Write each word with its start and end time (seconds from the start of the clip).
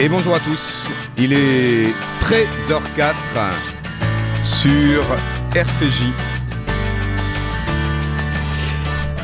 Et 0.00 0.08
bonjour 0.08 0.34
à 0.34 0.40
tous. 0.40 0.88
Il 1.16 1.32
est 1.32 1.86
13h04 2.20 3.14
sur 4.42 5.04
RCJ. 5.54 6.06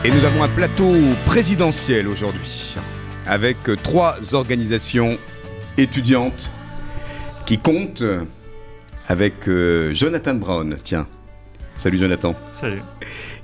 Et 0.05 0.11
nous 0.11 0.25
avons 0.25 0.45
un 0.45 0.49
plateau 0.49 0.93
présidentiel 1.27 2.07
aujourd'hui 2.07 2.77
avec 3.27 3.57
trois 3.83 4.33
organisations 4.33 5.19
étudiantes 5.77 6.53
qui 7.47 7.59
comptent 7.59 8.05
avec 9.09 9.49
euh, 9.49 9.93
Jonathan 9.93 10.35
Brown. 10.35 10.77
Tiens, 10.85 11.09
salut 11.79 11.99
Jonathan. 11.99 12.37
Salut. 12.53 12.83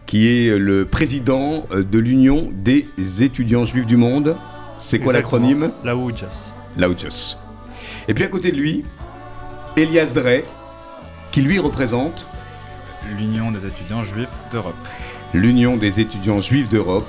Qui 0.07 0.29
est 0.29 0.57
le 0.57 0.85
président 0.85 1.67
euh, 1.73 1.83
de 1.83 1.99
l'Union 1.99 2.53
des 2.53 2.87
étudiants 3.25 3.65
juifs 3.65 3.87
du 3.87 3.97
monde. 3.97 4.37
C'est 4.79 5.01
quoi 5.01 5.13
l'acronyme? 5.13 5.73
La 5.83 5.97
UJAS. 5.97 6.56
Et 8.09 8.15
puis 8.15 8.25
à 8.25 8.29
côté 8.29 8.53
de 8.53 8.57
lui, 8.57 8.85
Elias 9.77 10.13
Drey, 10.15 10.45
qui 11.33 11.43
lui 11.43 11.59
représente 11.59 12.27
l'Union 13.17 13.51
des 13.51 13.67
étudiants 13.67 14.05
juifs 14.05 14.29
d'Europe. 14.53 14.75
L'Union 15.35 15.77
des 15.77 16.01
étudiants 16.01 16.41
juifs 16.41 16.69
d'Europe. 16.69 17.09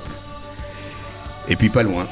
Et 1.48 1.56
puis 1.56 1.70
pas 1.70 1.82
loin, 1.82 2.08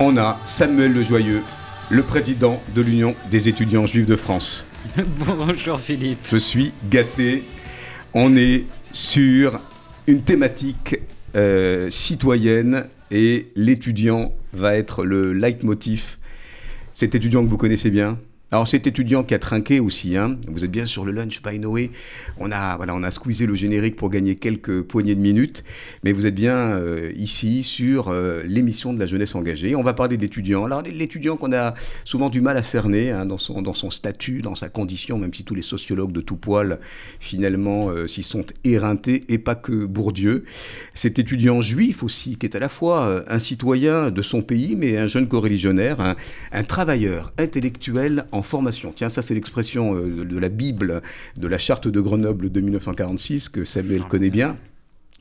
on 0.00 0.16
a 0.16 0.40
Samuel 0.44 0.92
Le 0.92 1.02
Joyeux, 1.02 1.42
le 1.90 2.02
président 2.02 2.62
de 2.74 2.82
l'Union 2.82 3.14
des 3.30 3.48
étudiants 3.48 3.86
juifs 3.86 4.06
de 4.06 4.16
France. 4.16 4.64
Bonjour 5.18 5.80
Philippe. 5.80 6.18
Je 6.30 6.36
suis 6.36 6.72
gâté. 6.90 7.44
On 8.12 8.36
est 8.36 8.64
sur 8.92 9.60
une 10.06 10.22
thématique 10.22 10.96
euh, 11.36 11.90
citoyenne 11.90 12.86
et 13.10 13.50
l'étudiant 13.56 14.32
va 14.52 14.76
être 14.76 15.04
le 15.04 15.32
leitmotiv 15.32 16.18
cet 16.94 17.14
étudiant 17.14 17.44
que 17.44 17.48
vous 17.48 17.58
connaissez 17.58 17.90
bien, 17.90 18.18
alors 18.54 18.68
cet 18.68 18.86
étudiant 18.86 19.24
qui 19.24 19.34
a 19.34 19.40
trinqué 19.40 19.80
aussi, 19.80 20.16
hein, 20.16 20.36
vous 20.46 20.64
êtes 20.64 20.70
bien 20.70 20.86
sur 20.86 21.04
le 21.04 21.10
lunch 21.10 21.42
by 21.42 21.58
Noé, 21.58 21.90
on 22.38 22.52
a, 22.52 22.76
voilà, 22.76 22.94
on 22.94 23.02
a 23.02 23.10
squeezé 23.10 23.46
le 23.46 23.56
générique 23.56 23.96
pour 23.96 24.10
gagner 24.10 24.36
quelques 24.36 24.82
poignées 24.82 25.16
de 25.16 25.20
minutes, 25.20 25.64
mais 26.04 26.12
vous 26.12 26.24
êtes 26.24 26.36
bien 26.36 26.54
euh, 26.54 27.10
ici 27.16 27.64
sur 27.64 28.10
euh, 28.10 28.44
l'émission 28.46 28.94
de 28.94 29.00
la 29.00 29.06
jeunesse 29.06 29.34
engagée. 29.34 29.74
On 29.74 29.82
va 29.82 29.92
parler 29.92 30.16
de 30.16 30.22
l'étudiant. 30.22 30.66
Alors 30.66 30.82
l'étudiant 30.82 31.36
qu'on 31.36 31.52
a 31.52 31.74
souvent 32.04 32.30
du 32.30 32.40
mal 32.40 32.56
à 32.56 32.62
cerner 32.62 33.10
hein, 33.10 33.26
dans, 33.26 33.38
son, 33.38 33.60
dans 33.60 33.74
son 33.74 33.90
statut, 33.90 34.40
dans 34.40 34.54
sa 34.54 34.68
condition, 34.68 35.18
même 35.18 35.34
si 35.34 35.42
tous 35.42 35.56
les 35.56 35.62
sociologues 35.62 36.12
de 36.12 36.20
tout 36.20 36.36
poil 36.36 36.78
finalement 37.18 37.88
euh, 37.88 38.06
s'y 38.06 38.22
sont 38.22 38.46
éreintés, 38.62 39.24
et 39.28 39.38
pas 39.38 39.56
que 39.56 39.84
Bourdieu. 39.84 40.44
Cet 40.94 41.18
étudiant 41.18 41.60
juif 41.60 42.04
aussi, 42.04 42.36
qui 42.36 42.46
est 42.46 42.54
à 42.54 42.60
la 42.60 42.68
fois 42.68 43.24
un 43.26 43.40
citoyen 43.40 44.12
de 44.12 44.22
son 44.22 44.42
pays, 44.42 44.76
mais 44.76 44.96
un 44.96 45.08
jeune 45.08 45.26
coreligionnaire, 45.26 46.00
un, 46.00 46.14
un 46.52 46.62
travailleur 46.62 47.32
intellectuel 47.36 48.26
en 48.30 48.43
formation. 48.44 48.92
Tiens, 48.94 49.08
ça 49.08 49.22
c'est 49.22 49.34
l'expression 49.34 49.96
euh, 49.96 50.24
de 50.24 50.38
la 50.38 50.48
Bible 50.48 51.02
de 51.36 51.46
la 51.46 51.58
charte 51.58 51.88
de 51.88 52.00
Grenoble 52.00 52.50
de 52.50 52.60
1946 52.60 53.48
que 53.48 53.64
Samuel 53.64 54.02
ah, 54.04 54.08
connaît 54.08 54.30
bien 54.30 54.56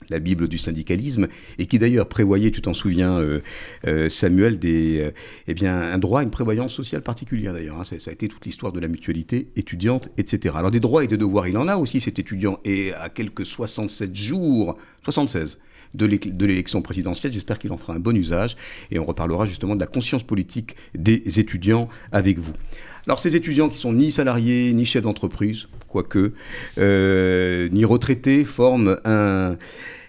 la 0.09 0.19
Bible 0.19 0.49
du 0.49 0.57
syndicalisme, 0.57 1.29
et 1.57 1.65
qui 1.65 1.79
d'ailleurs 1.79 2.09
prévoyait, 2.09 2.51
tu 2.51 2.61
t'en 2.61 2.73
souviens, 2.73 3.19
euh, 3.19 3.39
euh, 3.87 4.09
Samuel, 4.09 4.59
des, 4.59 5.11
eh 5.47 5.53
bien, 5.53 5.79
un 5.79 5.97
droit 5.97 6.19
à 6.19 6.23
une 6.23 6.29
prévoyance 6.29 6.73
sociale 6.73 7.01
particulière 7.01 7.53
d'ailleurs. 7.53 7.79
Hein. 7.79 7.85
ça, 7.85 7.95
a 8.09 8.13
été 8.13 8.27
toute 8.27 8.45
l'histoire 8.45 8.73
de 8.73 8.81
la 8.81 8.89
mutualité 8.89 9.47
étudiante, 9.55 10.09
etc. 10.17 10.55
Alors 10.57 10.71
des 10.71 10.81
droits 10.81 11.05
et 11.05 11.07
des 11.07 11.15
devoirs, 11.15 11.47
il 11.47 11.57
en 11.57 11.69
a 11.69 11.77
aussi 11.77 12.01
cet 12.01 12.19
étudiant, 12.19 12.59
et 12.65 12.93
à 12.93 13.07
quelques 13.09 13.45
67 13.45 14.13
jours, 14.13 14.77
76 15.05 15.57
de 15.93 16.45
l'élection 16.45 16.81
présidentielle. 16.81 17.33
J'espère 17.33 17.59
qu'il 17.59 17.71
en 17.71 17.77
fera 17.77 17.93
un 17.93 17.99
bon 17.99 18.15
usage 18.15 18.55
et 18.91 18.99
on 18.99 19.05
reparlera 19.05 19.45
justement 19.45 19.75
de 19.75 19.79
la 19.79 19.87
conscience 19.87 20.23
politique 20.23 20.75
des 20.95 21.39
étudiants 21.39 21.89
avec 22.11 22.39
vous. 22.39 22.53
Alors 23.05 23.19
ces 23.19 23.35
étudiants 23.35 23.69
qui 23.69 23.77
sont 23.77 23.93
ni 23.93 24.11
salariés 24.11 24.71
ni 24.73 24.85
chefs 24.85 25.03
d'entreprise, 25.03 25.67
quoique, 25.89 26.33
euh, 26.77 27.69
ni 27.69 27.83
retraités, 27.85 28.45
forment 28.45 28.97
un 29.03 29.57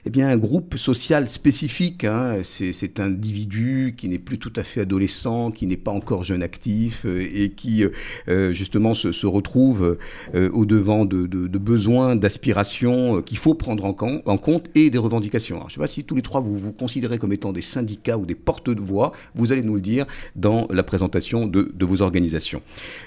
eh 0.07 0.11
bien, 0.11 0.29
un 0.29 0.37
groupe 0.37 0.77
social 0.77 1.29
spécifique. 1.29 2.05
Hein. 2.05 2.41
C'est 2.43 2.73
cet 2.73 3.01
individu 3.01 3.95
qui 3.97 4.09
n'est 4.09 4.19
plus 4.19 4.39
tout 4.39 4.53
à 4.57 4.63
fait 4.63 4.83
adolescent, 4.83 5.51
qui 5.51 5.67
n'est 5.67 5.79
pas 5.79 5.93
encore 5.93 6.25
jeune 6.25 6.43
actif 6.43 7.07
euh, 7.07 7.27
et 7.33 7.51
qui, 7.51 7.85
euh, 8.29 8.53
justement, 8.53 8.93
se, 8.93 9.27
retrouve 9.27 9.97
euh, 10.35 10.51
au 10.53 10.67
devant 10.67 11.07
de, 11.07 11.27
besoins, 11.59 12.17
d'aspirations 12.17 13.23
qu'il 13.23 13.39
faut 13.39 13.55
prendre 13.55 13.85
en, 13.85 13.95
compte 13.95 14.67
et 14.75 14.91
des 14.91 14.99
revendications. 14.99 15.61
je 15.61 15.65
ne 15.65 15.71
sais 15.71 15.81
pas 15.81 15.87
si 15.87 16.05
tous 16.05 16.15
les 16.15 16.23
trois 16.23 16.41
vous 16.41 16.57
vous 16.59 16.73
considérez 16.73 17.19
comme 17.19 17.33
étant 17.33 17.53
des 17.53 17.63
syndicats 17.63 18.19
ou 18.19 18.27
des 18.27 18.35
porte-de-voix. 18.35 19.13
Vous 19.35 19.53
allez 19.53 19.63
nous 19.63 19.77
le 19.77 19.81
dire 19.81 20.05
dans 20.37 20.67
la 20.71 20.83
présentation 20.83 21.47
de, 21.47 21.73
vos 21.81 22.03
organisations. 22.03 22.61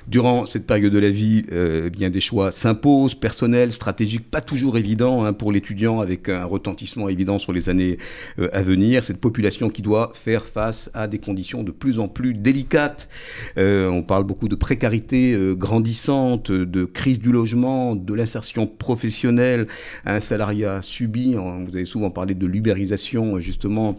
Durant 0.07 0.45
cette 0.45 0.65
période 0.65 0.93
de 0.93 0.99
la 0.99 1.09
vie, 1.09 1.45
eh 1.51 1.89
bien 1.89 2.09
des 2.09 2.21
choix 2.21 2.51
s'imposent, 2.51 3.15
personnels, 3.15 3.71
stratégiques, 3.71 4.29
pas 4.29 4.41
toujours 4.41 4.77
évidents 4.77 5.23
hein, 5.23 5.33
pour 5.33 5.51
l'étudiant 5.51 5.99
avec 5.99 6.29
un 6.29 6.45
retentissement 6.45 6.86
évident 7.09 7.39
sur 7.39 7.53
les 7.53 7.69
années 7.69 7.97
euh, 8.39 8.49
à 8.53 8.61
venir. 8.61 9.03
Cette 9.03 9.19
population 9.19 9.69
qui 9.69 9.81
doit 9.81 10.11
faire 10.13 10.45
face 10.45 10.89
à 10.93 11.07
des 11.07 11.19
conditions 11.19 11.63
de 11.63 11.71
plus 11.71 11.99
en 11.99 12.07
plus 12.07 12.33
délicates. 12.33 13.09
Euh, 13.57 13.89
on 13.89 14.03
parle 14.03 14.23
beaucoup 14.23 14.47
de 14.47 14.55
précarité 14.55 15.33
euh, 15.33 15.53
grandissante, 15.53 16.51
de 16.51 16.85
crise 16.85 17.19
du 17.19 17.31
logement, 17.31 17.95
de 17.95 18.13
l'insertion 18.13 18.67
professionnelle, 18.67 19.67
un 20.05 20.19
salariat 20.19 20.81
subi. 20.81 21.35
Vous 21.35 21.75
avez 21.75 21.85
souvent 21.85 22.09
parlé 22.09 22.33
de 22.35 22.47
l'ubérisation, 22.47 23.39
justement 23.39 23.97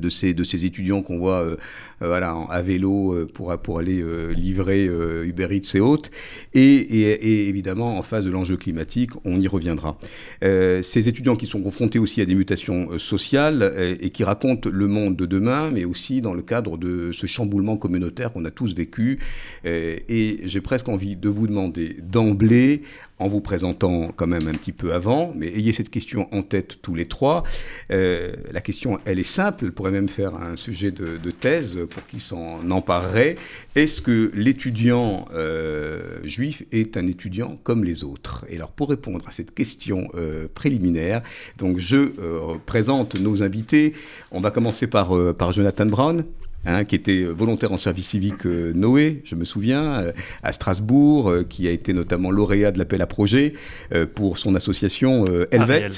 de 0.00 0.08
ces, 0.08 0.34
de 0.34 0.44
ces 0.44 0.64
étudiants 0.64 1.02
qu'on 1.02 1.18
voit 1.18 1.42
euh, 1.42 1.56
euh, 2.02 2.08
voilà, 2.08 2.36
à 2.50 2.62
vélo 2.62 3.14
euh, 3.14 3.26
pour, 3.26 3.56
pour 3.58 3.78
aller 3.78 4.04
livrer 4.34 4.84
Uber 4.86 5.48
Eats 5.50 5.76
et 5.76 5.80
autres. 5.80 6.10
Et, 6.54 7.48
évidemment, 7.48 7.98
en 7.98 8.02
face 8.02 8.24
de 8.24 8.30
l'enjeu 8.30 8.56
climatique, 8.56 9.10
on 9.24 9.40
y 9.40 9.48
reviendra. 9.48 9.98
ces 10.40 11.08
étudiants 11.08 11.36
qui 11.36 11.46
sont 11.46 11.62
confrontés 11.62 11.98
aussi 11.98 12.20
à 12.20 12.24
des 12.24 12.34
mutations 12.34 12.98
sociales 12.98 13.96
et 14.00 14.10
qui 14.10 14.24
racontent 14.24 14.68
le 14.70 14.86
monde 14.86 15.16
de 15.16 15.26
demain, 15.26 15.70
mais 15.70 15.84
aussi 15.84 16.20
dans 16.20 16.34
le 16.34 16.42
cadre 16.42 16.76
de 16.76 17.12
ce 17.12 17.26
chamboulement 17.26 17.76
communautaire 17.76 18.32
qu'on 18.32 18.44
a 18.44 18.50
tous 18.50 18.74
vécu. 18.74 19.18
et 19.64 20.40
j'ai 20.44 20.60
presque 20.60 20.88
envie 20.88 21.16
de 21.16 21.28
vous 21.28 21.46
demander 21.46 21.96
d'emblée, 22.02 22.82
en 23.18 23.28
vous 23.28 23.40
présentant 23.40 24.10
quand 24.14 24.26
même 24.26 24.46
un 24.48 24.54
petit 24.54 24.72
peu 24.72 24.92
avant, 24.92 25.32
mais 25.34 25.46
ayez 25.48 25.72
cette 25.72 25.90
question 25.90 26.28
en 26.32 26.42
tête 26.42 26.78
tous 26.82 26.94
les 26.94 27.06
trois. 27.06 27.44
Euh, 27.90 28.32
la 28.52 28.60
question, 28.60 28.98
elle 29.04 29.18
est 29.18 29.22
simple, 29.22 29.64
elle 29.64 29.72
pourrait 29.72 29.90
même 29.90 30.08
faire 30.08 30.34
un 30.34 30.56
sujet 30.56 30.90
de, 30.90 31.18
thèse 31.30 31.78
pour 31.90 32.06
qui 32.06 32.20
s'en 32.20 32.70
emparerait. 32.70 33.36
Est-ce 33.74 34.00
que 34.00 34.30
l'étudiant 34.34 35.26
euh, 35.34 36.18
juif 36.24 36.62
est 36.72 36.96
un 36.96 37.06
étudiant 37.06 37.58
comme 37.62 37.84
les 37.84 38.04
autres? 38.04 38.46
Et 38.48 38.56
alors 38.56 38.70
pour 38.70 38.90
répondre 38.90 39.26
à 39.28 39.32
cette 39.32 39.54
question 39.54 40.08
euh, 40.14 40.46
préliminaire, 40.54 41.22
donc 41.58 41.78
je 41.78 42.12
présente 42.66 43.18
nos 43.18 43.42
invités. 43.42 43.94
On 44.30 44.40
va 44.40 44.50
commencer 44.50 44.86
par, 44.86 45.12
par 45.36 45.52
Jonathan 45.52 45.86
Brown. 45.86 46.24
Hein, 46.68 46.84
qui 46.84 46.96
était 46.96 47.22
volontaire 47.22 47.70
en 47.70 47.78
service 47.78 48.08
civique 48.08 48.44
euh, 48.44 48.72
Noé, 48.74 49.22
je 49.24 49.36
me 49.36 49.44
souviens, 49.44 50.00
euh, 50.00 50.12
à 50.42 50.50
Strasbourg, 50.50 51.30
euh, 51.30 51.44
qui 51.44 51.68
a 51.68 51.70
été 51.70 51.92
notamment 51.92 52.32
lauréat 52.32 52.72
de 52.72 52.78
l'appel 52.78 53.00
à 53.02 53.06
projet 53.06 53.52
pour 54.16 54.36
son 54.36 54.54
association 54.56 55.24
Helvet 55.52 55.90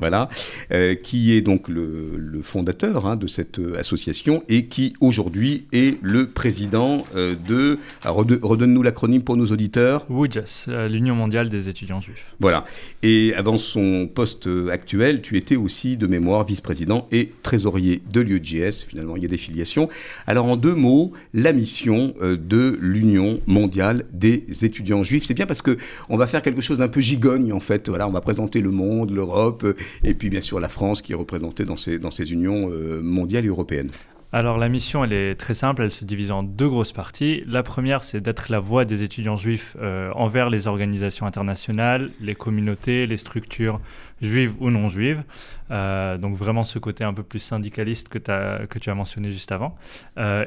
voilà, 0.00 0.28
euh, 0.72 0.94
qui 0.94 1.32
est 1.32 1.40
donc 1.40 1.68
le, 1.68 2.40
fondateur 2.42 3.06
hein, 3.06 3.16
de 3.16 3.26
cette 3.26 3.58
euh, 3.58 3.78
association 3.78 4.42
et 4.48 4.66
qui 4.66 4.94
aujourd'hui 5.00 5.66
est 5.72 5.98
le 6.02 6.28
président 6.28 7.06
euh, 7.14 7.34
de. 7.48 7.78
Redonne-nous 8.04 8.82
l'acronyme 8.82 9.22
pour 9.22 9.36
nos 9.36 9.46
auditeurs. 9.46 10.04
WUJAS, 10.10 10.68
l'Union 10.88 11.14
mondiale 11.14 11.48
des 11.48 11.68
étudiants 11.68 12.00
juifs. 12.00 12.26
Voilà. 12.40 12.64
Et 13.02 13.32
avant 13.34 13.56
son 13.56 14.08
poste 14.12 14.48
actuel, 14.70 15.22
tu 15.22 15.36
étais 15.36 15.56
aussi 15.56 15.96
de 15.96 16.06
mémoire 16.06 16.44
vice-président 16.44 17.06
et 17.12 17.32
trésorier 17.42 18.02
de 18.10 18.20
l'UJS. 18.20 18.84
Finalement, 18.88 19.16
il 19.16 19.22
y 19.22 19.26
a 19.26 19.28
des 19.28 19.36
filiations. 19.36 19.88
Alors, 20.26 20.46
en 20.46 20.56
deux 20.56 20.74
mots, 20.74 21.12
la 21.32 21.52
mission 21.52 22.14
de 22.20 22.78
l'Union 22.80 23.40
mondiale 23.46 24.04
des 24.12 24.44
étudiants 24.62 25.02
juifs. 25.02 25.24
C'est 25.24 25.34
bien 25.34 25.46
parce 25.46 25.62
que 25.62 25.76
on 26.08 26.16
va 26.16 26.26
faire 26.26 26.42
quelque 26.42 26.60
chose 26.60 26.78
d'un 26.78 26.88
peu 26.88 27.00
gigogne 27.00 27.52
en 27.52 27.60
fait. 27.60 27.88
Voilà, 27.88 28.08
on 28.08 28.12
va 28.12 28.20
présenter 28.20 28.60
le 28.60 28.70
monde, 28.70 29.10
l'Europe 29.10 29.64
et 30.02 30.14
puis 30.14 30.30
bien 30.30 30.40
sûr 30.40 30.60
la 30.60 30.68
France 30.68 31.02
qui 31.02 31.12
est 31.12 31.16
représentée 31.16 31.64
dans 31.64 31.76
ces, 31.76 31.98
dans 31.98 32.10
ces 32.10 32.32
unions 32.32 32.70
euh, 32.70 33.00
mondiales 33.02 33.44
et 33.44 33.48
européennes. 33.48 33.90
Alors 34.32 34.58
la 34.58 34.68
mission, 34.68 35.04
elle 35.04 35.12
est 35.12 35.36
très 35.36 35.54
simple, 35.54 35.82
elle 35.82 35.92
se 35.92 36.04
divise 36.04 36.32
en 36.32 36.42
deux 36.42 36.68
grosses 36.68 36.90
parties. 36.90 37.44
La 37.46 37.62
première, 37.62 38.02
c'est 38.02 38.20
d'être 38.20 38.50
la 38.50 38.58
voix 38.58 38.84
des 38.84 39.04
étudiants 39.04 39.36
juifs 39.36 39.76
euh, 39.80 40.10
envers 40.14 40.50
les 40.50 40.66
organisations 40.66 41.24
internationales, 41.24 42.10
les 42.20 42.34
communautés, 42.34 43.06
les 43.06 43.16
structures 43.16 43.80
juives 44.20 44.56
ou 44.58 44.70
non 44.70 44.88
juives. 44.88 45.22
Euh, 45.70 46.18
donc 46.18 46.36
vraiment 46.36 46.64
ce 46.64 46.80
côté 46.80 47.04
un 47.04 47.14
peu 47.14 47.22
plus 47.22 47.38
syndicaliste 47.38 48.08
que, 48.08 48.18
as, 48.28 48.66
que 48.66 48.80
tu 48.80 48.90
as 48.90 48.94
mentionné 48.96 49.30
juste 49.30 49.52
avant. 49.52 49.76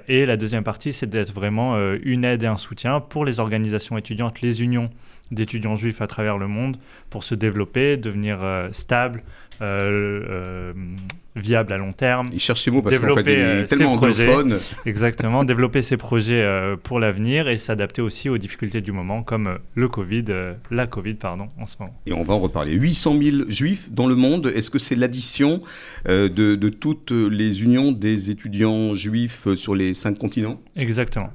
Et 0.10 0.26
la 0.26 0.36
deuxième 0.36 0.66
partie, 0.66 0.92
c'est 0.92 1.10
d'être 1.10 1.34
vraiment 1.34 1.78
une 2.04 2.26
aide 2.26 2.44
et 2.44 2.48
un 2.48 2.58
soutien 2.58 3.00
pour 3.00 3.24
les 3.24 3.40
organisations 3.40 3.98
étudiantes, 3.98 4.42
les 4.42 4.64
unions 4.64 4.90
d'étudiants 5.32 5.76
juifs 5.76 6.02
à 6.02 6.08
travers 6.08 6.38
le 6.38 6.48
monde, 6.48 6.78
pour 7.10 7.24
se 7.24 7.36
développer, 7.36 7.98
devenir 7.98 8.40
stable, 8.72 9.24
euh, 9.60 10.22
euh, 10.30 10.74
viable 11.36 11.74
à 11.74 11.78
long 11.78 11.92
terme. 11.92 12.28
Il 12.32 12.40
cherche 12.40 12.64
ses 12.64 12.72
mots 12.72 12.82
parce 12.82 12.98
qu'en 13.00 13.16
fait, 13.16 13.22
il 13.22 13.30
est 13.30 13.42
euh, 13.42 13.66
tellement 13.66 13.94
anglophone. 13.94 14.58
Exactement, 14.86 15.44
développer 15.44 15.82
ses 15.82 15.98
projets 15.98 16.46
pour 16.84 17.00
l'avenir 17.00 17.48
et 17.48 17.58
s'adapter 17.58 18.02
aussi 18.02 18.30
aux 18.30 18.38
difficultés 18.38 18.82
du 18.82 18.92
moment, 18.92 19.24
comme 19.24 19.58
le 19.76 19.88
Covid, 19.88 20.26
la 20.72 20.88
Covid, 20.88 21.16
pardon, 21.16 21.48
en 21.60 21.66
ce 21.66 21.76
moment. 21.80 21.94
Et 22.06 22.14
on 22.14 22.24
va 22.24 22.34
en 22.34 22.40
reparler. 22.40 22.74
800 22.74 23.18
000 23.22 23.38
juifs 23.50 23.90
dans 23.92 24.08
le 24.08 24.16
monde, 24.16 24.52
est-ce 24.56 24.70
que 24.70 24.80
c'est 24.80 24.96
l'addition 24.96 25.62
de, 26.06 26.28
de, 26.28 26.70
toutes 26.70 27.12
les 27.12 27.64
unions 27.64 27.92
des 27.92 28.32
étudiants 28.32 28.96
juifs 28.96 29.54
sur 29.56 29.76
les 29.76 29.94
cinq 29.94 30.18
continents? 30.18 30.60
Exactement. 30.76 31.30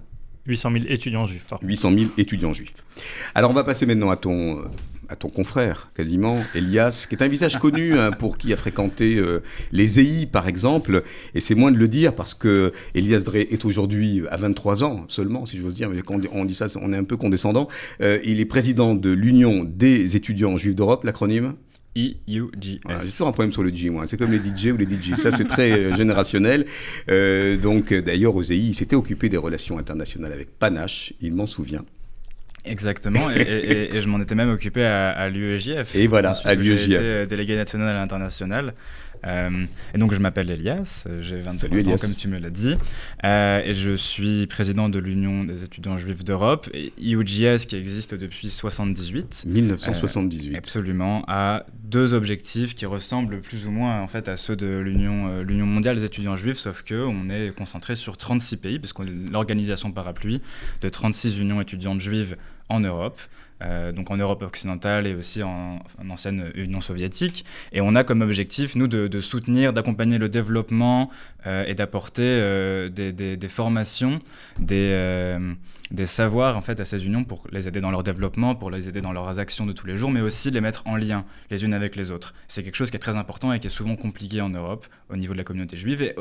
800 0.46 0.72
000 0.72 0.84
étudiants 0.88 1.26
juifs. 1.26 1.46
800 1.62 1.92
000 1.92 2.10
étudiants 2.18 2.52
juifs. 2.52 2.74
Alors 3.34 3.50
on 3.50 3.54
va 3.54 3.64
passer 3.64 3.86
maintenant 3.86 4.10
à 4.10 4.16
ton 4.16 4.64
à 5.12 5.16
ton 5.16 5.28
confrère, 5.28 5.90
quasiment, 5.94 6.38
Elias, 6.54 7.06
qui 7.06 7.14
est 7.14 7.22
un 7.22 7.28
visage 7.28 7.58
connu 7.58 7.98
hein, 7.98 8.12
pour 8.12 8.38
qui 8.38 8.50
a 8.50 8.56
fréquenté 8.56 9.16
euh, 9.16 9.42
les 9.70 10.00
EI, 10.00 10.26
par 10.26 10.48
exemple. 10.48 11.04
Et 11.34 11.40
c'est 11.40 11.54
moins 11.54 11.70
de 11.70 11.76
le 11.76 11.86
dire 11.86 12.14
parce 12.14 12.32
que 12.32 12.72
Elias 12.94 13.20
Drey 13.20 13.46
est 13.50 13.66
aujourd'hui 13.66 14.22
à 14.30 14.38
23 14.38 14.84
ans 14.84 15.04
seulement, 15.08 15.44
si 15.44 15.58
j'ose 15.58 15.74
dire, 15.74 15.90
mais 15.90 16.00
quand 16.00 16.18
on 16.32 16.46
dit 16.46 16.54
ça, 16.54 16.66
on 16.80 16.94
est 16.94 16.96
un 16.96 17.04
peu 17.04 17.18
condescendant. 17.18 17.68
Euh, 18.00 18.20
il 18.24 18.40
est 18.40 18.46
président 18.46 18.94
de 18.94 19.10
l'Union 19.10 19.64
des 19.64 20.16
étudiants 20.16 20.56
juifs 20.56 20.74
d'Europe, 20.74 21.04
l'acronyme? 21.04 21.56
EUGS. 21.96 22.80
J'ai 23.00 23.10
toujours 23.10 23.28
un 23.28 23.32
problème 23.32 23.52
sur 23.52 23.62
le 23.62 23.70
G, 23.70 23.90
moi. 23.90 24.04
C'est 24.06 24.16
comme 24.16 24.32
les 24.32 24.38
DJ 24.38 24.72
ou 24.72 24.76
les 24.76 24.86
DJ. 24.86 25.14
Ça, 25.16 25.30
c'est 25.30 25.46
très 25.46 25.72
euh, 25.72 25.94
générationnel. 25.94 26.66
donc, 27.08 27.92
d'ailleurs, 27.92 28.34
aux 28.34 28.42
EI, 28.42 28.56
il 28.56 28.74
s'était 28.74 28.96
occupé 28.96 29.28
des 29.28 29.36
relations 29.36 29.78
internationales 29.78 30.32
avec 30.32 30.58
Panache, 30.58 31.12
il 31.20 31.34
m'en 31.34 31.46
souvient. 31.46 31.84
Exactement, 32.64 33.28
et, 33.30 34.00
je 34.00 34.06
m'en 34.06 34.20
étais 34.20 34.36
même 34.36 34.50
occupé 34.50 34.84
à, 34.84 35.10
à 35.10 35.28
l'UEJF. 35.28 35.96
Et 35.96 36.06
voilà, 36.06 36.32
à 36.44 36.54
l'UEJF. 36.54 36.86
J'étais 36.86 37.26
délégué 37.26 37.56
national 37.56 37.96
et 37.96 37.98
international. 37.98 38.74
Euh, 39.26 39.66
et 39.94 39.98
donc, 39.98 40.12
je 40.12 40.18
m'appelle 40.18 40.50
Elias, 40.50 41.06
j'ai 41.20 41.40
23 41.40 41.88
ans, 41.88 41.96
comme 42.00 42.14
tu 42.14 42.28
me 42.28 42.38
l'as 42.38 42.50
dit, 42.50 42.74
euh, 43.24 43.62
et 43.64 43.74
je 43.74 43.94
suis 43.94 44.46
président 44.46 44.88
de 44.88 44.98
l'Union 44.98 45.44
des 45.44 45.64
étudiants 45.64 45.98
juifs 45.98 46.24
d'Europe, 46.24 46.68
IUGS, 46.98 47.66
qui 47.66 47.76
existe 47.76 48.14
depuis 48.14 48.50
78. 48.50 49.44
1978. 49.46 50.54
Euh, 50.54 50.58
absolument, 50.58 51.24
a 51.28 51.64
deux 51.84 52.14
objectifs 52.14 52.74
qui 52.74 52.86
ressemblent 52.86 53.40
plus 53.40 53.66
ou 53.66 53.70
moins 53.70 54.00
en 54.00 54.06
fait 54.06 54.28
à 54.28 54.36
ceux 54.36 54.56
de 54.56 54.78
l'Union 54.78 55.42
l'Union 55.42 55.66
mondiale 55.66 55.96
des 55.96 56.04
étudiants 56.04 56.36
juifs, 56.36 56.58
sauf 56.58 56.82
qu'on 56.82 57.28
est 57.30 57.54
concentré 57.54 57.96
sur 57.96 58.16
36 58.16 58.56
pays, 58.56 58.78
puisqu'on 58.78 59.06
est 59.06 59.30
l'organisation 59.30 59.92
parapluie 59.92 60.40
de 60.80 60.88
36 60.88 61.38
unions 61.38 61.60
étudiantes 61.60 62.00
juives 62.00 62.36
en 62.68 62.80
Europe. 62.80 63.20
Euh, 63.62 63.92
donc 63.92 64.10
en 64.10 64.16
Europe 64.16 64.42
occidentale 64.42 65.06
et 65.06 65.14
aussi 65.14 65.42
en, 65.42 65.78
ancienne 66.10 66.50
Union 66.54 66.80
soviétique. 66.80 67.44
Et 67.72 67.80
on 67.80 67.94
a 67.94 68.04
comme 68.04 68.22
objectif, 68.22 68.74
nous, 68.74 68.88
de, 68.88 69.20
soutenir, 69.20 69.72
d'accompagner 69.72 70.18
le 70.18 70.28
développement 70.28 71.10
euh, 71.46 71.64
et 71.66 71.74
d'apporter 71.74 72.22
euh, 72.22 72.88
des, 72.88 73.48
formations, 73.48 74.18
des 74.58 74.92
des 75.92 76.06
savoirs 76.06 76.56
en 76.56 76.62
fait 76.62 76.80
à 76.80 76.84
ces 76.84 77.06
unions 77.06 77.22
pour 77.22 77.44
les 77.52 77.68
aider 77.68 77.80
dans 77.80 77.90
leur 77.90 78.02
développement, 78.02 78.54
pour 78.54 78.70
les 78.70 78.88
aider 78.88 79.00
dans 79.02 79.12
leurs 79.12 79.38
actions 79.38 79.66
de 79.66 79.72
tous 79.72 79.86
les 79.86 79.96
jours, 79.96 80.10
mais 80.10 80.22
aussi 80.22 80.50
les 80.50 80.60
mettre 80.60 80.82
en 80.86 80.96
lien 80.96 81.24
les 81.50 81.64
unes 81.64 81.74
avec 81.74 81.96
les 81.96 82.10
autres. 82.10 82.34
C'est 82.48 82.64
quelque 82.64 82.76
chose 82.76 82.90
qui 82.90 82.96
est 82.96 83.00
très 83.00 83.16
important 83.16 83.52
et 83.52 83.60
qui 83.60 83.66
est 83.66 83.70
souvent 83.70 83.94
compliqué 83.94 84.40
en 84.40 84.48
Europe 84.48 84.86
au 85.10 85.16
niveau 85.16 85.34
de 85.34 85.38
la 85.38 85.44
communauté 85.44 85.76
juive. 85.76 86.02
Et 86.02 86.16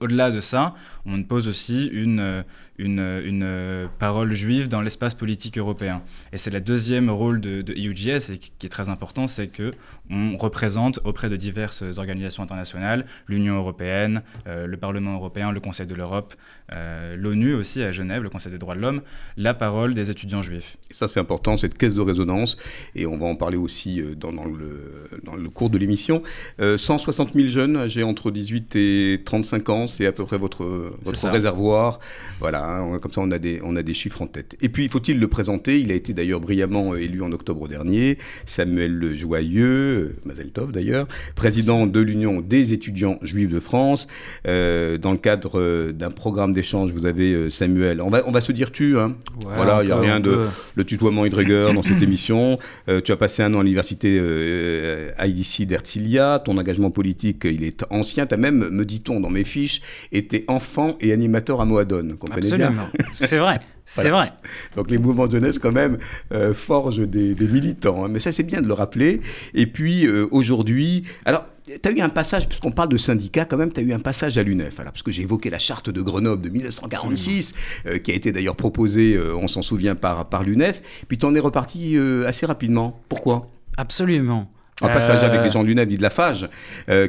au-delà 0.00 0.30
de 0.30 0.40
ça, 0.40 0.74
on 1.06 1.22
pose 1.22 1.48
aussi 1.48 1.86
une, 1.86 2.44
une, 2.80 3.20
une 3.24 3.88
parole 3.98 4.32
juive 4.32 4.68
dans 4.68 4.80
l'espace 4.80 5.14
politique 5.14 5.58
européen. 5.58 6.02
Et 6.32 6.38
c'est 6.38 6.50
le 6.50 6.60
deuxième 6.60 7.10
rôle 7.10 7.40
de, 7.40 7.62
de 7.62 7.72
EUGS 7.72 8.30
et 8.30 8.38
qui 8.38 8.66
est 8.66 8.70
très 8.70 8.88
important, 8.88 9.26
c'est 9.26 9.48
que 9.48 9.72
on 10.10 10.36
représente 10.36 10.98
auprès 11.04 11.28
de 11.28 11.36
diverses 11.36 11.84
organisations 11.96 12.42
internationales, 12.42 13.06
l'Union 13.28 13.56
européenne, 13.56 14.22
euh, 14.48 14.66
le 14.66 14.76
Parlement 14.76 15.14
européen, 15.14 15.52
le 15.52 15.60
Conseil 15.60 15.86
de 15.86 15.94
l'Europe, 15.94 16.34
euh, 16.72 17.16
l'ONU 17.16 17.54
aussi 17.54 17.82
à 17.82 17.92
Genève, 17.92 18.22
le 18.22 18.30
Conseil 18.30 18.50
des 18.50 18.58
droits 18.58 18.74
de 18.74 18.80
l'homme, 18.80 19.02
la 19.36 19.54
parole 19.54 19.94
des 19.94 20.10
étudiants 20.10 20.42
juifs. 20.42 20.76
Et 20.90 20.94
ça 20.94 21.06
c'est 21.06 21.20
important, 21.20 21.56
cette 21.56 21.78
caisse 21.78 21.94
de 21.94 22.00
résonance, 22.00 22.56
et 22.96 23.06
on 23.06 23.16
va 23.16 23.26
en 23.26 23.36
parler 23.36 23.56
aussi 23.56 24.00
euh, 24.00 24.14
dans, 24.16 24.32
le, 24.32 25.20
dans 25.24 25.36
le, 25.36 25.48
cours 25.48 25.70
de 25.70 25.78
l'émission. 25.78 26.22
160 26.58 27.32
000 27.34 27.48
jeunes 27.48 27.86
j'ai 27.86 28.02
entre 28.02 28.30
18 28.30 28.76
et 28.76 29.22
35 29.24 29.68
ans, 29.68 29.86
c'est 29.86 30.06
à 30.06 30.12
peu 30.12 30.24
près 30.24 30.38
votre, 30.38 30.92
votre 31.02 31.28
réservoir. 31.28 32.00
Voilà, 32.38 32.69
hein, 32.78 32.98
comme 33.00 33.12
ça 33.12 33.20
on 33.20 33.30
a, 33.30 33.38
des, 33.38 33.60
on 33.62 33.76
a 33.76 33.82
des 33.82 33.94
chiffres 33.94 34.22
en 34.22 34.26
tête. 34.26 34.56
Et 34.60 34.68
puis 34.68 34.88
faut-il 34.88 35.18
le 35.18 35.28
présenter, 35.28 35.80
il 35.80 35.90
a 35.92 35.94
été 35.94 36.12
d'ailleurs 36.12 36.40
brillamment 36.40 36.94
élu 36.94 37.22
en 37.22 37.32
octobre 37.32 37.68
dernier, 37.68 38.18
Samuel 38.46 39.14
Joyeux, 39.14 40.16
Mazel 40.24 40.50
Tov 40.50 40.72
d'ailleurs, 40.72 41.06
président 41.34 41.86
de 41.86 42.00
l'Union 42.00 42.40
des 42.40 42.72
étudiants 42.72 43.18
juifs 43.22 43.48
de 43.48 43.60
France. 43.60 44.06
Euh, 44.46 44.98
dans 44.98 45.12
le 45.12 45.18
cadre 45.18 45.58
euh, 45.58 45.92
d'un 45.92 46.10
programme 46.10 46.52
d'échange, 46.52 46.92
vous 46.92 47.06
avez 47.06 47.32
euh, 47.32 47.50
Samuel. 47.50 48.00
On 48.00 48.10
va, 48.10 48.22
on 48.26 48.32
va 48.32 48.40
se 48.40 48.52
dire 48.52 48.72
tu, 48.72 48.98
hein. 48.98 49.16
voilà, 49.54 49.82
il 49.82 49.86
n'y 49.86 49.92
a 49.92 49.98
rien 49.98 50.20
de 50.20 50.46
le 50.74 50.84
tutoiement 50.84 51.24
et 51.24 51.30
dans 51.30 51.82
cette 51.82 52.02
émission. 52.02 52.58
tu 53.04 53.12
as 53.12 53.16
passé 53.16 53.42
un 53.42 53.54
an 53.54 53.60
à 53.60 53.62
l'université 53.62 54.20
IDC 55.18 55.66
d'Ertilia. 55.66 56.42
Ton 56.44 56.58
engagement 56.58 56.90
politique, 56.90 57.44
il 57.44 57.64
est 57.64 57.84
ancien. 57.90 58.26
Tu 58.26 58.34
as 58.34 58.36
même, 58.36 58.68
me 58.68 58.84
dit-on 58.84 59.20
dans 59.20 59.30
mes 59.30 59.44
fiches, 59.44 59.80
été 60.12 60.44
enfant 60.48 60.96
et 61.00 61.12
animateur 61.12 61.60
à 61.60 61.64
Moadone. 61.64 62.16
Comprenez 62.18 62.49
bien 62.56 62.72
C'est 63.14 63.38
vrai. 63.38 63.60
C'est 63.90 64.10
vrai. 64.10 64.32
Donc 64.76 64.90
les 64.90 64.98
mouvements 64.98 65.26
de 65.26 65.32
jeunesse, 65.32 65.58
quand 65.58 65.72
même, 65.72 65.98
euh, 66.32 66.54
forgent 66.54 67.06
des, 67.06 67.34
militants. 67.34 68.04
Hein. 68.04 68.08
Mais 68.08 68.20
ça, 68.20 68.30
c'est 68.30 68.44
bien 68.44 68.62
de 68.62 68.68
le 68.68 68.74
rappeler. 68.74 69.20
Et 69.54 69.66
puis, 69.66 70.06
euh, 70.06 70.28
aujourd'hui... 70.30 71.04
Alors, 71.24 71.46
tu 71.66 71.88
as 71.88 71.92
eu 71.92 72.00
un 72.00 72.08
passage, 72.08 72.48
puisqu'on 72.48 72.70
parle 72.70 72.88
de 72.88 72.96
syndicats, 72.96 73.44
quand 73.44 73.56
même, 73.56 73.72
tu 73.72 73.80
as 73.80 73.82
eu 73.82 73.92
un 73.92 73.98
passage 73.98 74.38
à 74.38 74.42
l'UNEF. 74.42 74.78
Alors, 74.78 74.92
parce 74.92 75.02
que 75.02 75.10
j'ai 75.10 75.22
évoqué 75.22 75.50
la 75.50 75.58
charte 75.58 75.90
de 75.90 76.02
Grenoble 76.02 76.42
de 76.42 76.48
1946, 76.48 77.54
euh, 77.86 77.98
qui 77.98 78.12
a 78.12 78.14
été 78.14 78.30
d'ailleurs 78.32 78.56
proposée, 78.56 79.18
on 79.18 79.48
s'en 79.48 79.62
souvient, 79.62 79.96
par, 79.96 80.28
par 80.28 80.44
l'UNEF. 80.44 80.82
Puis 81.08 81.18
tu 81.18 81.26
en 81.26 81.34
es 81.34 81.40
reparti 81.40 81.98
assez 82.26 82.46
rapidement. 82.46 83.00
Pourquoi? 83.08 83.48
Absolument. 83.76 84.50
Un 84.82 84.88
passage 84.88 85.22
avec 85.22 85.42
les 85.42 85.50
gens 85.50 85.62
de 85.62 85.68
l'UNEF, 85.68 85.88
dit 85.88 85.98
de 85.98 86.02
la 86.02 86.10
FAGE, 86.10 86.48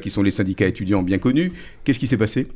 qui 0.01 0.09
sont 0.09 0.23
les 0.23 0.31
syndicats 0.31 0.67
étudiants 0.67 1.03
bien 1.03 1.19
connus. 1.19 1.53
Qu'est-ce 1.83 1.99
qui 1.99 2.07
s'est 2.07 2.17
passé? 2.17 2.47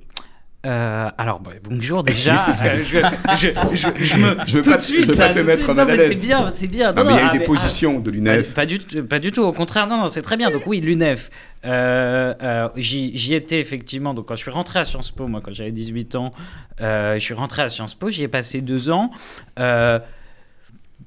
Euh, 0.65 1.09
alors, 1.17 1.41
bonjour 1.63 2.03
déjà. 2.03 2.45
Euh, 2.65 2.77
je, 2.77 2.99
je, 3.35 3.89
je, 3.95 4.17
me, 4.17 4.37
je 4.47 4.57
veux 4.57 4.63
pas, 4.63 4.79
suite, 4.79 5.05
veux 5.05 5.15
pas 5.15 5.33
te 5.33 5.39
mettre 5.39 5.73
mal 5.73 5.89
à 5.89 5.95
l'aise. 5.95 6.09
C'est 6.09 6.27
bien, 6.27 6.49
c'est 6.51 6.67
bien. 6.67 6.93
Non, 6.93 7.03
mais 7.03 7.13
il 7.13 7.17
y 7.17 7.19
a 7.19 7.35
eu 7.35 7.39
des 7.39 7.45
positions 7.45 7.99
de 7.99 8.09
l'UNEF. 8.09 8.53
Pas, 8.53 8.65
du, 8.65 8.79
pas 8.79 9.19
du 9.19 9.31
tout, 9.31 9.43
au 9.43 9.51
contraire, 9.51 9.87
non, 9.87 9.97
non 9.97 10.07
c'est 10.07 10.21
très 10.21 10.37
bien. 10.37 10.49
Donc 10.49 10.63
oui, 10.65 10.79
l'UNEF. 10.79 11.29
Euh, 11.65 12.69
j'y 12.75 13.33
étais 13.33 13.59
effectivement, 13.59 14.13
donc 14.13 14.27
quand 14.27 14.35
je 14.35 14.41
suis 14.41 14.51
rentré 14.51 14.79
à 14.79 14.83
Sciences 14.83 15.11
Po, 15.11 15.27
moi 15.27 15.41
quand 15.43 15.53
j'avais 15.53 15.71
18 15.71 16.15
ans, 16.15 16.33
je 16.79 17.17
suis 17.19 17.33
rentré 17.33 17.61
à 17.61 17.69
Sciences 17.69 17.95
Po, 17.95 18.09
j'y 18.09 18.23
ai 18.23 18.27
passé 18.27 18.61
deux 18.61 18.89
ans 18.89 19.11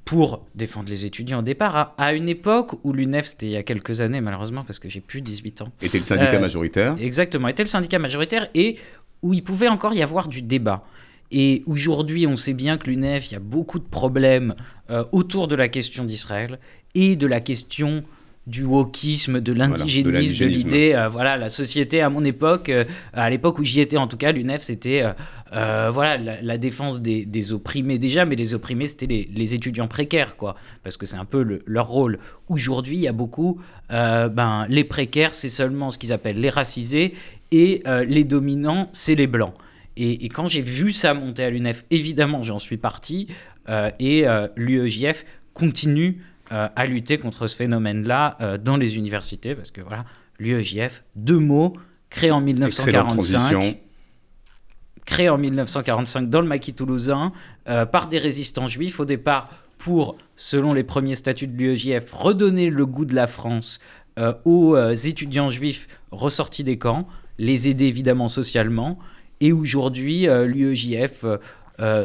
pour 0.09 0.47
défendre 0.55 0.89
les 0.89 1.05
étudiants 1.05 1.41
au 1.41 1.43
départ, 1.43 1.95
à, 1.99 2.15
une 2.15 2.31
époque 2.31 2.73
où 2.83 2.95
l'UNEF, 2.95 3.27
c'était 3.27 3.45
il 3.45 3.53
y 3.53 3.57
a 3.57 3.63
quelques 3.63 4.01
années 4.01 4.23
malheureusement, 4.23 4.65
parce 4.65 4.79
que 4.79 4.89
j'ai 4.89 5.03
plus 5.03 5.21
18 5.21 5.61
ans. 5.61 5.69
Était 5.83 5.99
le 5.99 6.05
syndicat 6.05 6.39
majoritaire 6.39 6.97
Exactement, 6.99 7.47
était 7.49 7.63
le 7.63 7.69
syndicat 7.69 7.99
majoritaire, 7.99 8.49
et 8.55 8.79
où 9.23 9.35
il 9.35 9.43
pouvait 9.43 9.69
encore 9.69 9.95
y 9.95 10.03
avoir 10.03 10.29
du 10.29 10.43
débat. 10.43 10.85
Et 11.31 11.63
aujourd'hui, 11.67 12.27
on 12.27 12.37
sait 12.37 12.55
bien 12.55 12.79
que 12.79 12.89
l'UNEF, 12.89 13.31
il 13.31 13.35
y 13.35 13.37
a 13.37 13.41
beaucoup 13.41 13.79
de 13.79 13.85
problèmes 13.85 14.55
euh, 14.91 15.05
autour 15.13 15.49
de 15.49 15.55
la 15.55 15.69
question 15.69 16.05
d'Israël 16.05 16.59
et 16.95 17.17
de 17.17 17.27
la 17.27 17.41
question 17.41 18.03
du 18.47 18.65
wokisme, 18.65 19.43
de 19.43 19.53
l'indigénisme, 19.53 20.39
de 20.43 20.47
l'idée, 20.47 20.95
euh, 20.95 21.11
voilà, 21.11 21.37
la 21.37 21.51
société 21.51 22.01
à 22.01 22.09
mon 22.09 22.25
époque, 22.25 22.71
euh, 22.71 22.85
à 23.13 23.29
l'époque 23.29 23.59
où 23.59 23.65
j'y 23.65 23.81
étais 23.81 23.99
en 23.99 24.07
tout 24.07 24.17
cas, 24.17 24.33
l'UNEF, 24.33 24.63
c'était 24.63 25.05
voilà, 25.53 26.41
la, 26.41 26.57
défense 26.57 27.03
des, 27.03 27.53
opprimés 27.53 27.99
déjà, 27.99 28.25
mais 28.25 28.37
les 28.37 28.55
opprimés, 28.55 28.87
c'était 28.87 29.07
les, 29.07 29.55
étudiants 29.55 29.87
précaires, 29.87 30.37
quoi, 30.37 30.57
parce 30.83 30.97
que 30.97 31.05
c'est 31.05 31.17
un 31.17 31.27
peu 31.27 31.61
leur 31.67 31.89
rôle. 31.89 32.19
Aujourd'hui, 32.49 32.97
il 32.97 33.03
y 33.03 33.09
a 33.09 33.13
beaucoup, 33.13 33.61
ben, 33.91 34.67
les 34.71 34.85
précaires, 34.85 35.35
c'est 35.35 35.51
seulement 35.51 35.91
ce 35.91 35.99
qu'ils 35.99 36.15
appellent 36.15 36.41
les 36.41 36.51
racisés, 36.51 37.15
et 37.51 37.83
euh, 37.87 38.05
les 38.05 38.25
dominants, 38.25 38.89
c'est 38.93 39.15
les 39.15 39.27
blancs. 39.27 39.55
Et, 39.97 40.29
quand 40.29 40.47
j'ai 40.47 40.61
vu 40.61 40.93
ça 40.93 41.13
monter 41.13 41.43
à 41.43 41.51
l'UNEF, 41.51 41.85
évidemment, 41.91 42.45
j'en 42.45 42.61
suis 42.61 42.77
parti, 42.77 43.27
euh, 43.69 43.91
et 43.99 44.29
euh, 44.29 44.47
l'UEJF 44.55 45.25
continue 45.55 46.23
à 46.51 46.87
lutter 46.87 47.19
contre 47.19 47.47
ce 47.47 47.55
phénomène-là 47.55 48.59
dans 48.65 48.79
les 48.79 48.97
universités, 48.97 49.55
parce 49.55 49.71
que 49.71 49.83
voilà, 49.83 50.07
l'UEJF, 50.39 51.05
deux 51.15 51.39
mots, 51.39 51.77
créé 52.09 52.31
en 52.31 52.41
1945 52.41 53.83
créé 55.05 55.29
en 55.29 55.37
1945 55.37 56.31
dans 56.31 56.41
le 56.41 56.47
maquis 56.47 56.73
toulousain 56.73 57.33
par 57.67 58.09
des 58.09 58.17
résistants 58.17 58.67
juifs 58.67 58.99
au 58.99 59.05
départ 59.05 59.51
pour, 59.77 60.17
selon 60.37 60.73
les 60.73 60.85
premiers 60.85 61.17
statuts 61.17 61.49
de 61.49 61.57
l'UEJF, 61.59 62.11
redonner 62.13 62.71
le 62.71 62.87
goût 62.87 63.05
de 63.05 63.15
la 63.15 63.27
France 63.27 63.81
aux 64.47 64.75
étudiants 64.91 65.51
juifs 65.51 65.87
ressortis 66.13 66.65
des 66.65 66.79
camps, 66.79 67.07
les 67.39 67.69
aider 67.69 67.87
évidemment 67.87 68.29
socialement. 68.29 68.99
Et 69.41 69.53
aujourd'hui, 69.53 70.27
l'UEJF 70.27 71.25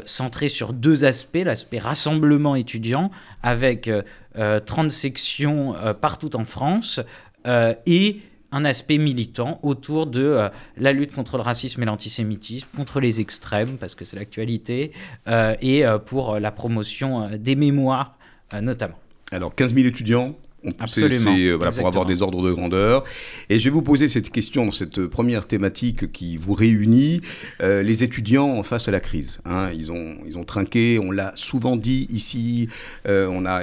centré 0.05 0.49
sur 0.49 0.71
deux 0.71 1.03
aspects, 1.03 1.41
l'aspect 1.43 1.79
rassemblement 1.79 2.55
étudiant 2.55 3.09
avec 3.41 3.89
30 4.35 4.91
sections 4.91 5.73
partout 5.99 6.35
en 6.35 6.43
France 6.43 6.99
et 7.45 8.19
un 8.53 8.65
aspect 8.65 8.99
militant 8.99 9.59
autour 9.63 10.05
de 10.05 10.23
euh, 10.23 10.49
la 10.77 10.93
lutte 10.93 11.11
contre 11.11 11.37
le 11.37 11.43
racisme 11.43 11.81
et 11.81 11.85
l'antisémitisme, 11.85 12.67
contre 12.77 12.99
les 12.99 13.19
extrêmes, 13.19 13.77
parce 13.77 13.95
que 13.95 14.05
c'est 14.05 14.15
l'actualité, 14.15 14.91
euh, 15.27 15.55
et 15.59 15.85
euh, 15.85 15.97
pour 15.97 16.39
la 16.39 16.51
promotion 16.51 17.31
des 17.37 17.55
mémoires 17.55 18.17
notamment. 18.61 18.99
Alors 19.31 19.55
15 19.55 19.73
000 19.73 19.87
étudiants, 19.87 20.35
Absolument. 20.79 21.35
C'est, 21.35 21.45
euh, 21.45 21.55
voilà, 21.55 21.71
pour 21.71 21.87
avoir 21.87 22.05
des 22.05 22.21
ordres 22.21 22.41
de 22.41 22.51
grandeur. 22.51 23.03
Et 23.49 23.59
je 23.59 23.65
vais 23.65 23.69
vous 23.69 23.81
poser 23.81 24.07
cette 24.07 24.29
question, 24.29 24.71
cette 24.71 25.05
première 25.07 25.45
thématique 25.45 26.11
qui 26.11 26.37
vous 26.37 26.53
réunit, 26.53 27.21
euh, 27.61 27.83
les 27.83 28.03
étudiants 28.03 28.63
face 28.63 28.87
à 28.87 28.91
la 28.91 28.99
crise. 28.99 29.41
Hein, 29.45 29.71
ils, 29.73 29.91
ont, 29.91 30.17
ils 30.25 30.37
ont 30.37 30.45
trinqué, 30.45 30.99
on 30.99 31.11
l'a 31.11 31.33
souvent 31.35 31.75
dit 31.75 32.07
ici, 32.09 32.69
euh, 33.07 33.27
on 33.29 33.45
a 33.45 33.61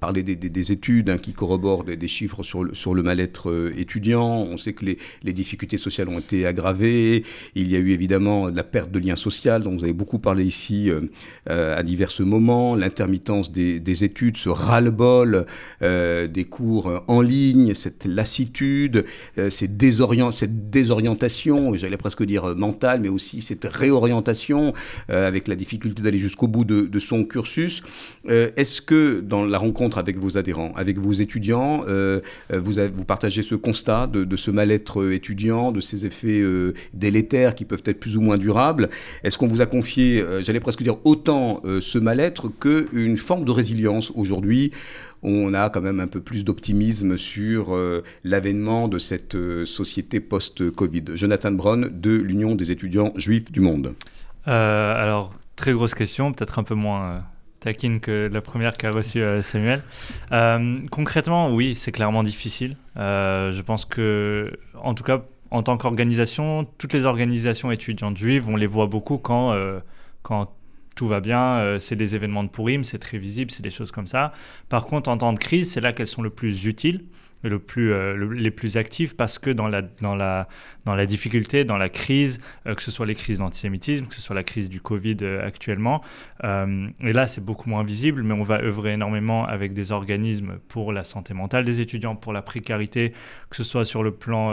parlé 0.00 0.22
des, 0.22 0.36
des, 0.36 0.72
études 0.72 1.10
hein, 1.10 1.18
qui 1.18 1.32
corroborent 1.32 1.84
des, 1.84 2.08
chiffres 2.08 2.42
sur 2.42 2.64
le, 2.64 2.74
sur 2.74 2.94
le 2.94 3.02
mal-être 3.02 3.72
étudiant. 3.76 4.42
On 4.42 4.56
sait 4.56 4.72
que 4.72 4.84
les, 4.84 4.98
les, 5.22 5.32
difficultés 5.32 5.78
sociales 5.78 6.08
ont 6.08 6.18
été 6.18 6.46
aggravées. 6.46 7.24
Il 7.54 7.68
y 7.70 7.76
a 7.76 7.78
eu 7.78 7.92
évidemment 7.92 8.48
la 8.48 8.64
perte 8.64 8.90
de 8.90 8.98
lien 8.98 9.16
social, 9.16 9.62
dont 9.62 9.76
vous 9.76 9.84
avez 9.84 9.92
beaucoup 9.92 10.18
parlé 10.18 10.44
ici 10.44 10.90
à 11.46 11.82
divers 11.82 12.10
moments, 12.20 12.74
l'intermittence 12.74 13.52
des, 13.52 13.80
des 13.80 14.04
études, 14.04 14.36
ce 14.36 14.48
ras-le-bol. 14.48 15.46
Euh, 15.82 16.17
des 16.26 16.44
cours 16.44 16.88
euh, 16.88 16.98
en 17.06 17.20
ligne, 17.20 17.74
cette 17.74 18.04
lassitude, 18.04 19.04
euh, 19.38 19.50
cette, 19.50 19.76
désorientation, 19.76 21.74
j'allais 21.74 21.96
presque 21.96 22.24
dire 22.24 22.56
mentale, 22.56 23.00
mais 23.00 23.08
aussi 23.08 23.42
cette 23.42 23.64
réorientation 23.64 24.72
avec 25.08 25.48
la 25.48 25.54
difficulté 25.54 26.02
d'aller 26.02 26.18
jusqu'au 26.18 26.48
bout 26.48 26.64
de, 26.64 26.98
son 26.98 27.24
cursus. 27.24 27.82
Est-ce 28.26 28.80
que 28.80 29.20
dans 29.20 29.44
la 29.44 29.58
rencontre 29.58 29.98
avec 29.98 30.18
vos 30.18 30.36
adhérents, 30.36 30.72
avec 30.76 30.98
vos 30.98 31.12
étudiants, 31.12 31.84
vous, 32.50 33.04
partagez 33.06 33.42
ce 33.42 33.54
constat 33.54 34.06
de, 34.06 34.36
ce 34.36 34.50
mal-être 34.50 35.12
étudiant, 35.12 35.72
de 35.72 35.80
ces 35.80 36.06
effets 36.06 36.42
délétères 36.94 37.54
qui 37.54 37.64
peuvent 37.64 37.82
être 37.84 38.00
plus 38.00 38.16
ou 38.16 38.20
moins 38.20 38.38
durables? 38.38 38.88
Est-ce 39.24 39.38
qu'on 39.38 39.48
vous 39.48 39.60
a 39.60 39.66
confié, 39.66 40.24
j'allais 40.40 40.60
presque 40.60 40.82
dire, 40.82 40.96
autant 41.04 41.62
ce 41.80 41.98
mal-être 41.98 42.48
qu'une 42.48 43.16
forme 43.16 43.44
de 43.44 43.52
résilience 43.52 44.12
aujourd'hui 44.14 44.72
on 45.22 45.54
a 45.54 45.70
quand 45.70 45.80
même 45.80 46.00
un 46.00 46.06
peu 46.06 46.20
plus 46.20 46.44
d'optimisme 46.44 47.16
sur 47.16 47.74
euh, 47.74 48.04
l'avènement 48.24 48.88
de 48.88 48.98
cette 48.98 49.34
euh, 49.34 49.64
société 49.64 50.20
post-Covid. 50.20 51.04
Jonathan 51.14 51.52
Brown 51.52 51.88
de 51.92 52.16
l'Union 52.16 52.54
des 52.54 52.70
étudiants 52.70 53.12
juifs 53.16 53.50
du 53.50 53.60
monde. 53.60 53.94
Euh, 54.46 54.94
alors, 55.02 55.34
très 55.56 55.72
grosse 55.72 55.94
question, 55.94 56.32
peut-être 56.32 56.58
un 56.58 56.62
peu 56.62 56.74
moins 56.74 57.24
taquine 57.60 57.98
que 57.98 58.30
la 58.32 58.40
première 58.40 58.76
qu'a 58.76 58.92
reçue 58.92 59.20
Samuel. 59.42 59.82
concrètement, 60.90 61.52
oui, 61.52 61.74
c'est 61.74 61.90
clairement 61.90 62.22
difficile. 62.22 62.76
je 62.96 63.60
pense 63.62 63.84
que, 63.84 64.52
en 64.80 64.94
tout 64.94 65.02
cas, 65.02 65.24
en 65.50 65.64
tant 65.64 65.76
qu'organisation, 65.76 66.68
toutes 66.78 66.92
les 66.92 67.04
organisations 67.04 67.72
étudiantes 67.72 68.16
juives, 68.16 68.44
on 68.48 68.54
les 68.54 68.68
voit 68.68 68.86
beaucoup 68.86 69.18
quand, 69.18 69.58
quand 70.22 70.52
tout 70.98 71.06
va 71.06 71.20
bien, 71.20 71.58
euh, 71.58 71.78
c'est 71.78 71.94
des 71.94 72.16
événements 72.16 72.42
de 72.42 72.48
Purim, 72.48 72.82
c'est 72.82 72.98
très 72.98 73.18
visible, 73.18 73.52
c'est 73.52 73.62
des 73.62 73.70
choses 73.70 73.92
comme 73.92 74.08
ça. 74.08 74.32
Par 74.68 74.84
contre, 74.84 75.08
en 75.08 75.16
temps 75.16 75.32
de 75.32 75.38
crise, 75.38 75.70
c'est 75.70 75.80
là 75.80 75.92
qu'elles 75.92 76.08
sont 76.08 76.22
le 76.22 76.30
plus 76.30 76.66
utiles 76.66 77.04
le 77.44 77.60
plus, 77.60 77.92
euh, 77.92 78.34
les 78.34 78.50
plus 78.50 78.76
actifs 78.76 79.16
parce 79.16 79.38
que 79.38 79.50
dans 79.50 79.68
la, 79.68 79.82
dans 79.82 80.16
la, 80.16 80.48
dans 80.86 80.96
la 80.96 81.06
difficulté, 81.06 81.64
dans 81.64 81.76
la 81.76 81.88
crise, 81.88 82.40
euh, 82.66 82.74
que 82.74 82.82
ce 82.82 82.90
soit 82.90 83.06
les 83.06 83.14
crises 83.14 83.38
d'antisémitisme, 83.38 84.06
que 84.06 84.14
ce 84.16 84.20
soit 84.20 84.34
la 84.34 84.42
crise 84.42 84.68
du 84.68 84.80
Covid 84.80 85.18
actuellement, 85.40 86.02
et 86.42 87.12
là 87.12 87.28
c'est 87.28 87.44
beaucoup 87.44 87.70
moins 87.70 87.84
visible, 87.84 88.24
mais 88.24 88.34
on 88.34 88.42
va 88.42 88.60
œuvrer 88.60 88.94
énormément 88.94 89.44
avec 89.44 89.72
des 89.72 89.92
organismes 89.92 90.58
pour 90.66 90.92
la 90.92 91.04
santé 91.04 91.32
mentale 91.32 91.64
des 91.64 91.80
étudiants, 91.80 92.16
pour 92.16 92.32
la 92.32 92.42
précarité, 92.42 93.12
que 93.50 93.56
ce 93.56 93.62
soit 93.62 93.84
sur 93.84 94.02
le 94.02 94.10
plan 94.10 94.52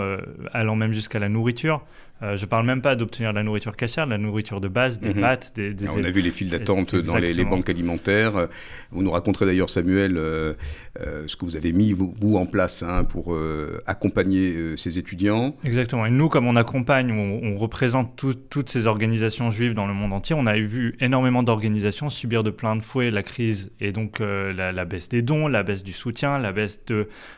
allant 0.54 0.76
même 0.76 0.94
jusqu'à 0.94 1.18
la 1.18 1.28
nourriture. 1.30 1.84
Euh, 2.24 2.38
je 2.38 2.46
parle 2.46 2.66
même 2.66 2.82
pas 2.82 2.96
d'obtenir 2.96 3.32
de 3.32 3.36
la 3.36 3.44
nourriture 3.44 3.76
cachère, 3.76 4.06
de 4.06 4.12
la 4.12 4.18
nourriture 4.18 4.62
de 4.62 4.70
base, 4.70 5.02
des 5.02 5.14
mhm. 5.14 5.22
pâtes, 5.22 5.52
des, 5.56 5.74
des 5.74 5.90
On 5.90 6.04
a 6.04 6.10
vu 6.10 6.22
les 6.22 6.32
files 6.32 6.50
d'attente 6.50 6.96
dans 6.96 7.18
les, 7.18 7.44
banques 7.44 7.70
alimentaires. 7.70 8.48
Vous 8.92 9.04
nous 9.04 9.12
raconterez 9.12 9.46
d'ailleurs, 9.46 9.70
Samuel, 9.70 10.16
euh, 10.18 10.54
euh, 11.02 11.26
ce 11.28 11.36
que 11.36 11.44
vous 11.44 11.58
avez 11.58 11.74
mis, 11.74 11.92
vous, 11.92 12.38
en 12.38 12.46
place 12.46 12.84
hein, 12.84 13.04
pour 13.04 13.38
accompagner 13.86 14.78
ces 14.78 14.98
étudiants. 14.98 15.56
Exactement. 15.64 16.06
Et 16.06 16.10
nous, 16.10 16.30
comme 16.30 16.48
on 16.48 16.56
accompagne, 16.56 17.12
on, 17.12 17.56
représente 17.56 18.22
toutes 18.50 18.70
ces 18.70 18.86
organisations 18.86 19.50
juives 19.50 19.74
dans 19.74 19.88
le 19.88 19.94
monde 19.94 20.12
entier, 20.12 20.36
on 20.38 20.46
a 20.46 20.58
vu 20.58 20.96
énormément 21.00 21.42
d'organisations 21.42 22.10
subir 22.10 22.44
de 22.44 22.50
plein 22.50 22.76
de 22.76 22.82
fouet 22.82 23.12
la 23.12 23.24
crise 23.24 23.72
et 23.80 23.92
donc 23.92 24.20
la, 24.20 24.86
baisse 24.86 25.10
des 25.10 25.22
dons, 25.22 25.48
la 25.48 25.64
baisse 25.64 25.84
du 25.84 25.94
soutien, 25.94 26.38
la 26.38 26.52
baisse 26.52 26.82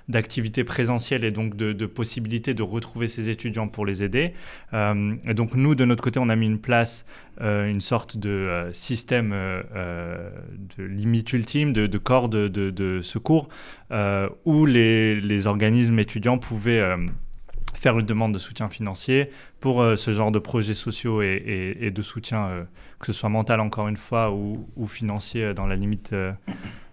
d'activités 0.08 0.64
présentielles 0.64 1.24
et 1.24 1.32
donc 1.32 1.56
de, 1.56 1.72
de 1.74 1.86
possibilités 1.86 2.54
de 2.54 2.64
retrouver 2.64 3.08
ces 3.08 3.30
étudiants 3.30 3.68
pour 3.68 3.86
les 3.86 4.04
aider. 4.04 4.34
Euh, 4.74 5.16
et 5.26 5.34
donc 5.34 5.56
nous, 5.56 5.76
de 5.76 5.86
notre 5.86 6.04
côté, 6.04 6.20
on 6.20 6.30
a 6.30 6.36
mis 6.36 6.46
une 6.46 6.60
place, 6.60 7.06
euh, 7.42 7.70
une 7.70 7.82
sorte 7.82 8.18
de 8.18 8.30
euh, 8.30 8.74
système 8.74 9.30
de 9.32 10.84
limite 10.84 11.32
ultime, 11.34 11.74
de, 11.74 11.98
corps 11.98 12.30
de, 12.30 13.00
secours, 13.02 13.50
où 14.46 14.66
les, 14.66 15.48
organismes 15.48 16.00
étudiants 16.00 16.38
pouvaient 16.38 16.84
faire 17.76 18.00
une 18.00 18.06
demande 18.06 18.34
de 18.34 18.40
soutien 18.40 18.70
financier 18.70 19.30
pour 19.60 19.84
ce 19.96 20.12
genre 20.12 20.32
de 20.32 20.40
projets 20.40 20.74
sociaux 20.74 21.22
et, 21.22 21.92
de 21.94 22.02
soutien, 22.02 22.68
que 23.00 23.06
ce 23.08 23.14
soit 23.14 23.30
mental 23.30 23.60
encore 23.60 23.88
une 23.88 23.98
fois 23.98 24.32
ou 24.32 24.88
financier 24.88 25.54
dans 25.54 25.68
la 25.68 25.76
limite 25.76 26.14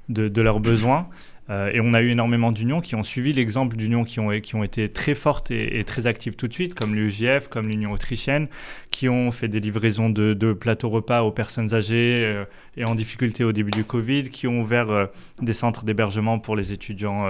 de, 0.08 0.40
leurs 0.40 0.60
besoins. 0.60 1.08
Euh, 1.50 1.70
et 1.72 1.80
on 1.80 1.92
a 1.92 2.00
eu 2.00 2.10
énormément 2.10 2.52
d'unions 2.52 2.80
qui 2.80 2.94
ont 2.94 3.02
suivi 3.02 3.32
l'exemple 3.32 3.76
d'unions 3.76 4.04
qui 4.04 4.18
ont, 4.18 4.30
qui 4.40 4.54
ont 4.54 4.64
été 4.64 4.88
très 4.88 5.14
fortes 5.14 5.50
et, 5.50 5.84
très 5.84 6.06
actives 6.06 6.36
tout 6.36 6.48
de 6.48 6.52
suite, 6.52 6.74
comme 6.74 6.94
l'UGF, 6.94 7.48
comme 7.48 7.68
l'Union 7.68 7.92
autrichienne, 7.92 8.48
qui 8.90 9.08
ont 9.08 9.30
fait 9.30 9.48
des 9.48 9.60
livraisons 9.60 10.08
de, 10.08 10.52
plateaux 10.54 10.88
repas 10.88 11.22
aux 11.22 11.32
personnes 11.32 11.74
âgées 11.74 12.22
euh, 12.24 12.44
et 12.76 12.84
en 12.84 12.94
difficulté 12.94 13.44
au 13.44 13.52
début 13.52 13.70
du 13.70 13.84
Covid, 13.84 14.30
qui 14.30 14.46
ont 14.46 14.60
ouvert 14.62 14.90
euh, 14.90 15.06
des 15.42 15.52
centres 15.52 15.84
d'hébergement 15.84 16.38
pour 16.38 16.56
les 16.56 16.72
étudiants 16.72 17.26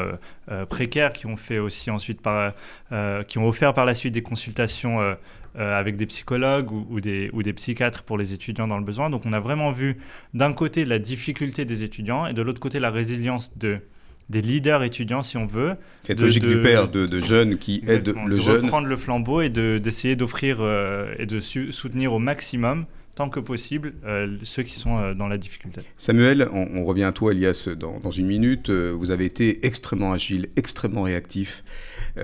précaires, 0.68 1.12
qui 1.12 1.26
ont 1.26 1.36
fait 1.36 1.58
aussi 1.58 1.90
ensuite 1.90 2.20
par, 2.20 2.52
qui 3.26 3.38
ont 3.38 3.48
offert 3.48 3.72
par 3.72 3.84
la 3.84 3.94
suite 3.94 4.12
des 4.12 4.22
consultations 4.22 5.00
avec 5.54 5.96
des 5.96 6.06
psychologues 6.06 6.70
ou, 6.70 7.00
des, 7.00 7.30
ou 7.32 7.42
des 7.42 7.52
psychiatres 7.52 8.02
pour 8.02 8.18
les 8.18 8.34
étudiants 8.34 8.68
dans 8.68 8.78
le 8.78 8.84
besoin. 8.84 9.10
Donc 9.10 9.22
on 9.24 9.32
a 9.32 9.40
vraiment 9.40 9.72
vu 9.72 9.98
d'un 10.34 10.52
côté 10.52 10.84
la 10.84 10.98
difficulté 10.98 11.64
des 11.64 11.82
étudiants 11.82 12.26
et 12.26 12.34
de 12.34 12.42
l'autre 12.42 12.60
côté 12.60 12.78
la 12.78 12.90
résilience 12.90 13.56
de 13.56 13.80
des 14.30 14.40
leaders 14.40 14.82
étudiants, 14.82 15.22
si 15.22 15.36
on 15.36 15.46
veut. 15.46 15.74
Cette 16.04 16.20
logique 16.20 16.46
du 16.46 16.60
père 16.60 16.88
de, 16.88 17.20
jeunes 17.20 17.58
qui 17.58 17.82
aident 17.86 18.14
le 18.26 18.36
de 18.36 18.40
jeune. 18.40 18.62
De 18.62 18.68
prendre 18.68 18.86
le 18.86 18.96
flambeau 18.96 19.40
et 19.40 19.48
d'essayer 19.48 20.16
d'offrir 20.16 20.58
euh, 20.60 21.14
et 21.18 21.26
de 21.26 21.40
soutenir 21.40 22.12
au 22.12 22.18
maximum 22.18 22.86
tant 23.14 23.28
que 23.28 23.38
possible 23.38 23.94
euh, 24.04 24.38
ceux 24.42 24.64
qui 24.64 24.74
sont 24.74 24.98
euh, 24.98 25.14
dans 25.14 25.28
la 25.28 25.38
difficulté. 25.38 25.82
Samuel, 25.96 26.48
on, 26.52 26.84
revient 26.84 27.04
à 27.04 27.12
toi, 27.12 27.30
Elias, 27.30 27.68
dans, 27.78 28.00
dans 28.00 28.10
une 28.10 28.26
minute. 28.26 28.70
vous 28.70 29.10
avez 29.12 29.24
été 29.24 29.64
extrêmement 29.64 30.12
agile, 30.12 30.48
extrêmement 30.56 31.02
réactif. 31.02 31.62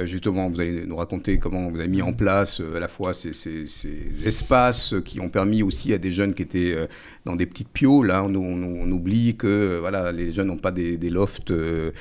Justement, 0.05 0.49
vous 0.49 0.61
allez 0.61 0.87
nous 0.87 0.97
raconter 0.97 1.39
comment 1.39 1.71
vous 1.71 1.79
avez 1.79 1.89
mis 1.89 2.03
en 2.03 2.13
place 2.13 2.61
à 2.61 2.79
la 2.79 2.89
fois 2.89 3.13
ces, 3.13 3.33
ces, 3.33 3.65
espaces 4.25 4.95
qui 5.05 5.21
ont 5.21 5.29
permis 5.29 5.63
aussi 5.63 5.93
à 5.93 5.99
des 5.99 6.13
jeunes 6.13 6.35
qui 6.35 6.43
étaient 6.43 6.77
dans 7.25 7.37
des 7.37 7.47
petites 7.47 7.69
pioles. 7.69 8.09
Là, 8.09 8.25
on, 8.25 8.35
on, 8.35 8.91
oublie 8.91 9.37
que 9.37 9.79
voilà, 9.81 10.13
les 10.13 10.33
jeunes 10.33 10.49
n'ont 10.49 10.57
pas 10.57 10.73
des, 10.73 11.11
lofts 11.11 11.51
euh, 11.51 11.93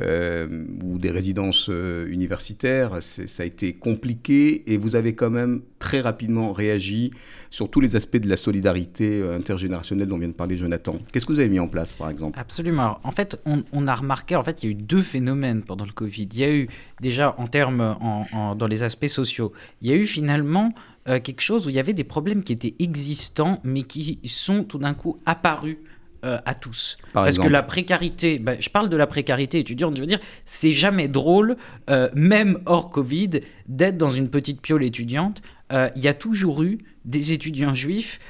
euh, 0.00 0.64
ou 0.82 0.98
des 0.98 1.10
résidences 1.10 1.68
euh, 1.70 2.06
universitaires. 2.08 2.98
Ça 3.00 3.42
a 3.42 3.46
été 3.46 3.72
compliqué 3.72 4.72
et 4.72 4.76
vous 4.76 4.96
avez 4.96 5.14
quand 5.14 5.30
même 5.30 5.62
très 5.78 6.00
rapidement 6.00 6.52
réagi 6.52 7.12
sur 7.50 7.68
tous 7.68 7.80
les 7.80 7.96
aspects 7.96 8.16
de 8.16 8.28
la 8.28 8.36
solidarité 8.36 9.22
intergénérationnelle 9.22 10.08
dont 10.08 10.18
vient 10.18 10.28
de 10.28 10.34
parler 10.34 10.56
Jonathan. 10.56 10.98
Qu'est-ce 11.12 11.26
que 11.26 11.32
vous 11.32 11.40
avez 11.40 11.48
mis 11.48 11.58
en 11.58 11.68
place, 11.68 11.92
par 11.94 12.08
exemple? 12.08 12.38
Absolument. 12.38 12.98
En 13.02 13.10
fait, 13.10 13.40
on, 13.44 13.86
a 13.86 13.94
remarqué, 13.94 14.36
en 14.36 14.42
fait, 14.42 14.62
il 14.62 14.66
y 14.66 14.68
a 14.68 14.72
eu 14.72 14.74
deux 14.74 15.02
phénomènes 15.02 15.62
pendant 15.62 15.84
le 15.84 15.92
Covid. 15.92 16.28
Il 16.32 16.38
y 16.38 16.44
a 16.44 16.52
eu 16.52 16.68
déjà 17.00 17.34
en 17.38 17.48
termes, 17.48 17.96
en, 18.00 18.54
dans 18.54 18.66
les 18.66 18.82
aspects 18.82 19.08
sociaux, 19.08 19.52
il 19.82 19.90
y 19.90 19.92
a 19.92 19.96
eu 19.96 20.06
finalement 20.06 20.72
euh, 21.08 21.18
quelque 21.18 21.40
chose 21.40 21.66
où 21.66 21.70
il 21.70 21.76
y 21.76 21.78
avait 21.78 21.94
des 21.94 22.04
problèmes 22.04 22.44
qui 22.44 22.52
étaient 22.52 22.74
existants, 22.78 23.60
mais 23.64 23.84
qui 23.84 24.20
sont 24.26 24.64
tout 24.64 24.78
d'un 24.78 24.92
coup 24.92 25.18
apparus 25.24 25.78
euh, 26.24 26.38
à 26.44 26.54
tous. 26.54 26.98
Parce 27.14 27.38
que 27.38 27.48
la 27.48 27.62
précarité, 27.62 28.38
bah, 28.38 28.60
je 28.60 28.68
parle 28.68 28.90
de 28.90 28.96
la 28.96 29.06
précarité 29.06 29.58
étudiante, 29.58 29.96
je 29.96 30.02
veux 30.02 30.06
dire, 30.06 30.20
c'est 30.44 30.70
jamais 30.70 31.08
drôle, 31.08 31.56
euh, 31.88 32.10
même 32.14 32.58
hors 32.66 32.90
Covid, 32.90 33.40
d'être 33.66 33.96
dans 33.96 34.10
une 34.10 34.28
petite 34.28 34.60
piole 34.60 34.84
étudiante. 34.84 35.40
Il 35.70 36.02
y 36.02 36.08
a 36.08 36.14
toujours 36.14 36.62
eu 36.62 36.78
des 37.04 37.32
étudiants 37.32 37.74
juifs 37.74 38.20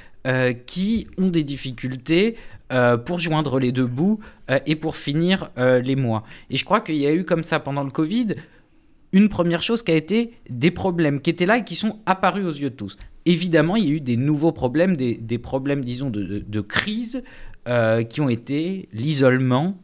qui 0.65 1.07
ont 1.17 1.27
des 1.27 1.43
difficultés 1.43 2.35
pour 3.05 3.19
joindre 3.19 3.59
les 3.59 3.71
deux 3.71 3.85
bouts 3.85 4.19
et 4.65 4.75
pour 4.75 4.95
finir 4.95 5.49
les 5.57 5.95
mois. 5.95 6.23
Et 6.49 6.57
je 6.57 6.65
crois 6.65 6.81
qu'il 6.81 6.97
y 6.97 7.07
a 7.07 7.13
eu 7.13 7.25
comme 7.25 7.43
ça 7.43 7.59
pendant 7.59 7.83
le 7.83 7.91
Covid 7.91 8.27
une 9.13 9.29
première 9.29 9.61
chose 9.61 9.83
qui 9.83 9.91
a 9.91 9.95
été 9.95 10.33
des 10.49 10.71
problèmes 10.71 11.21
qui 11.21 11.29
étaient 11.29 11.45
là 11.45 11.57
et 11.57 11.63
qui 11.63 11.75
sont 11.75 11.99
apparus 12.05 12.45
aux 12.45 12.51
yeux 12.51 12.69
de 12.69 12.75
tous. 12.75 12.97
Évidemment, 13.25 13.75
il 13.75 13.85
y 13.85 13.87
a 13.89 13.91
eu 13.91 14.01
des 14.01 14.17
nouveaux 14.17 14.51
problèmes, 14.51 14.95
des, 14.95 15.37
problèmes, 15.37 15.83
disons, 15.83 16.09
de, 16.09 16.61
crise 16.61 17.23
qui 18.09 18.21
ont 18.21 18.29
été 18.29 18.87
l'isolement, 18.93 19.77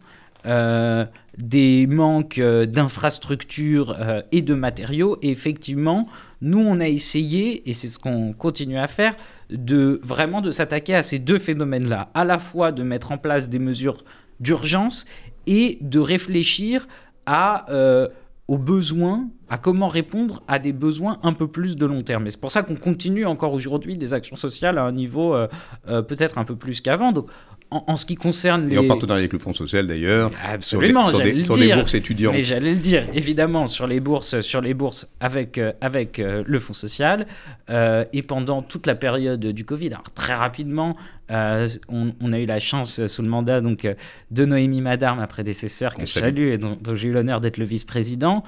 des 1.38 1.88
manques 1.88 2.40
d'infrastructures 2.40 3.96
et 4.32 4.42
de 4.42 4.54
matériaux. 4.54 5.18
Et 5.22 5.30
effectivement, 5.30 6.08
nous, 6.42 6.60
on 6.60 6.80
a 6.80 6.88
essayé, 6.88 7.70
et 7.70 7.74
c'est 7.74 7.88
ce 7.88 8.00
qu'on 8.00 8.34
continue 8.34 8.78
à 8.78 8.88
faire, 8.88 9.16
de 9.50 10.00
vraiment 10.04 10.42
de 10.42 10.52
s'attaquer 10.52 10.96
à 10.96 11.02
ces 11.02 11.20
deux 11.20 11.40
phénomènes-là, 11.40 12.10
à 12.14 12.26
la 12.26 12.40
fois 12.40 12.72
de 12.72 12.84
mettre 12.84 13.12
en 13.12 13.18
place 13.18 13.50
des 13.50 13.60
mesures 13.60 14.04
d'urgence 14.40 15.06
et 15.48 15.78
de 15.82 16.00
réfléchir 16.00 16.88
à 17.26 17.70
euh, 17.72 18.08
aux 18.48 18.58
besoins, 18.58 19.28
à 19.50 19.58
comment 19.58 19.90
répondre 19.90 20.42
à 20.48 20.58
des 20.58 20.72
besoins 20.72 21.20
un 21.22 21.34
peu 21.34 21.48
plus 21.48 21.76
de 21.76 21.86
long 21.86 22.02
terme. 22.02 22.28
Et 22.28 22.32
c'est 22.32 22.40
pour 22.40 22.52
ça 22.52 22.64
qu'on 22.64 22.76
continue 22.76 23.26
encore 23.26 23.52
aujourd'hui 23.52 23.98
des 23.98 24.14
actions 24.14 24.38
sociales 24.38 24.78
à 24.78 24.84
un 24.84 24.94
niveau 24.94 25.36
euh, 25.36 25.48
euh, 25.90 26.02
peut-être 26.02 26.38
un 26.38 26.46
peu 26.46 26.56
plus 26.56 26.80
qu'avant. 26.80 27.12
Donc 27.12 27.30
en, 27.70 27.96
ce 27.98 28.06
qui 28.06 28.16
concerne 28.16 28.70
les... 28.70 28.76
Et 28.76 28.78
en 28.78 28.88
partenariat 28.88 29.20
avec 29.20 29.34
le 29.34 29.40
Fonds 29.40 29.54
social 29.54 29.88
d'ailleurs. 29.88 30.32
Absolument, 30.46 31.04
sur 31.04 31.20
les, 31.20 31.44
sur 31.44 31.58
les 31.58 31.74
bourses 31.74 31.94
étudiantes. 31.94 32.34
Mais 32.34 32.44
j'allais 32.44 32.74
le 32.74 32.80
dire, 32.80 33.06
évidemment, 33.14 33.66
sur 33.66 33.88
les 33.88 34.00
bourses, 34.00 34.40
sur 34.42 34.62
les 34.62 34.74
bourses 34.74 35.10
avec, 35.20 35.58
euh, 35.58 35.74
avec 35.82 36.20
euh, 36.20 36.44
le 36.46 36.60
Fonds 36.60 36.74
social. 36.74 37.28
Euh, 37.70 38.06
et 38.14 38.22
pendant 38.22 38.62
toute 38.62 38.88
la 38.88 38.96
période 38.96 39.46
du 39.46 39.66
Covid, 39.66 39.88
alors 39.88 40.12
très 40.16 40.34
rapidement, 40.34 40.96
on, 41.30 42.32
a 42.32 42.40
eu 42.40 42.46
la 42.46 42.60
chance 42.60 43.06
sous 43.08 43.22
le 43.22 43.28
mandat 43.28 43.60
donc, 43.60 43.86
de 44.32 44.46
Noémie 44.46 44.80
Madar, 44.80 45.18
ma 45.18 45.28
prédécesseur, 45.28 45.94
que 45.94 46.06
je 46.06 46.12
salue 46.12 46.54
et 46.54 46.58
dont, 46.58 46.78
dont 46.80 46.96
j'ai 46.96 47.10
eu 47.10 47.12
l'honneur 47.12 47.42
d'être 47.42 47.58
le 47.58 47.66
vice-président. 47.66 48.46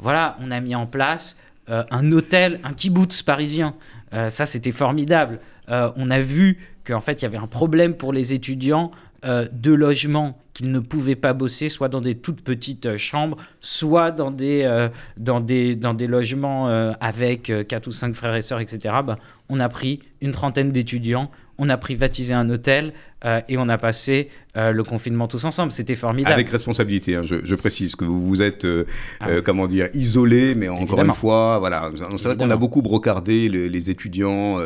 voilà, 0.00 0.36
on 0.40 0.50
a 0.50 0.60
mis 0.60 0.74
en 0.74 0.86
place 0.86 1.38
un 1.68 2.10
hôtel, 2.10 2.58
un 2.64 2.72
kibbutz 2.72 3.22
parisien. 3.22 3.74
ça, 4.10 4.46
c'était 4.46 4.72
formidable. 4.72 5.38
on 5.68 6.10
a 6.10 6.20
vu 6.20 6.58
qu'en 6.90 7.00
fait, 7.00 7.22
il 7.22 7.24
y 7.24 7.26
avait 7.26 7.38
un 7.38 7.46
problème 7.46 7.94
pour 7.94 8.12
les 8.12 8.32
étudiants 8.32 8.90
euh, 9.24 9.46
de 9.52 9.72
logement 9.72 10.38
qu'ils 10.54 10.72
ne 10.72 10.78
pouvaient 10.78 11.14
pas 11.14 11.32
bosser, 11.32 11.68
soit 11.68 11.88
dans 11.88 12.00
des 12.00 12.14
toutes 12.14 12.40
petites 12.40 12.86
euh, 12.86 12.96
chambres, 12.96 13.36
soit 13.60 14.10
dans 14.10 14.30
des, 14.30 14.62
euh, 14.64 14.88
dans 15.16 15.40
des, 15.40 15.76
dans 15.76 15.94
des 15.94 16.06
logements 16.06 16.68
avec 17.00 17.52
quatre 17.68 17.86
ou 17.86 17.92
cinq 17.92 18.14
frères 18.14 18.34
et 18.34 18.40
sœurs, 18.40 18.60
etc. 18.60 18.94
Ben, 19.04 19.16
on 19.48 19.60
a 19.60 19.68
pris 19.68 20.00
une 20.20 20.32
trentaine 20.32 20.72
d'étudiants, 20.72 21.30
on 21.58 21.68
a 21.68 21.76
privatisé 21.76 22.34
un 22.34 22.48
hôtel 22.48 22.92
euh, 23.24 23.40
et 23.48 23.58
on 23.58 23.68
a 23.68 23.76
passé 23.76 24.28
euh, 24.56 24.72
le 24.72 24.82
confinement 24.82 25.28
tous 25.28 25.44
ensemble. 25.44 25.72
C'était 25.72 25.94
formidable. 25.94 26.32
Avec 26.32 26.48
responsabilité, 26.48 27.16
hein, 27.16 27.22
je, 27.22 27.54
précise 27.54 27.94
que 27.94 28.04
vous 28.04 28.26
vous 28.26 28.42
êtes, 28.42 28.64
euh, 28.64 28.86
ah 29.20 29.40
comment 29.44 29.66
dire, 29.66 29.88
isolé, 29.92 30.54
mais 30.54 30.68
encore 30.68 31.02
une 31.02 31.12
fois, 31.12 31.58
voilà, 31.58 31.90
c'est 32.16 32.24
vrai 32.24 32.36
qu'on 32.36 32.50
a 32.50 32.56
beaucoup 32.56 32.82
brocardé 32.82 33.48
les, 33.48 33.90
étudiants 33.90 34.58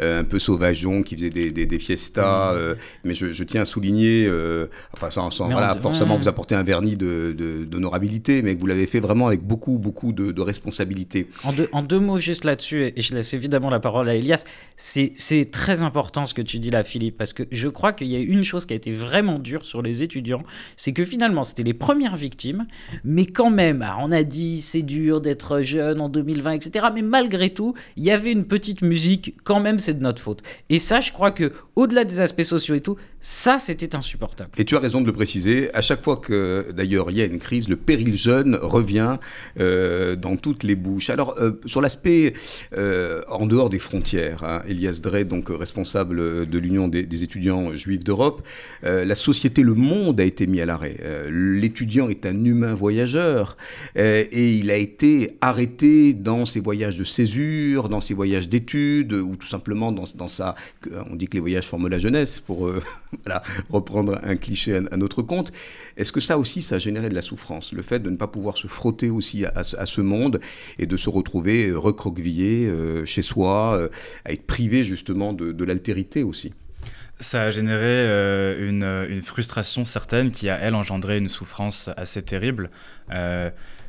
un 0.00 0.24
peu 0.24 0.38
sauvageons 0.38 1.02
qui 1.02 1.16
faisaient 1.16 1.30
des, 1.30 1.50
des, 1.50 1.78
fiestas, 1.78 2.52
mmh. 2.52 2.76
mais 3.04 3.14
je, 3.14 3.44
tiens 3.44 3.62
à 3.62 3.64
souligner, 3.64 4.28
enfin 4.92 5.10
sans, 5.10 5.30
voilà, 5.50 5.74
forcément 5.74 6.16
vous 6.16 6.28
apporter 6.28 6.54
un 6.54 6.62
vernis 6.64 6.96
d'honorabilité, 6.96 8.42
mais 8.42 8.54
que 8.54 8.60
vous 8.60 8.66
l'avez 8.66 8.86
fait 8.86 9.00
vraiment 9.00 9.26
avec 9.26 9.42
beaucoup, 9.42 9.78
beaucoup 9.78 10.12
de, 10.12 10.40
responsabilité. 10.40 11.28
En 11.44 11.52
deux, 11.52 11.68
en 11.72 11.82
deux 11.82 11.98
mots 12.00 12.18
juste 12.18 12.44
là-dessus, 12.44 12.92
et 12.96 13.02
je 13.02 13.14
laisse 13.14 13.34
évidemment 13.34 13.70
la 13.70 13.80
parole 13.80 14.08
à 14.08 14.14
Elias, 14.14 14.44
c'est 14.76 15.50
très 15.50 15.82
important 15.82 16.26
ce 16.26 16.34
que 16.34 16.42
tu 16.42 16.58
dis 16.58 16.70
là, 16.70 16.84
Philippe, 16.84 17.16
parce 17.16 17.32
que 17.32 17.44
je 17.50 17.68
crois 17.68 17.87
qu'il 17.92 18.08
y 18.08 18.16
a 18.16 18.18
une 18.18 18.44
chose 18.44 18.66
qui 18.66 18.72
a 18.72 18.76
été 18.76 18.92
vraiment 18.92 19.38
dure 19.38 19.66
sur 19.66 19.82
les 19.82 20.02
étudiants, 20.02 20.42
c'est 20.76 20.92
que 20.92 21.04
finalement, 21.04 21.42
c'était 21.42 21.62
les 21.62 21.74
premières 21.74 22.16
victimes, 22.16 22.66
mais 23.04 23.26
quand 23.26 23.50
même, 23.50 23.86
on 24.00 24.12
a 24.12 24.22
dit 24.22 24.60
c'est 24.60 24.82
dur 24.82 25.20
d'être 25.20 25.62
jeune 25.62 26.00
en 26.00 26.08
2020, 26.08 26.52
etc. 26.52 26.86
Mais 26.94 27.02
malgré 27.02 27.50
tout, 27.50 27.74
il 27.96 28.04
y 28.04 28.10
avait 28.10 28.32
une 28.32 28.44
petite 28.44 28.82
musique, 28.82 29.34
quand 29.44 29.60
même, 29.60 29.78
c'est 29.78 29.94
de 29.94 30.02
notre 30.02 30.22
faute. 30.22 30.42
Et 30.68 30.78
ça, 30.78 31.00
je 31.00 31.12
crois 31.12 31.30
que 31.30 31.52
au-delà 31.76 32.04
des 32.04 32.20
aspects 32.20 32.42
sociaux 32.42 32.74
et 32.74 32.80
tout, 32.80 32.96
ça, 33.20 33.58
c'était 33.58 33.96
insupportable. 33.96 34.50
Et 34.58 34.64
tu 34.64 34.76
as 34.76 34.78
raison 34.78 35.00
de 35.00 35.06
le 35.06 35.12
préciser. 35.12 35.74
À 35.74 35.80
chaque 35.80 36.04
fois 36.04 36.18
que, 36.18 36.66
d'ailleurs, 36.72 37.10
il 37.10 37.16
y 37.16 37.20
a 37.20 37.24
une 37.24 37.40
crise, 37.40 37.68
le 37.68 37.74
péril 37.74 38.16
jeune 38.16 38.56
revient 38.62 39.16
euh, 39.58 40.14
dans 40.14 40.36
toutes 40.36 40.62
les 40.62 40.76
bouches. 40.76 41.10
Alors, 41.10 41.36
euh, 41.38 41.60
sur 41.66 41.80
l'aspect 41.80 42.34
euh, 42.76 43.22
en 43.28 43.46
dehors 43.46 43.70
des 43.70 43.80
frontières, 43.80 44.44
hein, 44.44 44.62
Elias 44.68 45.00
Drey, 45.02 45.24
donc 45.24 45.48
responsable 45.50 46.48
de 46.48 46.58
l'Union 46.58 46.86
des, 46.86 47.22
étudiants 47.22 47.74
juifs 47.74 48.04
d'Europe, 48.04 48.46
la 48.82 49.14
société, 49.16 49.62
le 49.62 49.74
monde 49.74 50.20
a 50.20 50.24
été 50.24 50.46
mis 50.46 50.60
à 50.60 50.66
l'arrêt. 50.66 50.96
L'étudiant 51.30 52.08
est 52.08 52.24
un 52.26 52.44
humain 52.44 52.74
voyageur 52.74 53.56
et 53.96 54.54
il 54.54 54.70
a 54.70 54.76
été 54.76 55.36
arrêté 55.40 56.12
dans 56.12 56.46
ses 56.46 56.60
voyages 56.60 56.96
de 56.96 57.04
césure, 57.04 57.88
dans 57.88 58.00
ses 58.00 58.14
voyages 58.14 58.48
d'études 58.48 59.12
ou 59.12 59.34
tout 59.34 59.48
simplement 59.48 59.90
dans, 59.90 60.04
dans 60.14 60.28
sa. 60.28 60.54
On 61.10 61.16
dit 61.16 61.26
que 61.26 61.34
les 61.34 61.40
voyages 61.40 61.66
forment 61.66 61.88
la 61.88 61.98
jeunesse 61.98 62.38
pour 62.38 62.70
voilà, 63.24 63.42
reprendre 63.70 64.18
un 64.22 64.36
cliché 64.36 64.76
à, 64.76 64.96
notre 64.96 65.22
compte. 65.22 65.52
Est-ce 65.96 66.12
que 66.12 66.20
ça 66.20 66.38
aussi, 66.38 66.62
ça 66.62 66.76
a 66.76 66.78
généré 66.78 67.08
de 67.08 67.14
la 67.14 67.22
souffrance 67.22 67.72
Le 67.72 67.82
fait 67.82 68.00
de 68.00 68.10
ne 68.10 68.16
pas 68.16 68.26
pouvoir 68.26 68.56
se 68.56 68.66
frotter 68.66 69.10
aussi 69.10 69.44
à, 69.44 69.62
ce 69.64 70.00
monde 70.00 70.40
et 70.78 70.86
de 70.86 70.96
se 70.96 71.08
retrouver 71.08 71.68
euh, 71.68 71.78
recroquevillé 71.78 72.66
euh, 72.66 73.04
chez 73.04 73.22
soi, 73.22 73.74
euh, 73.74 73.88
à 74.24 74.32
être 74.32 74.46
privé 74.46 74.84
justement 74.84 75.32
de, 75.32 75.64
l'altérité 75.64 76.22
aussi? 76.22 76.54
Ça 77.20 77.42
a 77.42 77.50
généré 77.50 78.04
une, 78.60 78.84
une, 79.08 79.22
frustration 79.22 79.84
certaine 79.84 80.30
qui 80.30 80.48
a, 80.48 80.56
elle, 80.56 80.74
engendré 80.76 81.18
une 81.18 81.28
souffrance 81.28 81.90
assez 81.96 82.22
terrible. 82.22 82.70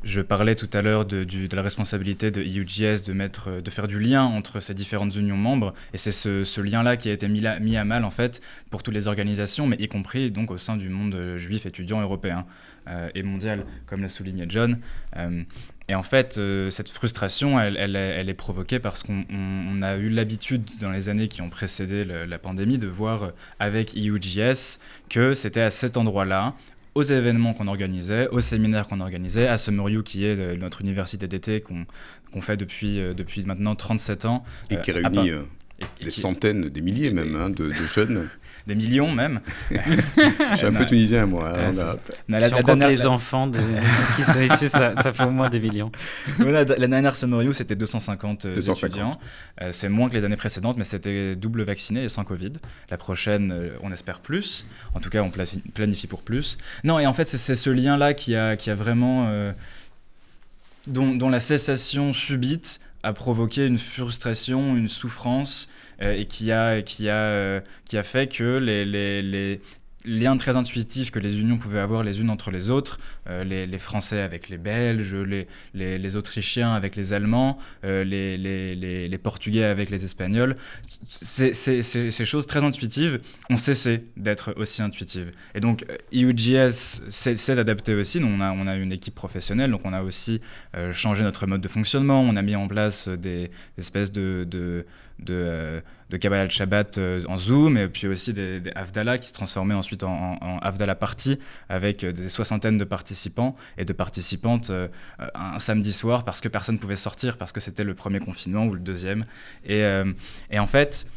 Je 0.04 0.22
parlais 0.22 0.56
tout 0.56 0.70
à 0.74 0.82
l'heure 0.82 1.06
de, 1.06 1.26
la 1.54 1.62
responsabilité 1.62 2.32
de 2.32 2.42
EUGS 2.42 3.04
de, 3.04 3.70
faire 3.70 3.88
du 3.88 4.00
lien 4.00 4.24
entre 4.24 4.60
ces 4.60 4.74
différentes 4.74 5.16
unions 5.16 5.38
membres, 5.38 5.74
et 5.94 5.98
c'est 5.98 6.12
ce, 6.12 6.62
lien-là 6.62 6.98
qui 6.98 7.10
a 7.10 7.14
été 7.14 7.28
mis, 7.28 7.46
à 7.46 7.86
mal 7.86 8.06
en 8.06 8.12
fait 8.12 8.42
pour 8.70 8.84
toutes 8.84 8.94
les 8.94 9.08
organisations, 9.08 9.68
mais 9.68 9.76
y 9.80 9.88
compris 9.88 10.32
donc 10.32 10.52
au 10.52 10.58
sein 10.58 10.78
du 10.78 10.90
monde 10.90 11.36
juif 11.38 11.66
étudiant 11.66 12.02
européen 12.02 12.46
euh, 12.88 13.10
et 13.14 13.24
mondial, 13.24 13.66
comme 13.86 14.02
l'a 14.02 14.10
souligné 14.10 14.46
John. 14.48 14.80
Euh, 15.18 15.44
et 15.90 15.96
en 15.96 16.04
fait, 16.04 16.38
euh, 16.38 16.70
cette 16.70 16.90
frustration, 16.90 17.60
elle, 17.60 17.96
est 17.96 18.34
provoquée 18.34 18.80
parce 18.80 19.04
qu'on 19.04 19.82
a 19.82 19.96
eu 19.98 20.10
l'habitude 20.10 20.64
dans 20.80 20.90
les 20.90 21.10
années 21.10 21.28
qui 21.28 21.42
ont 21.42 21.50
précédé 21.50 22.04
la 22.04 22.40
pandémie 22.40 22.78
de 22.78 22.88
voir 22.88 23.32
avec 23.60 23.96
EUGS 23.96 24.80
que 25.10 25.34
c'était 25.34 25.62
à 25.62 25.72
cet 25.72 25.98
endroit-là 25.98 26.56
aux 27.00 27.04
événements 27.04 27.54
qu'on 27.54 27.68
organisait, 27.68 28.28
aux 28.28 28.42
séminaires 28.42 28.88
qu'on 28.88 29.00
organisait, 29.00 29.48
à 29.48 29.58
Summer 29.58 30.04
qui 30.04 30.26
est 30.26 30.58
notre 30.58 30.82
université 30.82 31.28
d'été 31.28 31.62
qu'on 31.62 32.42
fait 32.42 32.58
depuis, 32.58 33.00
euh, 33.00 33.14
depuis 33.14 33.44
maintenant 33.44 33.76
37 33.76 34.26
ans. 34.26 34.44
Et 34.70 34.78
qui 34.82 34.92
euh, 34.92 34.96
réunit 34.96 35.32
euh, 35.32 35.44
des 36.04 36.12
centaines, 36.12 36.68
des 36.68 36.82
milliers 36.82 37.12
même 37.12 37.36
hein, 37.36 37.50
de, 37.50 37.72
jeunes. 37.72 38.28
des 38.70 38.76
millions 38.76 39.12
même. 39.12 39.42
Je 39.72 40.56
suis 40.56 40.66
un 40.66 40.74
peu 40.74 40.86
tunisien, 40.86 41.26
moi. 41.26 41.54
Hein, 41.58 41.72
si 42.38 42.54
on 42.54 42.62
compte 42.62 42.86
les 42.86 43.06
enfants 43.06 43.52
qui 44.16 44.24
sont 44.24 44.42
issus, 44.42 44.70
ça, 44.70 44.94
fait 44.96 45.24
au 45.24 45.32
moins 45.32 45.50
des 45.50 45.60
millions. 45.60 45.92
la, 46.40 46.64
dernière 46.64 47.16
Summer 47.16 47.54
c'était 47.54 47.76
250, 47.76 48.48
250, 48.48 48.84
étudiants. 48.84 49.20
c'est 49.72 49.90
moins 49.90 50.10
que 50.10 50.16
les 50.16 50.26
années 50.26 50.38
précédentes, 50.38 50.78
mais 50.78 50.84
c'était 50.84 51.36
double 51.36 51.64
vacciné 51.64 52.04
et 52.04 52.10
sans 52.10 52.24
Covid. 52.24 52.54
La 52.90 52.98
prochaine, 52.98 53.72
on 53.82 53.92
espère 53.92 54.20
plus. 54.20 54.66
En 54.94 55.00
tout 55.00 55.10
cas, 55.10 55.22
on 55.22 55.32
planifie 55.74 56.08
pour 56.08 56.22
plus. 56.22 56.58
Non, 56.84 57.00
et 57.00 57.08
en 57.08 57.14
fait, 57.14 57.28
c'est 57.28 57.56
ce 57.56 57.70
lien-là 57.70 58.14
qui 58.14 58.36
a, 58.36 58.56
qui 58.56 58.70
a 58.70 58.76
vraiment... 58.76 59.28
Euh, 59.30 59.52
dont, 60.88 61.30
la 61.30 61.40
cessation 61.40 62.14
subite 62.14 62.80
a 63.04 63.14
provoqué 63.14 63.66
une 63.66 63.78
frustration, 63.78 64.76
une 64.76 64.90
souffrance, 64.90 65.70
euh, 66.02 66.14
et 66.14 66.28
euh, 66.52 67.62
qui 67.86 67.98
a 67.98 68.04
fait 68.04 68.28
que 68.28 68.58
les, 68.58 68.86
les, 68.86 69.62
lien 70.06 70.38
très 70.38 70.56
intuitif 70.56 71.12
que 71.12 71.20
les 71.20 71.40
unions 71.40 71.58
pouvaient 71.58 71.80
avoir 71.80 72.04
les 72.04 72.22
unes 72.22 72.30
entre 72.30 72.52
les 72.52 72.70
autres, 72.70 73.00
euh, 73.30 73.44
les, 73.44 73.78
Français 73.78 74.22
avec 74.22 74.50
les 74.50 74.58
Belges, 74.58 75.16
les, 75.16 75.48
les, 75.74 76.16
Autrichiens 76.16 76.74
avec 76.74 76.96
les 76.96 77.14
Allemands, 77.14 77.58
euh, 77.86 78.04
les, 78.04 79.18
Portugais 79.18 79.64
avec 79.64 79.90
les 79.90 80.04
Espagnols, 80.04 80.56
ces 81.08 82.26
choses 82.26 82.48
très 82.48 82.64
intuitives 82.64 83.20
ont 83.50 83.58
cessé 83.58 84.06
d'être 84.18 84.54
aussi 84.58 84.82
intuitives. 84.82 85.32
Et 85.56 85.60
donc 85.60 85.86
EUGS 86.14 86.56
euh, 86.56 87.10
s'est 87.10 87.60
adapté 87.60 87.94
aussi, 87.94 88.20
on 88.24 88.42
a, 88.42 88.52
on 88.52 88.68
a 88.68 88.76
une 88.76 88.92
équipe 88.92 89.16
professionnelle, 89.16 89.72
donc 89.72 89.82
on 89.84 89.94
a 89.94 90.02
aussi 90.02 90.42
changé 90.92 91.24
notre 91.24 91.46
mode 91.48 91.62
de 91.62 91.68
fonctionnement, 91.68 92.22
on 92.22 92.36
a 92.36 92.42
mis 92.42 92.56
en 92.56 92.68
place 92.68 93.08
des, 93.08 93.52
espèces 93.78 94.12
de, 94.12 94.46
de 94.50 94.86
de, 95.20 95.82
de 96.10 96.18
euh, 96.98 97.22
en 97.28 97.38
Zoom, 97.38 97.78
et 97.78 97.88
puis 97.88 98.08
aussi 98.08 98.34
des, 98.34 98.60
des 98.60 98.72
qui 99.20 99.28
se 99.28 99.34
transformaient 99.34 99.74
ensuite 99.74 100.04
en, 100.04 100.38
en, 100.42 100.96
Party, 100.96 101.40
avec 101.68 102.06
des 102.06 102.30
soixantaines 102.30 102.78
de 102.78 102.84
participants 102.84 103.19
et 103.78 103.86
de 103.86 103.94
participantes 103.94 104.72
un 105.36 105.60
samedi 105.60 105.94
soir, 105.94 106.24
parce 106.24 106.42
que 106.42 106.48
personne 106.48 106.76
ne 106.76 106.80
pouvait 106.80 106.96
sortir, 106.96 107.38
parce 107.38 107.52
que 107.52 107.60
c'était 107.60 107.84
le 107.84 107.94
premier 107.94 108.20
confinement 108.20 108.66
ou 108.66 108.74
le 108.74 108.80
deuxième. 108.80 109.26
Et, 109.66 109.84
et 110.52 110.60
en 110.60 110.68
fait, 110.68 111.08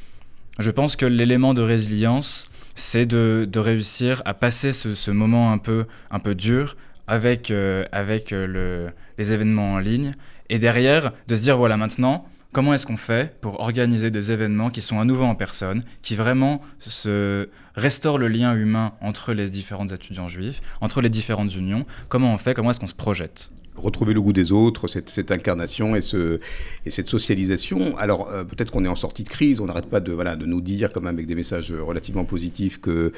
Je 0.59 0.71
pense 0.71 0.97
que 0.97 1.07
l'élément 1.07 1.55
de 1.55 1.63
résilience, 1.63 2.51
c'est 2.75 3.07
de, 3.07 3.49
réussir 3.57 4.23
à 4.25 4.35
passer 4.35 4.73
ce, 4.73 5.11
moment 5.11 5.53
un 5.53 5.59
peu, 5.59 5.87
un 6.11 6.19
peu 6.19 6.35
dur 6.35 6.77
avec, 7.07 7.51
euh, 7.51 7.85
avec 7.93 8.33
euh, 8.33 8.91
les 9.19 9.33
événements 9.33 9.75
en 9.75 9.79
ligne 9.79 10.15
et 10.49 10.59
derrière 10.59 11.13
de 11.27 11.35
se 11.35 11.43
dire 11.43 11.57
voilà 11.57 11.77
maintenant 11.77 12.27
comment 12.53 12.75
est-ce 12.75 12.87
qu'on 12.87 12.97
fait 12.97 13.39
pour 13.41 13.61
organiser 13.61 14.11
des 14.11 14.31
événements 14.31 14.71
qui 14.71 14.83
sont 14.83 15.01
à 15.01 15.05
nouveau 15.05 15.25
en 15.25 15.35
personne, 15.35 15.83
qui 16.03 16.15
vraiment 16.15 16.61
se 16.81 17.49
restaurent 17.75 18.19
le 18.19 18.29
lien 18.29 18.55
humain 18.55 18.93
entre 19.01 19.33
les 19.33 19.49
différents 19.49 19.89
étudiants 19.89 20.29
juifs, 20.29 20.61
entre 20.81 21.01
les 21.01 21.09
différentes 21.09 21.55
unions, 21.55 21.87
comment 22.09 22.33
on 22.33 22.39
fait, 22.39 22.55
comment 22.55 22.71
est-ce 22.71 22.81
qu'on 22.81 22.87
se 22.87 22.95
projette? 22.95 23.51
Retrouver 23.77 24.13
le 24.13 24.21
goût 24.21 24.33
des 24.33 24.53
autres, 24.53 24.87
cette, 24.87 25.33
incarnation 25.33 25.97
et, 25.97 26.01
ce, 26.01 26.41
et, 26.85 26.91
cette 26.91 27.09
socialisation. 27.09 27.97
Alors 27.97 28.29
euh, 28.31 28.45
peut-être 28.45 28.71
qu'on 28.71 28.85
est 28.85 28.89
en 28.89 28.97
sortie 28.97 29.25
de 29.25 29.29
crise, 29.29 29.61
on 29.61 29.67
n'arrête 29.67 29.87
pas 29.87 30.01
de, 30.01 30.13
voilà, 30.13 30.37
de 30.37 30.45
nous 30.47 30.61
dire, 30.61 30.93
quand 30.93 31.01
même 31.01 31.15
avec 31.15 31.27
des 31.27 31.35
messages 31.35 31.73
relativement 31.73 32.25
positifs, 32.25 32.81
que 32.81 33.13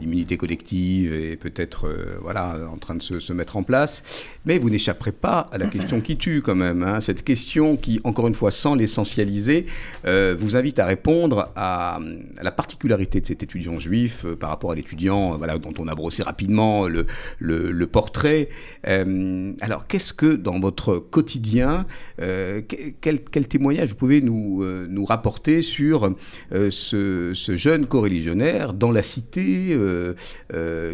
l'immunité 0.00 0.36
collective 0.36 1.12
est 1.12 1.36
peut-être 1.36 1.88
euh, 1.88 2.18
voilà, 2.22 2.56
en 2.72 2.76
train 2.76 2.94
de 2.94 3.02
se, 3.02 3.32
mettre 3.32 3.56
en 3.56 3.62
place. 3.62 4.02
Mais 4.44 4.58
vous 4.58 4.70
n'échapperez 4.70 5.12
pas 5.12 5.48
à 5.52 5.58
la 5.58 5.66
question 5.66 6.00
qui 6.00 6.16
tue 6.16 6.42
quand 6.42 6.54
même. 6.54 6.82
Hein. 6.82 7.00
Cette 7.00 7.22
question 7.22 7.76
qui, 7.76 8.00
encore 8.04 8.26
une 8.26 8.34
fois, 8.34 8.50
sans 8.50 8.74
l'essentialiser, 8.74 9.66
euh, 10.04 10.34
vous 10.38 10.56
invite 10.56 10.78
à 10.78 10.86
répondre 10.86 11.50
à, 11.56 12.00
la 12.40 12.50
particularité 12.50 13.20
de 13.20 13.26
cet 13.26 13.42
étudiant 13.42 13.78
juif 13.78 14.24
par 14.38 14.50
rapport 14.50 14.72
à 14.72 14.74
l'étudiant 14.74 15.36
voilà, 15.36 15.58
dont 15.58 15.74
on 15.78 15.88
a 15.88 15.94
brossé 15.94 16.22
rapidement 16.22 16.86
le, 16.86 17.06
le 17.38 17.86
portrait. 17.86 18.48
alors 18.84 19.79
qu'est-ce 19.88 20.12
que 20.12 20.34
dans 20.34 20.60
votre 20.60 20.96
quotidien, 20.98 21.86
euh, 22.20 22.60
quel, 23.00 23.20
témoignage 23.48 23.90
vous 23.90 23.96
pouvez 23.96 24.20
nous, 24.20 24.62
euh, 24.62 24.86
nous 24.88 25.04
rapporter 25.04 25.62
sur 25.62 26.14
euh, 26.52 26.70
ce, 26.70 27.32
jeune 27.34 27.86
coreligionnaire 27.86 28.72
dans 28.72 28.90
la 28.90 29.02
cité, 29.02 29.76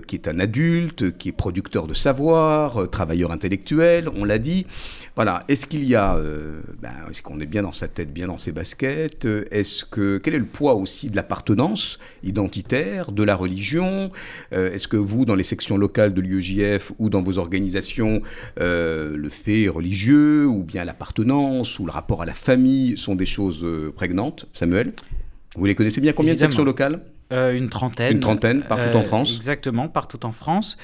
qui 0.07 0.17
est 0.17 0.29
un 0.29 0.39
adulte, 0.39 1.17
qui 1.19 1.29
est 1.29 1.33
producteur 1.33 1.87
de 1.87 1.95
savoir, 1.95 2.91
travailleur 2.91 3.31
intellectuel, 3.31 4.09
on 4.15 4.25
l'a 4.25 4.39
dit. 4.39 4.67
Voilà, 5.15 5.45
est-ce 5.49 5.67
qu'il 5.67 5.85
y 5.85 5.95
a, 5.95 6.19
ben, 6.83 6.93
est-ce 7.11 7.23
qu'on 7.23 7.41
est 7.41 7.47
bien 7.47 7.63
dans 7.63 7.73
sa 7.73 7.89
tête, 7.89 8.13
bien 8.13 8.27
dans 8.27 8.37
ses 8.37 8.53
baskets 8.53 9.27
Est-ce 9.51 9.85
que 9.87 10.19
quel 10.19 10.35
est 10.35 10.39
le 10.39 10.45
poids 10.45 10.75
aussi 10.75 11.09
de 11.09 11.17
l'appartenance 11.17 11.99
identitaire, 12.23 13.13
de 13.13 13.23
la 13.23 13.35
religion 13.35 14.11
Est-ce 14.53 14.89
que 14.89 14.99
vous, 14.99 15.25
dans 15.25 15.35
les 15.35 15.45
sections 15.45 15.79
locales 15.79 16.13
de 16.13 16.21
l'UEJF 16.21 16.93
ou 16.99 17.09
dans 17.09 17.23
vos 17.23 17.39
organisations, 17.39 18.21
le 18.77 19.29
fait 19.29 19.69
religieux, 19.69 20.47
ou 20.47 20.63
bien 20.63 20.85
l'appartenance, 20.85 21.79
ou 21.79 21.87
le 21.87 21.93
rapport 21.93 22.23
à 22.23 22.27
la 22.27 22.35
famille 22.35 22.97
sont 22.97 23.15
des 23.15 23.27
choses 23.27 23.65
euh, 23.65 23.93
prégnantes. 23.95 24.47
Samuel, 24.53 24.93
vous 25.57 25.67
les 25.67 25.75
connaissez 25.75 26.01
bien 26.01 26.13
Combien 26.13 26.35
de 26.35 26.39
sections 26.39 26.65
locales? 26.65 27.01
Euh, 27.33 27.57
Une 27.57 27.69
trentaine. 27.69 28.13
Une 28.13 28.21
trentaine, 28.21 28.63
partout 28.63 28.97
en 28.97 29.03
France 29.03 29.35
Exactement, 29.35 29.89
partout 29.89 30.25
en 30.25 30.33
France. 30.33 30.77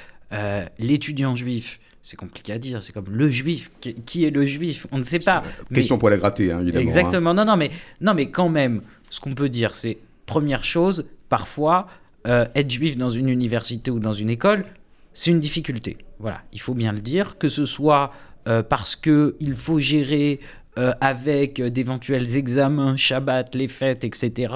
L'étudiant 0.79 1.35
juif, 1.35 1.79
c'est 2.01 2.17
compliqué 2.17 2.53
à 2.53 2.59
dire, 2.59 2.83
c'est 2.83 2.93
comme 2.93 3.11
le 3.11 3.29
juif. 3.29 3.71
Qui, 4.07 4.25
est 4.25 4.31
le 4.31 4.45
juif? 4.45 4.87
On 4.91 4.99
ne 4.99 5.03
sait 5.03 5.19
pas. 5.19 5.43
Question 5.73 5.99
pour 5.99 6.11
la 6.11 6.17
gratter, 6.17 6.51
hein, 6.51 6.61
évidemment. 6.61 6.81
Hein. 6.81 6.89
Exactement. 6.89 7.35
Non, 7.35 7.45
non, 7.45 7.57
mais, 7.57 7.71
non, 8.01 8.15
mais 8.15 8.31
quand 8.31 8.49
même, 8.49 8.83
ce 9.11 9.21
qu'on 9.21 9.35
peut 9.35 9.49
dire, 9.49 9.75
c'est 9.75 9.99
première 10.27 10.65
chose, 10.65 11.07
parfois, 11.29 11.87
être 12.25 12.71
juif 12.71 12.97
dans 12.97 13.11
une 13.11 13.29
université 13.29 13.91
ou 13.91 13.99
dans 13.99 14.15
une 14.15 14.31
école, 14.31 14.65
c'est 15.15 15.31
une 15.31 15.41
difficulté. 15.41 15.99
Voilà, 16.19 16.43
il 16.53 16.61
faut 16.61 16.75
bien 16.75 16.93
le 16.93 17.01
dire, 17.01 17.39
que 17.39 17.49
ce 17.49 17.65
soit 17.65 18.13
euh, 18.49 18.63
parce 18.63 18.97
qu'il 18.97 19.55
faut 19.55 19.79
gérer 19.79 20.41
euh, 20.79 20.93
avec 21.01 21.61
d'éventuels 21.61 22.37
examens, 22.37 22.97
Shabbat, 22.97 23.55
les 23.55 23.69
fêtes, 23.69 24.05
etc. 24.05 24.55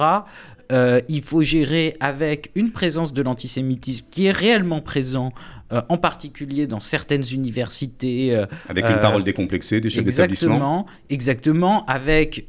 Euh, 0.71 1.01
il 1.07 1.21
faut 1.21 1.43
gérer 1.43 1.95
avec 1.99 2.51
une 2.55 2.71
présence 2.71 3.13
de 3.13 3.21
l'antisémitisme 3.21 4.05
qui 4.11 4.25
est 4.25 4.31
réellement 4.31 4.81
présent 4.81 5.31
euh, 5.71 5.81
en 5.89 5.97
particulier 5.97 6.67
dans 6.67 6.79
certaines 6.79 7.23
universités. 7.31 8.35
Euh, 8.35 8.45
avec 8.67 8.85
une 8.85 8.99
parole 8.99 9.23
décomplexée 9.23 9.79
des 9.79 9.89
chefs 9.89 10.03
d'établissement. 10.03 10.85
Exactement, 11.09 11.85
avec 11.85 12.47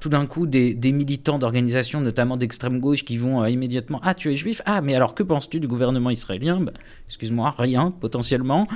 tout 0.00 0.08
d'un 0.08 0.26
coup 0.26 0.46
des, 0.46 0.92
militants 0.92 1.38
d'organisations, 1.38 2.00
notamment 2.00 2.36
d'extrême 2.36 2.80
gauche, 2.80 3.04
qui 3.04 3.16
vont 3.16 3.44
immédiatement 3.44 4.00
Ah, 4.02 4.14
tu 4.14 4.32
es 4.32 4.36
juif? 4.36 4.60
Ah, 4.64 4.80
mais 4.80 4.94
alors 4.94 5.14
que 5.14 5.22
penses-tu 5.22 5.60
du 5.60 5.68
gouvernement 5.68 6.10
israélien? 6.10 6.60
Bah, 6.60 6.72
Excuse-moi, 7.08 7.54
rien, 7.58 7.92
potentiellement. 7.92 8.66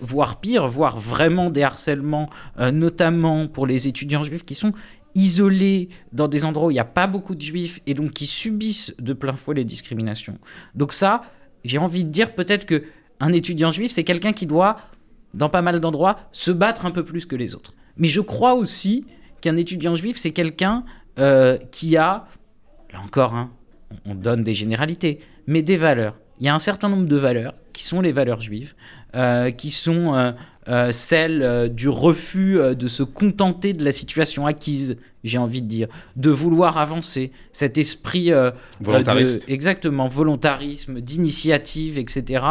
voire 0.00 0.40
pire, 0.40 0.66
voire 0.66 0.98
vraiment 0.98 1.50
des 1.50 1.62
harcèlements, 1.62 2.30
notamment 2.72 3.48
pour 3.48 3.66
les 3.66 3.88
étudiants 3.88 4.24
juifs 4.24 4.44
qui 4.44 4.54
sont 4.54 4.72
isolés 5.18 5.88
dans 6.12 6.28
des 6.28 6.44
endroits 6.44 6.68
où 6.68 6.70
il 6.70 6.74
n'y 6.74 6.80
a 6.80 6.84
pas 6.84 7.06
beaucoup 7.06 7.34
de 7.34 7.40
juifs 7.40 7.80
et 7.86 7.94
donc 7.94 8.12
qui 8.12 8.26
subissent 8.26 8.94
de 8.98 9.12
plein 9.12 9.34
fouet 9.34 9.56
les 9.56 9.64
discriminations. 9.64 10.38
Donc 10.74 10.92
ça, 10.92 11.22
j'ai 11.64 11.78
envie 11.78 12.04
de 12.04 12.10
dire 12.10 12.34
peut-être 12.34 12.64
que 12.64 12.84
un 13.20 13.32
étudiant 13.32 13.72
juif, 13.72 13.90
c'est 13.90 14.04
quelqu'un 14.04 14.32
qui 14.32 14.46
doit, 14.46 14.76
dans 15.34 15.48
pas 15.48 15.62
mal 15.62 15.80
d'endroits, 15.80 16.18
se 16.32 16.52
battre 16.52 16.86
un 16.86 16.92
peu 16.92 17.04
plus 17.04 17.26
que 17.26 17.34
les 17.34 17.54
autres. 17.54 17.72
Mais 17.96 18.08
je 18.08 18.20
crois 18.20 18.54
aussi 18.54 19.06
qu'un 19.40 19.56
étudiant 19.56 19.96
juif, 19.96 20.16
c'est 20.16 20.30
quelqu'un 20.30 20.84
euh, 21.18 21.58
qui 21.72 21.96
a, 21.96 22.26
là 22.92 23.00
encore, 23.04 23.34
hein, 23.34 23.50
on 24.04 24.14
donne 24.14 24.44
des 24.44 24.54
généralités, 24.54 25.18
mais 25.46 25.62
des 25.62 25.76
valeurs. 25.76 26.16
Il 26.38 26.46
y 26.46 26.48
a 26.48 26.54
un 26.54 26.60
certain 26.60 26.88
nombre 26.88 27.08
de 27.08 27.16
valeurs 27.16 27.54
qui 27.72 27.82
sont 27.82 28.00
les 28.00 28.12
valeurs 28.12 28.40
juives, 28.40 28.74
euh, 29.16 29.50
qui 29.50 29.70
sont 29.70 30.14
euh, 30.14 30.32
euh, 30.68 30.92
celles 30.92 31.72
du 31.74 31.88
refus 31.88 32.58
de 32.74 32.88
se 32.88 33.02
contenter 33.02 33.72
de 33.72 33.84
la 33.84 33.92
situation 33.92 34.46
acquise, 34.46 34.96
j'ai 35.24 35.38
envie 35.38 35.62
de 35.62 35.66
dire, 35.66 35.88
de 36.16 36.30
vouloir 36.30 36.78
avancer, 36.78 37.32
cet 37.52 37.78
esprit 37.78 38.30
volontariste, 38.80 39.44
exactement 39.48 40.06
volontarisme, 40.06 41.00
d'initiative, 41.00 41.98
etc. 41.98 42.44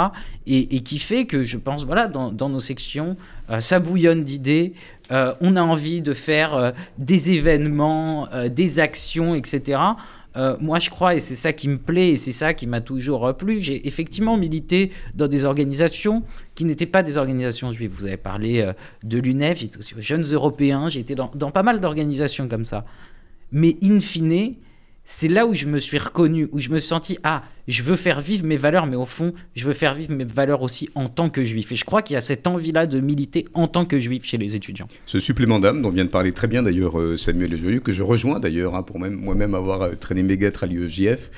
Et, 0.45 0.81
qui 0.81 0.99
fait 0.99 1.25
que 1.25 1.45
je 1.45 1.57
pense, 1.57 1.85
voilà, 1.85 2.07
dans, 2.07 2.31
dans 2.31 2.49
nos 2.49 2.59
sections, 2.59 3.15
ça 3.59 3.79
bouillonne 3.79 4.23
d'idées. 4.23 4.73
on 5.09 5.55
a 5.55 5.61
envie 5.61 6.01
de 6.01 6.13
faire 6.13 6.73
des 6.97 7.31
événements, 7.31 8.27
des 8.49 8.79
actions, 8.79 9.33
etc. 9.35 9.79
Euh, 10.37 10.55
moi, 10.59 10.77
je 10.79 10.89
crois, 10.89 11.15
et 11.15 11.19
c'est 11.19 11.35
ça 11.35 11.51
qui 11.51 11.67
me 11.67 11.77
plaît, 11.77 12.09
et 12.09 12.17
c'est 12.17 12.31
ça 12.31 12.53
qui 12.53 12.67
m'a 12.67 12.79
toujours 12.79 13.35
plu, 13.35 13.59
j'ai 13.59 13.87
effectivement 13.87 14.37
milité 14.37 14.91
dans 15.15 15.27
des 15.27 15.45
organisations 15.45 16.23
qui 16.53 16.63
n'étaient 16.63 16.85
pas 16.85 17.01
des 17.01 17.17
organisations 17.17 17.71
juives. 17.71 17.91
Vous 17.95 18.05
avez 18.05 18.17
parlé 18.17 18.61
euh, 18.61 18.73
de 19.03 19.17
l'UNEF, 19.17 19.59
j'étais 19.59 19.79
aussi 19.79 19.95
aux 19.95 20.01
Jeunes 20.01 20.25
Européens, 20.31 20.89
j'ai 20.89 20.99
été 20.99 21.15
dans, 21.15 21.31
dans, 21.33 21.49
pas 21.49 21.63
mal 21.63 21.81
d'organisations 21.81 22.47
comme 22.47 22.65
ça. 22.65 22.85
Mais 23.51 23.77
in 23.81 23.99
fine, 23.99 24.53
c'est 25.09 25.29
là 25.29 25.47
où 25.47 25.55
je 25.55 25.67
me 25.67 25.79
suis 25.79 25.97
reconnu, 25.97 26.49
où 26.51 26.59
je 26.59 26.69
me 26.69 26.79
suis 26.79 26.89
senti, 26.89 27.17
ah, 27.23 27.43
je 27.69 27.81
veux 27.81 27.95
faire 27.95 28.19
vivre 28.19 28.45
mes 28.45 28.57
valeurs, 28.57 28.85
mais 28.87 28.97
au 28.97 29.05
fond, 29.05 29.33
je 29.55 29.65
veux 29.65 29.71
faire 29.71 29.93
vivre 29.93 30.13
mes 30.13 30.25
valeurs 30.25 30.61
aussi 30.61 30.89
en 30.95 31.07
tant 31.07 31.29
que 31.29 31.45
juif. 31.45 31.71
Et 31.71 31.75
je 31.75 31.85
crois 31.85 32.01
qu'il 32.01 32.15
y 32.15 32.17
a 32.17 32.19
cette 32.19 32.45
envie-là 32.45 32.87
de 32.87 32.99
militer 32.99 33.47
en 33.53 33.69
tant 33.69 33.85
que 33.85 34.01
juif 34.01 34.25
chez 34.25 34.37
les 34.37 34.57
étudiants. 34.57 34.87
Ce 35.05 35.19
supplément 35.19 35.61
d'âme 35.61 35.81
dont 35.81 35.91
vient 35.91 36.03
de 36.03 36.09
parler 36.09 36.33
très 36.33 36.47
bien 36.47 36.61
d'ailleurs 36.61 36.99
euh, 36.99 37.15
Samuel 37.15 37.57
Joyeux, 37.57 37.79
que 37.79 37.93
je 37.93 38.03
rejoins 38.03 38.41
d'ailleurs, 38.41 38.75
hein, 38.75 38.83
pour 38.83 38.99
même, 38.99 39.15
moi-même 39.15 39.55
avoir 39.55 39.81
euh, 39.81 39.93
traîné 39.95 40.23
mes 40.23 40.37
guêtres 40.37 40.65
à 40.65 40.67
l'UEJF, 40.67 41.31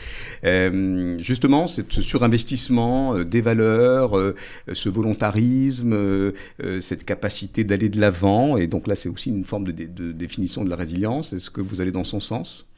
euh, 0.45 1.19
justement, 1.19 1.67
ce 1.67 1.83
surinvestissement 2.01 3.19
des 3.23 3.41
valeurs, 3.41 4.17
ce 4.73 4.89
volontarisme, 4.89 6.33
cette 6.81 7.05
capacité 7.05 7.63
d'aller 7.63 7.89
de 7.89 8.01
l'avant, 8.01 8.57
et 8.57 8.65
donc 8.65 8.87
là 8.87 8.95
c'est 8.95 9.09
aussi 9.09 9.29
une 9.29 9.45
forme 9.45 9.65
de 9.65 10.11
définition 10.11 10.63
de 10.63 10.69
la 10.71 10.75
résilience. 10.75 11.33
Est-ce 11.33 11.51
que 11.51 11.61
vous 11.61 11.81
allez 11.81 11.91
dans 11.91 12.03
son 12.03 12.19
sens? 12.19 12.68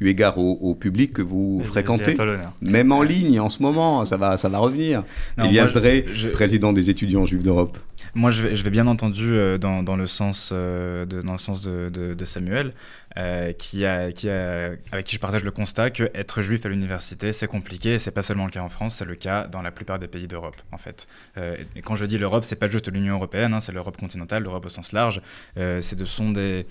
Eu 0.00 0.08
égard 0.08 0.38
au, 0.38 0.74
public 0.74 1.12
que 1.12 1.22
vous 1.22 1.62
fréquentez. 1.64 2.14
Même 2.60 2.92
en 2.92 3.02
ligne 3.02 3.40
en 3.40 3.48
ce 3.48 3.62
moment, 3.62 4.04
ça 4.04 4.16
va, 4.16 4.36
ça 4.36 4.48
va 4.48 4.58
revenir. 4.58 5.04
Il 5.38 5.52
y 5.52 5.60
Drey, 5.72 6.04
président 6.32 6.72
des 6.72 6.90
étudiants 6.90 7.26
juifs 7.26 7.42
d'Europe. 7.42 7.78
Moi, 8.14 8.30
je 8.30 8.42
vais, 8.42 8.56
je 8.56 8.62
vais, 8.62 8.70
bien 8.70 8.86
entendu 8.86 9.34
euh, 9.34 9.58
dans, 9.58 9.82
dans, 9.82 9.96
le 9.96 10.06
sens, 10.06 10.50
euh, 10.52 11.04
de, 11.04 11.20
dans 11.20 11.32
le 11.32 11.38
sens 11.38 11.60
de, 11.62 11.90
de, 11.90 12.24
Samuel, 12.24 12.72
euh, 13.18 13.52
qui 13.52 13.84
a, 13.84 14.10
qui 14.12 14.30
a, 14.30 14.70
avec 14.90 15.04
qui 15.04 15.16
je 15.16 15.20
partage 15.20 15.44
le 15.44 15.50
constat 15.50 15.90
que 15.90 16.10
être 16.14 16.40
juif 16.40 16.64
à 16.64 16.70
l'université, 16.70 17.32
c'est 17.32 17.46
compliqué. 17.46 17.94
Et 17.94 17.98
c'est 17.98 18.10
pas 18.10 18.22
seulement 18.22 18.46
le 18.46 18.50
cas 18.50 18.62
en 18.62 18.68
France, 18.68 18.96
c'est 18.96 19.04
le 19.04 19.16
cas 19.16 19.46
dans 19.46 19.60
la 19.60 19.70
plupart 19.70 19.98
des 19.98 20.08
pays 20.08 20.26
d'Europe, 20.26 20.56
en 20.72 20.78
fait. 20.78 21.06
et 21.36 21.82
quand 21.82 21.96
je 21.96 22.06
dis 22.06 22.16
l'Europe, 22.16 22.44
c'est 22.44 22.56
pas 22.56 22.68
juste 22.68 22.90
l'Union 22.90 23.14
européenne, 23.16 23.52
hein, 23.52 23.60
c'est 23.60 23.72
l'Europe 23.72 23.98
continentale, 23.98 24.42
l'Europe 24.42 24.64
au 24.64 24.70
sens 24.70 24.92
large. 24.92 25.20
c'est 25.56 25.96
de 25.96 26.04
sont 26.04 26.30
des 26.30 26.66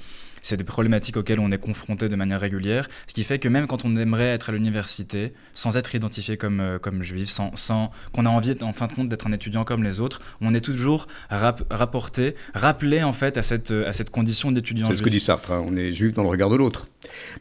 c'est 0.45 0.57
des 0.57 0.63
problématiques 0.63 1.17
auxquelles 1.17 1.39
on 1.39 1.51
est 1.51 1.57
confronté 1.57 2.07
de 2.07 2.15
manière 2.15 2.39
régulière, 2.39 2.87
ce 3.07 3.15
qui 3.15 3.23
fait 3.23 3.39
que 3.39 3.47
même 3.47 3.65
quand 3.65 3.83
on 3.83 3.95
aimerait 3.95 4.27
être 4.27 4.49
à 4.49 4.53
l'université, 4.53 5.33
sans 5.55 5.75
être 5.75 5.95
identifié 5.95 6.37
comme, 6.37 6.59
euh, 6.59 6.77
comme 6.77 7.01
juif, 7.01 7.29
sans, 7.29 7.55
sans 7.55 7.89
qu'on 8.13 8.27
a 8.27 8.29
envie 8.29 8.55
en 8.61 8.71
fin 8.71 8.85
de 8.85 8.93
compte 8.93 9.09
d'être 9.09 9.25
un 9.25 9.31
étudiant 9.31 9.63
comme 9.63 9.83
les 9.83 9.99
autres, 9.99 10.21
on 10.41 10.53
est 10.53 10.61
toujours 10.61 11.07
rapporté, 11.31 12.35
rappelé 12.53 13.01
en 13.01 13.11
fait 13.11 13.37
à 13.37 13.43
cette, 13.43 13.71
à 13.71 13.91
cette 13.91 14.11
condition 14.11 14.51
d'étudiant 14.51 14.85
C'est 14.85 14.95
ce 14.95 15.01
que 15.01 15.09
dit 15.09 15.19
Sartre, 15.19 15.51
hein. 15.51 15.65
on 15.67 15.75
est 15.75 15.91
juif 15.91 16.13
dans 16.13 16.21
le 16.21 16.29
regard 16.29 16.51
de 16.51 16.57
l'autre. 16.57 16.89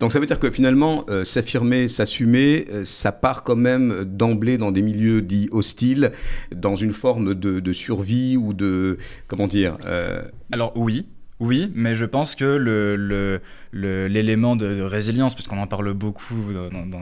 Donc 0.00 0.12
ça 0.12 0.18
veut 0.18 0.26
dire 0.26 0.38
que 0.38 0.50
finalement, 0.50 1.04
euh, 1.10 1.24
s'affirmer, 1.24 1.88
s'assumer, 1.88 2.66
euh, 2.72 2.86
ça 2.86 3.12
part 3.12 3.44
quand 3.44 3.56
même 3.56 4.04
d'emblée 4.04 4.56
dans 4.56 4.72
des 4.72 4.82
milieux 4.82 5.20
dits 5.20 5.50
hostiles, 5.52 6.12
dans 6.54 6.74
une 6.74 6.94
forme 6.94 7.34
de, 7.34 7.60
de 7.60 7.72
survie 7.74 8.38
ou 8.38 8.54
de... 8.54 8.96
comment 9.28 9.46
dire 9.46 9.76
Alors 10.52 10.72
oui, 10.76 11.06
Oui, 11.40 11.72
mais 11.74 11.94
je 11.96 12.04
pense 12.04 12.34
que 12.34 12.44
l'élément 12.44 12.96
le, 12.96 13.40
de, 13.74 14.82
résilience, 14.82 15.34
puisqu'on 15.34 15.58
en 15.58 15.66
parle 15.66 15.92
beaucoup 15.92 16.36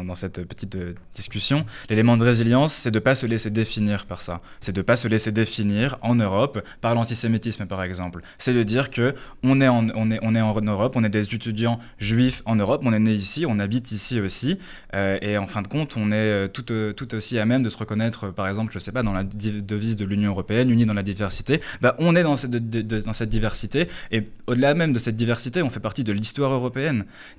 dans, 0.07 0.15
cette 0.15 0.47
petite 0.47 0.75
euh, 0.77 0.95
discussion, 1.15 1.65
l'élément 1.89 2.17
de 2.17 2.25
résilience, 2.25 2.73
c'est 2.73 2.91
de 2.91 2.99
ne 2.99 3.03
pas 3.03 3.15
se 3.15 3.27
laisser 3.27 3.51
définir 3.51 4.07
par 4.07 4.21
ça. 4.21 4.41
C'est 4.61 4.73
de 4.73 4.81
ne 4.81 4.83
pas 4.83 4.97
se 4.97 5.09
laisser 5.09 5.33
définir 5.33 5.99
en 6.03 6.15
Europe 6.15 6.63
par 6.81 6.95
l'antisémitisme, 6.95 7.67
par 7.67 7.83
exemple. 7.83 8.23
C'est 8.39 8.55
de 8.55 8.63
dire 8.63 8.91
que 8.91 9.15
on 9.43 9.61
est, 9.61 9.69
en, 9.69 9.89
on, 9.95 10.11
est, 10.11 10.19
on 10.23 10.35
est 10.35 10.41
en 10.41 10.61
Europe, 10.61 10.95
on 10.97 11.05
est 11.05 11.09
des 11.09 11.35
étudiants 11.35 11.79
juifs 11.99 12.43
en 12.45 12.57
Europe, 12.57 12.83
on 12.85 12.93
est 12.93 12.99
né 12.99 13.13
ici, 13.13 13.45
on 13.49 13.59
habite 13.59 13.93
ici 13.93 14.21
aussi, 14.21 14.59
euh, 14.95 15.19
et 15.23 15.39
en 15.39 15.47
fin 15.47 15.63
de 15.63 15.69
compte, 15.69 15.97
on 15.97 16.11
est 16.11 16.15
euh, 16.15 16.49
tout, 16.49 16.63
tout, 16.63 17.15
aussi 17.15 17.39
à 17.39 17.47
même 17.47 17.63
de 17.63 17.69
se 17.69 17.77
reconnaître, 17.77 18.29
par 18.29 18.49
exemple, 18.49 18.73
je 18.73 18.79
sais 18.79 18.93
pas, 18.93 19.03
dans 19.03 19.13
la 19.13 19.25
devise 19.25 19.97
de 19.97 20.05
l'Union 20.05 20.31
européenne, 20.31 20.71
unie 20.71 20.87
dans 20.87 20.95
la 20.95 21.03
diversité. 21.03 21.61
Bah, 21.81 21.97
on 21.99 22.17
est 22.17 22.23
dans 22.23 22.37
cette, 22.37 22.51
dans 22.53 23.13
cette 23.13 23.29
diversité, 23.29 23.89
et 24.11 24.29
au-delà 24.47 24.75
même 24.75 24.93
de 24.93 24.99
cette 24.99 25.17
diversité, 25.17 25.63
on 25.63 25.71
fait 25.71 25.81
partie 25.81 26.05
de 26.05 26.13
l'histoire 26.13 26.53
européenne. 26.53 26.62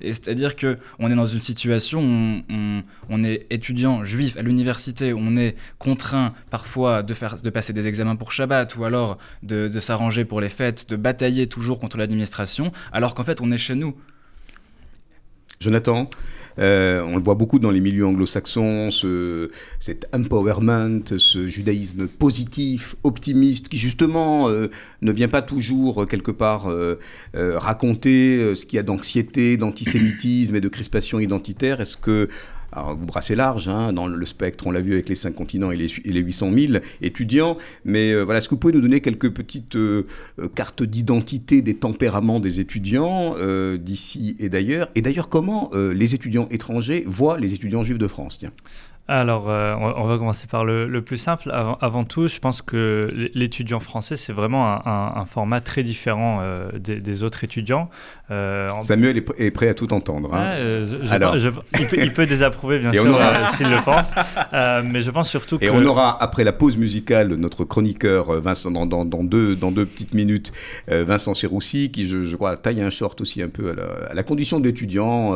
Et 0.00 0.12
c'est-à-dire 0.12 0.56
que 0.56 0.78
on 0.98 1.10
est 1.10 1.14
dans 1.14 1.26
une 1.26 1.42
situation 1.42 2.00
où 2.00 2.82
on, 3.08 3.24
est 3.24 3.46
étudiant 3.50 4.04
juif 4.04 4.36
à 4.36 4.42
l'université, 4.42 5.12
on 5.14 5.36
est 5.36 5.56
contraint 5.78 6.34
parfois 6.50 7.02
de, 7.02 7.14
faire, 7.14 7.40
de 7.40 7.50
passer 7.50 7.72
des 7.72 7.86
examens 7.86 8.16
pour 8.16 8.32
Shabbat 8.32 8.76
ou 8.76 8.84
alors 8.84 9.18
de, 9.42 9.68
de 9.68 9.80
s'arranger 9.80 10.24
pour 10.24 10.40
les 10.40 10.48
fêtes, 10.48 10.88
de 10.88 10.96
batailler 10.96 11.46
toujours 11.46 11.78
contre 11.80 11.96
l'administration, 11.96 12.72
alors 12.92 13.14
qu'en 13.14 13.24
fait 13.24 13.40
on 13.40 13.50
est 13.50 13.58
chez 13.58 13.74
nous. 13.74 13.96
Jonathan, 15.60 16.10
euh, 16.58 17.02
on 17.02 17.16
le 17.16 17.22
voit 17.22 17.34
beaucoup 17.34 17.58
dans 17.58 17.70
les 17.70 17.80
milieux 17.80 18.06
anglo-saxons, 18.06 18.90
ce, 18.90 19.50
cet 19.80 20.06
empowerment, 20.14 21.02
ce 21.16 21.46
judaïsme 21.46 22.06
positif, 22.06 22.96
optimiste, 23.02 23.68
qui 23.68 23.78
justement 23.78 24.48
euh, 24.48 24.68
ne 25.02 25.12
vient 25.12 25.28
pas 25.28 25.42
toujours 25.42 26.02
euh, 26.02 26.06
quelque 26.06 26.30
part 26.30 26.68
raconter 27.34 28.54
ce 28.54 28.64
qu'il 28.64 28.76
y 28.76 28.80
a 28.80 28.82
d'anxiété, 28.82 29.56
d'antisémitisme 29.56 30.54
et 30.56 30.60
de 30.60 30.68
crispation 30.68 31.18
identitaire. 31.20 31.80
Est-ce 31.80 31.96
que 31.96 32.28
alors, 32.74 32.96
vous 32.96 33.06
brassez 33.06 33.36
large 33.36 33.68
hein, 33.68 33.92
dans 33.92 34.06
le 34.06 34.24
spectre, 34.26 34.66
on 34.66 34.72
l'a 34.72 34.80
vu 34.80 34.94
avec 34.94 35.08
les 35.08 35.14
5 35.14 35.32
continents 35.34 35.70
et 35.70 35.76
les, 35.76 35.86
les 36.04 36.20
800 36.20 36.52
000 36.52 36.72
étudiants, 37.02 37.56
mais 37.84 38.10
euh, 38.10 38.22
voilà, 38.22 38.38
est-ce 38.38 38.48
que 38.48 38.54
vous 38.54 38.60
pouvez 38.60 38.72
nous 38.72 38.80
donner 38.80 39.00
quelques 39.00 39.30
petites 39.30 39.76
euh, 39.76 40.06
euh, 40.40 40.48
cartes 40.48 40.82
d'identité 40.82 41.62
des 41.62 41.74
tempéraments 41.74 42.40
des 42.40 42.58
étudiants 42.60 43.34
d'ici 43.76 44.36
et 44.38 44.48
d'ailleurs? 44.48 44.88
Et 44.94 45.02
d'ailleurs, 45.02 45.28
comment 45.28 45.70
les 45.74 46.14
étudiants 46.14 46.48
étrangers 46.50 47.04
voient 47.06 47.38
les 47.38 47.54
étudiants 47.54 47.82
juifs 47.82 47.98
de 47.98 48.08
France? 48.08 48.40
Alors, 49.06 49.50
euh, 49.50 49.74
on, 49.78 50.06
va 50.06 50.16
commencer 50.16 50.46
par 50.46 50.64
le, 50.64 50.88
plus 51.02 51.18
simple. 51.18 51.52
Avant, 51.52 52.04
tout, 52.04 52.26
je 52.26 52.38
pense 52.38 52.62
que 52.62 53.30
l'étudiant 53.34 53.78
français, 53.78 54.16
c'est 54.16 54.32
vraiment 54.32 54.66
un, 54.86 55.26
format 55.26 55.60
très 55.60 55.82
différent 55.82 56.38
euh, 56.40 56.70
des, 56.78 57.22
autres 57.22 57.44
étudiants. 57.44 57.90
Euh, 58.30 58.70
Samuel 58.80 59.22
est, 59.36 59.50
prêt 59.50 59.68
à 59.68 59.74
tout 59.74 59.92
entendre. 59.92 60.32
Hein. 60.32 60.86
Alors. 61.10 61.36
il, 61.36 62.14
peut, 62.14 62.24
désapprouver, 62.24 62.78
bien 62.78 62.92
sûr, 62.94 63.20
s'il 63.56 63.68
le 63.68 63.84
pense. 63.84 64.10
mais 64.84 65.02
je 65.02 65.10
pense 65.10 65.28
surtout 65.28 65.58
que... 65.58 65.64
Et 65.66 65.70
on 65.70 65.84
aura, 65.84 66.22
après 66.22 66.42
la 66.42 66.52
pause 66.52 66.78
musicale, 66.78 67.34
notre 67.34 67.64
chroniqueur, 67.64 68.40
Vincent, 68.40 68.70
dans, 68.70 69.04
deux, 69.04 69.54
dans 69.54 69.70
deux 69.70 69.84
petites 69.84 70.14
minutes, 70.14 70.50
Vincent 70.88 71.34
Siroussi, 71.34 71.90
qui, 71.90 72.06
je, 72.06 72.34
crois, 72.36 72.56
taille 72.56 72.80
un 72.80 72.90
short 72.90 73.20
aussi 73.20 73.42
un 73.42 73.48
peu 73.48 73.74
à 74.08 74.14
la, 74.14 74.22
condition 74.22 74.60
d'étudiant. 74.60 75.32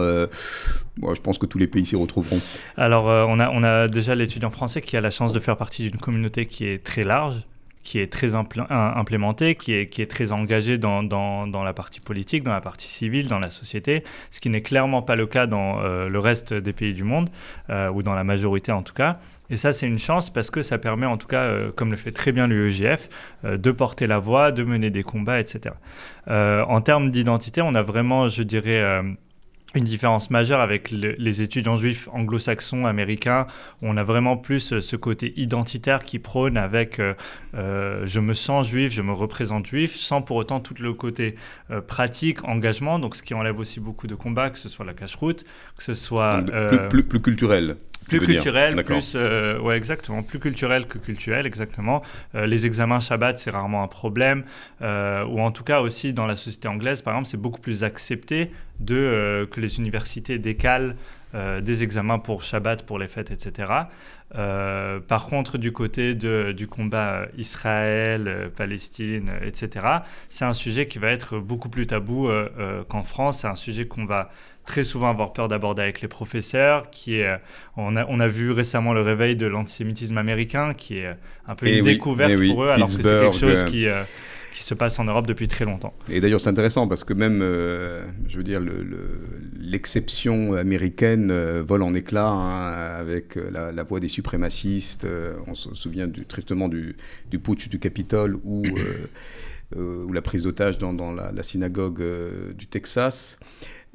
Moi, 1.00 1.14
je 1.14 1.20
pense 1.20 1.37
que 1.38 1.46
tous 1.46 1.59
les 1.59 1.66
pays 1.66 1.85
s'y 1.85 1.96
retrouveront. 1.96 2.40
Alors, 2.76 3.04
on 3.04 3.38
a 3.38 3.58
on 3.58 3.58
a 3.62 3.88
déjà 3.88 4.14
l'étudiant 4.14 4.51
français 4.51 4.81
qui 4.81 4.97
a 4.97 5.01
la 5.01 5.11
chance 5.11 5.33
de 5.33 5.40
faire 5.40 5.57
partie 5.57 5.83
d'une 5.83 6.01
communauté 6.01 6.47
qui 6.47 6.66
est 6.66 6.85
très 6.85 7.05
large, 7.05 7.42
qui 7.88 7.99
est 8.01 8.12
très 8.12 8.35
implémentée, 8.35 9.55
qui 9.55 9.73
est, 9.73 10.11
très 10.11 10.33
engagée 10.33 10.77
dans, 10.77 11.62
la 11.64 11.73
partie 11.73 12.01
politique, 12.01 12.42
dans 12.42 12.53
la 12.53 12.61
partie 12.61 12.88
civile, 12.88 13.29
dans 13.29 13.38
la 13.38 13.49
société, 13.49 14.05
ce 14.31 14.40
qui 14.40 14.51
n'est 14.51 14.61
clairement 14.61 15.01
pas 15.01 15.16
le 15.16 15.27
cas 15.27 15.47
dans 15.47 15.81
euh, 15.81 16.09
le 16.09 16.18
reste 16.18 16.53
des 16.53 16.75
pays 16.75 16.92
du 16.92 17.03
monde, 17.03 17.31
euh, 17.71 17.88
ou 17.88 18.03
dans 18.03 18.14
la 18.14 18.25
majorité 18.25 18.73
en 18.73 18.83
tout 18.83 18.92
cas. 18.92 19.21
Et 19.49 19.57
ça, 19.57 19.73
c'est 19.73 19.87
une 19.87 19.99
chance 19.99 20.29
parce 20.29 20.51
que 20.51 20.61
ça 20.61 20.77
permet, 20.77 21.07
en 21.07 21.16
tout 21.16 21.27
cas, 21.27 21.44
euh, 21.44 21.71
comme 21.75 21.90
le 21.90 21.97
fait 21.97 22.12
très 22.12 22.33
bien 22.33 22.47
l'UEJF, 22.47 23.09
de 23.44 23.71
porter 23.71 24.07
la 24.07 24.18
voix, 24.18 24.53
de 24.53 24.64
mener 24.64 24.90
des 24.90 25.03
combats, 25.03 25.40
etc. 25.40 25.75
en 26.27 26.81
termes 26.83 27.11
d'identité, 27.11 27.62
on 27.62 27.75
a 27.75 27.81
vraiment, 27.81 28.29
je 28.29 28.42
dirais, 28.42 28.83
une 29.74 29.85
différence 29.85 30.31
majeure 30.31 30.61
avec 30.61 30.90
les 30.90 31.42
étudiants 31.42 31.76
juifs 31.76 32.09
anglo-saxons, 32.12 32.87
américains. 32.87 33.46
On 33.83 33.98
a 33.98 34.02
vraiment 34.02 34.38
plus 34.38 34.72
euh, 34.72 34.81
ce 34.81 34.96
côté 34.96 35.35
identitaire 35.37 36.04
qui 36.04 36.18
prône 36.18 36.57
avec 36.57 36.98
euh, 36.98 37.12
euh, 37.54 38.02
je 38.07 38.20
me 38.20 38.33
sens 38.33 38.68
juif, 38.68 38.92
je 38.92 39.02
me 39.02 39.12
représente 39.12 39.66
juif, 39.66 39.94
sans 39.94 40.22
pour 40.22 40.37
autant 40.37 40.61
tout 40.61 40.74
le 40.78 40.94
côté 40.94 41.35
pratique, 41.87 42.44
engagement, 42.44 42.98
donc 42.98 43.14
ce 43.14 43.22
qui 43.22 43.35
enlève 43.35 43.59
aussi 43.59 43.81
beaucoup 43.81 44.07
de 44.07 44.14
combats, 44.14 44.50
que 44.50 44.59
ce 44.59 44.68
soit 44.68 44.87
la 44.87 44.94
cache-route, 44.94 45.44
que 45.76 45.83
ce 45.83 45.94
soit... 45.94 46.42
plus, 46.88 47.02
plus, 47.02 47.20
culturel 47.20 47.76
plus 48.09 48.20
culturel, 48.20 48.85
plus 48.85 49.12
euh, 49.14 49.59
ouais 49.61 49.76
exactement, 49.76 50.22
plus 50.22 50.38
culturel 50.38 50.87
que 50.87 50.98
culturel 50.98 51.46
exactement. 51.46 52.02
Euh, 52.35 52.46
les 52.46 52.66
examens 52.66 53.00
Shabbat 53.00 53.38
c'est 53.38 53.50
rarement 53.50 53.83
un 53.83 53.88
problème, 53.88 54.44
euh, 54.83 55.24
ou 55.24 55.40
en 55.40 55.52
tout 55.52 55.64
cas 55.64 55.81
aussi 55.81 56.12
dans 56.12 56.26
la 56.26 56.37
société 56.37 56.68
anglaise 56.68 57.02
par 57.02 57.14
exemple 57.14 57.28
c'est 57.28 57.40
beaucoup 57.40 57.61
plus 57.61 57.85
accepté 57.85 58.50
de 58.81 59.49
que 59.51 59.61
les 59.61 59.79
universités 59.79 60.38
décalent 60.38 60.97
des 61.35 61.83
examens 61.83 62.19
pour 62.19 62.43
Shabbat, 62.43 62.85
pour 62.85 62.99
les 62.99 63.09
fêtes, 63.09 63.31
etc. 63.31 63.71
par 64.33 65.27
contre, 65.27 65.59
du 65.59 65.73
côté 65.73 66.14
de, 66.14 66.53
du 66.53 66.67
combat 66.67 67.27
Israël, 67.37 68.51
Palestine, 68.57 69.33
etc., 69.45 69.87
c'est 70.29 70.47
un 70.47 70.55
sujet 70.55 70.87
qui 70.87 70.99
va 70.99 71.11
être 71.11 71.38
beaucoup 71.38 71.69
plus 71.69 71.87
tabou 71.87 72.31
qu'en 72.88 73.03
France. 73.03 73.41
C'est 73.41 73.49
un 73.49 73.57
sujet 73.57 73.87
qu'on 73.87 74.07
va 74.07 74.31
très 74.69 74.85
souvent 74.85 75.09
avoir 75.09 75.33
peur 75.33 75.49
d'aborder 75.49 75.83
avec 75.83 76.03
les 76.03 76.09
professeurs, 76.09 76.91
qui 76.91 77.17
est, 77.17 77.27
euh, 77.27 77.37
on, 77.77 77.97
a, 77.97 78.05
on 78.09 78.21
a 78.21 78.29
vu 78.29 78.51
récemment 78.51 78.93
le 78.93 79.01
réveil 79.01 79.35
de 79.35 79.47
l'antisémitisme 79.47 80.19
américain, 80.19 80.75
qui 80.75 80.99
est 80.99 81.17
un 81.47 81.55
peu 81.55 81.67
une 81.67 81.83
découverte 81.83 82.37
pour 82.47 82.64
eux, 82.64 82.69
alors 82.69 82.87
que 82.87 82.93
c'est 82.93 83.03
quelque 83.03 83.37
chose 83.37 83.64
qui, 83.64 83.87
euh, 83.87 84.03
qui 84.59 84.64
se 84.64 84.75
passe 84.75 84.99
en 84.99 85.05
Europe 85.05 85.27
depuis 85.27 85.49
très 85.49 85.64
longtemps. 85.64 85.94
Et 86.09 86.21
d'ailleurs, 86.21 86.40
c'est 86.40 86.49
intéressant 86.49 86.88
parce 86.88 87.05
que 87.05 87.14
même, 87.14 87.40
euh, 87.42 88.05
je 88.27 88.37
veux 88.37 88.44
dire, 88.44 88.61
l'exception 89.59 90.55
américaine 90.55 91.33
vole 91.61 91.83
en 91.83 91.94
éclats 91.94 92.29
hein, 92.29 92.99
avec 92.99 93.37
la, 93.37 93.83
voix 93.85 94.01
des 94.01 94.09
suprémacistes. 94.09 95.07
on 95.47 95.55
se 95.55 95.75
souvient 95.75 96.07
du, 96.07 96.27
tristement 96.27 96.68
du, 96.68 96.97
du 97.31 97.38
putsch 97.38 97.68
du 97.68 97.79
Capitole 97.79 98.37
ou, 98.44 98.62
ou 99.77 100.12
la 100.12 100.23
prise 100.23 100.42
d'otage 100.42 100.79
dans, 100.79 100.92
dans 100.92 101.12
la, 101.12 101.33
la, 101.33 101.42
synagogue 101.42 102.03
du 102.57 102.66
Texas. 102.66 103.38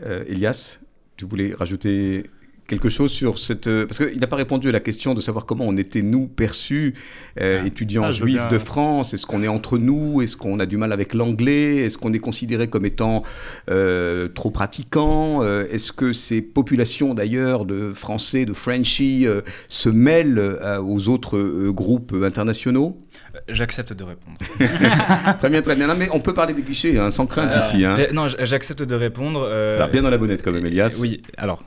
Euh, 0.02 0.24
Elias, 0.28 0.80
tu 1.18 1.26
voulais 1.26 1.54
rajouter 1.54 2.30
quelque 2.68 2.90
chose 2.90 3.12
sur 3.12 3.38
cette... 3.40 3.68
Euh, 3.68 3.86
parce 3.86 3.98
qu'il 3.98 4.20
n'a 4.20 4.28
pas 4.28 4.36
répondu 4.36 4.70
à 4.70 4.72
la 4.72 4.80
question 4.80 5.14
de 5.14 5.22
savoir 5.22 5.46
comment 5.46 5.66
on 5.68 5.78
était, 5.78 6.02
nous, 6.02 6.28
perçus, 6.28 6.94
euh, 7.40 7.60
ah. 7.62 7.68
étudiants 7.68 8.06
ah, 8.06 8.12
juifs 8.12 8.48
de 8.48 8.58
France. 8.58 9.14
Est-ce 9.14 9.26
qu'on 9.26 9.44
est 9.44 9.48
entre 9.48 9.78
nous? 9.78 10.22
Est-ce 10.22 10.38
qu'on 10.38 10.60
a 10.60 10.66
du 10.66 10.78
mal 10.78 10.92
avec 10.92 11.14
l'anglais? 11.14 11.78
Est-ce 11.78 11.98
qu'on 11.98 12.14
est 12.14 12.20
considéré 12.20 12.68
comme 12.70 12.86
étant 12.86 13.24
trop 13.68 14.52
pratiquant? 14.52 15.44
Est-ce 15.44 15.92
que 15.92 16.14
ces 16.14 16.42
populations, 16.42 17.14
d'ailleurs, 17.14 17.66
de 17.66 17.92
Français, 17.94 18.46
de 18.46 18.54
Frenchies, 18.54 19.26
se 19.68 19.90
mêlent 19.90 20.58
aux 20.84 21.10
autres 21.10 21.70
groupes 21.70 22.16
internationaux? 22.24 23.00
J'accepte 23.48 23.94
de 23.94 24.04
répondre. 24.04 24.38
très 25.40 25.50
bien, 25.50 25.62
très 25.62 25.76
bien. 25.76 25.88
Non, 25.88 25.96
mais 25.96 26.10
on 26.12 26.20
peut 26.20 26.34
parler 26.34 26.54
des 26.54 26.64
clichés, 26.64 26.98
hein, 26.98 27.12
sans 27.12 27.26
crainte 27.26 27.54
ici. 27.56 27.84
Hein. 27.86 27.98
Non, 28.14 28.28
j'accepte 28.28 28.84
de 28.84 28.96
répondre. 28.96 29.46
Alors, 29.48 29.90
bien 29.90 30.02
dans 30.02 30.10
la 30.10 30.18
bonnette 30.18 30.44
quand 30.44 30.52
même, 30.52 30.66
Elias. 30.66 30.98
Oui, 31.00 31.22
alors, 31.38 31.64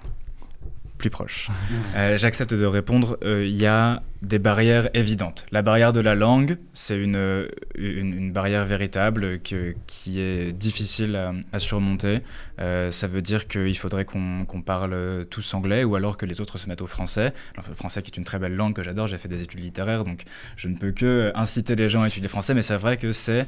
plus 1.07 1.11
proche. 1.11 1.49
Euh, 1.95 2.19
j'accepte 2.19 2.53
de 2.53 2.67
répondre. 2.67 3.19
Euh, 3.23 3.47
il 3.47 3.57
y 3.57 3.67
a 3.67 4.03
des 4.23 4.39
barrières 4.39 4.89
évidentes. 4.95 5.47
La 5.53 5.63
barrière 5.63 5.93
de 5.93 6.01
la 6.01 6.15
langue, 6.15 6.57
c'est 6.73 6.99
une, 6.99 7.47
une, 7.77 8.33
barrière 8.33 8.65
véritable 8.65 9.41
que, 9.41 9.75
qui 9.87 10.21
est 10.21 10.53
difficile 10.53 11.17
à, 11.53 11.59
surmonter. 11.59 12.23
Euh, 12.59 12.91
ça 12.91 13.07
veut 13.07 13.23
dire 13.23 13.47
qu'il 13.47 13.77
faudrait 13.77 14.05
qu'on 14.05 14.63
parle 14.65 15.27
tous 15.31 15.55
anglais 15.55 15.85
ou 15.85 15.95
alors 15.95 16.17
que 16.17 16.27
les 16.27 16.41
autres 16.41 16.59
se 16.59 16.69
mettent 16.69 16.83
au 16.83 16.87
français. 16.87 17.35
le 17.57 17.75
français 17.75 18.03
qui 18.03 18.11
est 18.11 18.17
une 18.17 18.25
très 18.25 18.39
belle 18.39 18.57
langue 18.57 18.75
que 18.75 18.83
j'adore, 18.83 19.07
j'ai 19.07 19.19
fait 19.19 19.29
des 19.29 19.43
études 19.43 19.61
littéraires, 19.61 20.03
donc 20.05 20.23
je 20.57 20.69
ne 20.69 20.77
peux 20.77 20.93
que 20.93 21.31
inciter 21.35 21.77
les 21.77 21.89
gens 21.89 22.03
à 22.03 22.09
étudier 22.09 22.29
français, 22.29 22.55
mais 22.55 22.63
c'est 22.63 22.77
vrai 22.77 22.97
que 22.97 23.13
c'est 23.13 23.47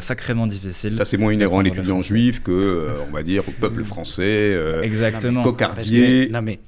sacrément 0.00 0.46
difficile. 0.46 0.96
Ça, 0.96 1.04
c'est 1.04 1.16
moins 1.16 1.32
inhérent 1.32 1.60
à 1.60 1.62
l'étudiant 1.62 2.00
juif 2.00 2.42
que, 2.42 2.96
on 3.08 3.12
va 3.12 3.22
dire, 3.22 3.48
au 3.48 3.52
peuple 3.52 3.84
français. 3.84 4.58
Exactement. 4.82 5.42
Cocardier. 5.42 6.28
Non, 6.30 6.42
mais 6.42 6.46
mais, 6.46 6.58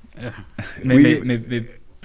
mais, 0.84 1.20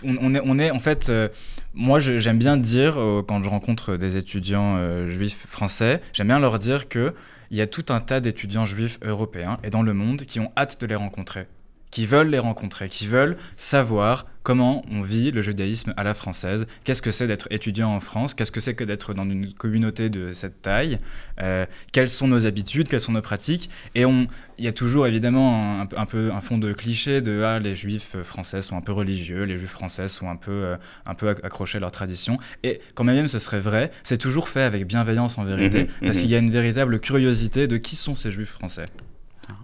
on, 0.04 0.36
est, 0.36 0.42
on 0.44 0.60
est 0.60 0.72
en 0.72 0.80
fait. 0.80 1.10
Euh, 1.10 1.30
moi, 1.74 2.00
j'aime 2.00 2.38
bien 2.38 2.58
dire, 2.58 3.00
euh, 3.00 3.24
quand 3.28 3.42
je 3.44 3.50
rencontre 3.50 3.96
des 3.96 4.16
étudiants 4.16 4.76
euh, 4.78 5.10
juifs 5.10 5.48
français, 5.48 6.02
j'aime 6.14 6.28
bien 6.28 6.40
leur 6.40 6.60
dire 6.60 6.88
qu'il 6.88 7.14
y 7.50 7.62
a 7.62 7.68
tout 7.68 7.86
un 7.90 8.00
tas 8.00 8.20
d'étudiants 8.20 8.66
juifs 8.66 9.00
européens 9.02 9.58
et 9.64 9.70
dans 9.72 9.82
le 9.82 9.94
monde 9.94 10.24
qui 10.24 10.40
ont 10.40 10.52
hâte 10.56 10.80
de 10.80 10.86
les 10.86 10.96
rencontrer 10.96 11.48
qui 11.94 12.08
veulent 12.08 12.30
les 12.30 12.40
rencontrer, 12.40 12.90
qui 12.90 13.06
veulent 13.06 13.38
savoir 13.56 14.26
comment 14.42 14.84
on 14.92 15.04
vit 15.04 15.30
le 15.30 15.44
judaïsme 15.44 15.94
à 15.96 16.04
la 16.04 16.16
française, 16.16 16.66
qu'est-ce 16.84 17.04
que 17.04 17.12
c'est 17.12 17.28
d'être 17.28 17.48
étudiant 17.52 17.94
en 17.94 18.00
France, 18.00 18.34
qu'est-ce 18.34 18.52
que 18.52 18.60
c'est 18.60 18.74
que 18.74 18.84
d'être 18.84 19.14
dans 19.14 19.30
une 19.30 19.54
communauté 19.54 20.10
de 20.10 20.34
cette 20.34 20.64
taille, 20.64 20.98
euh, 21.40 21.68
quelles 21.92 22.10
sont 22.10 22.28
nos 22.28 22.48
habitudes, 22.48 22.88
quelles 22.88 23.00
sont 23.00 23.12
nos 23.12 23.22
pratiques? 23.22 23.70
Et 23.94 24.06
on, 24.06 24.26
il 24.58 24.66
y 24.66 24.68
a 24.68 24.72
toujours 24.72 25.06
évidemment 25.06 25.82
un, 25.82 26.06
peu 26.08 26.32
un 26.34 26.42
fond 26.42 26.58
de 26.58 26.74
cliché 26.74 27.22
de 27.22 27.44
ah, 27.44 27.60
les 27.60 27.76
juifs 27.76 28.16
français 28.24 28.64
sont 28.64 28.76
un 28.76 28.82
peu 28.82 28.92
religieux, 28.92 29.44
les 29.44 29.60
juifs 29.60 29.70
français 29.70 30.08
sont 30.08 30.28
un 30.32 30.36
peu, 30.36 30.52
euh, 30.52 30.78
un 31.06 31.14
peu 31.14 31.30
accrochés 31.30 31.78
à 31.78 31.82
leurs 31.82 31.92
traditions. 31.92 32.40
Et 32.64 32.82
quand 32.96 33.04
même 33.04 33.28
ce 33.28 33.38
serait 33.38 33.60
vrai, 33.60 33.92
c'est 34.02 34.18
toujours 34.18 34.50
fait 34.50 34.64
avec 34.64 34.88
bienveillance 34.88 35.38
en 35.38 35.44
vérité, 35.44 35.84
mhm, 35.84 35.90
parce 36.02 36.18
mhm. 36.18 36.22
qu'il 36.24 36.32
y 36.32 36.36
a 36.36 36.40
une 36.40 36.52
véritable 36.52 37.00
curiosité 37.00 37.68
de 37.68 37.78
qui 37.78 37.96
sont 37.96 38.16
ces 38.16 38.32
juifs 38.32 38.50
français. 38.50 38.88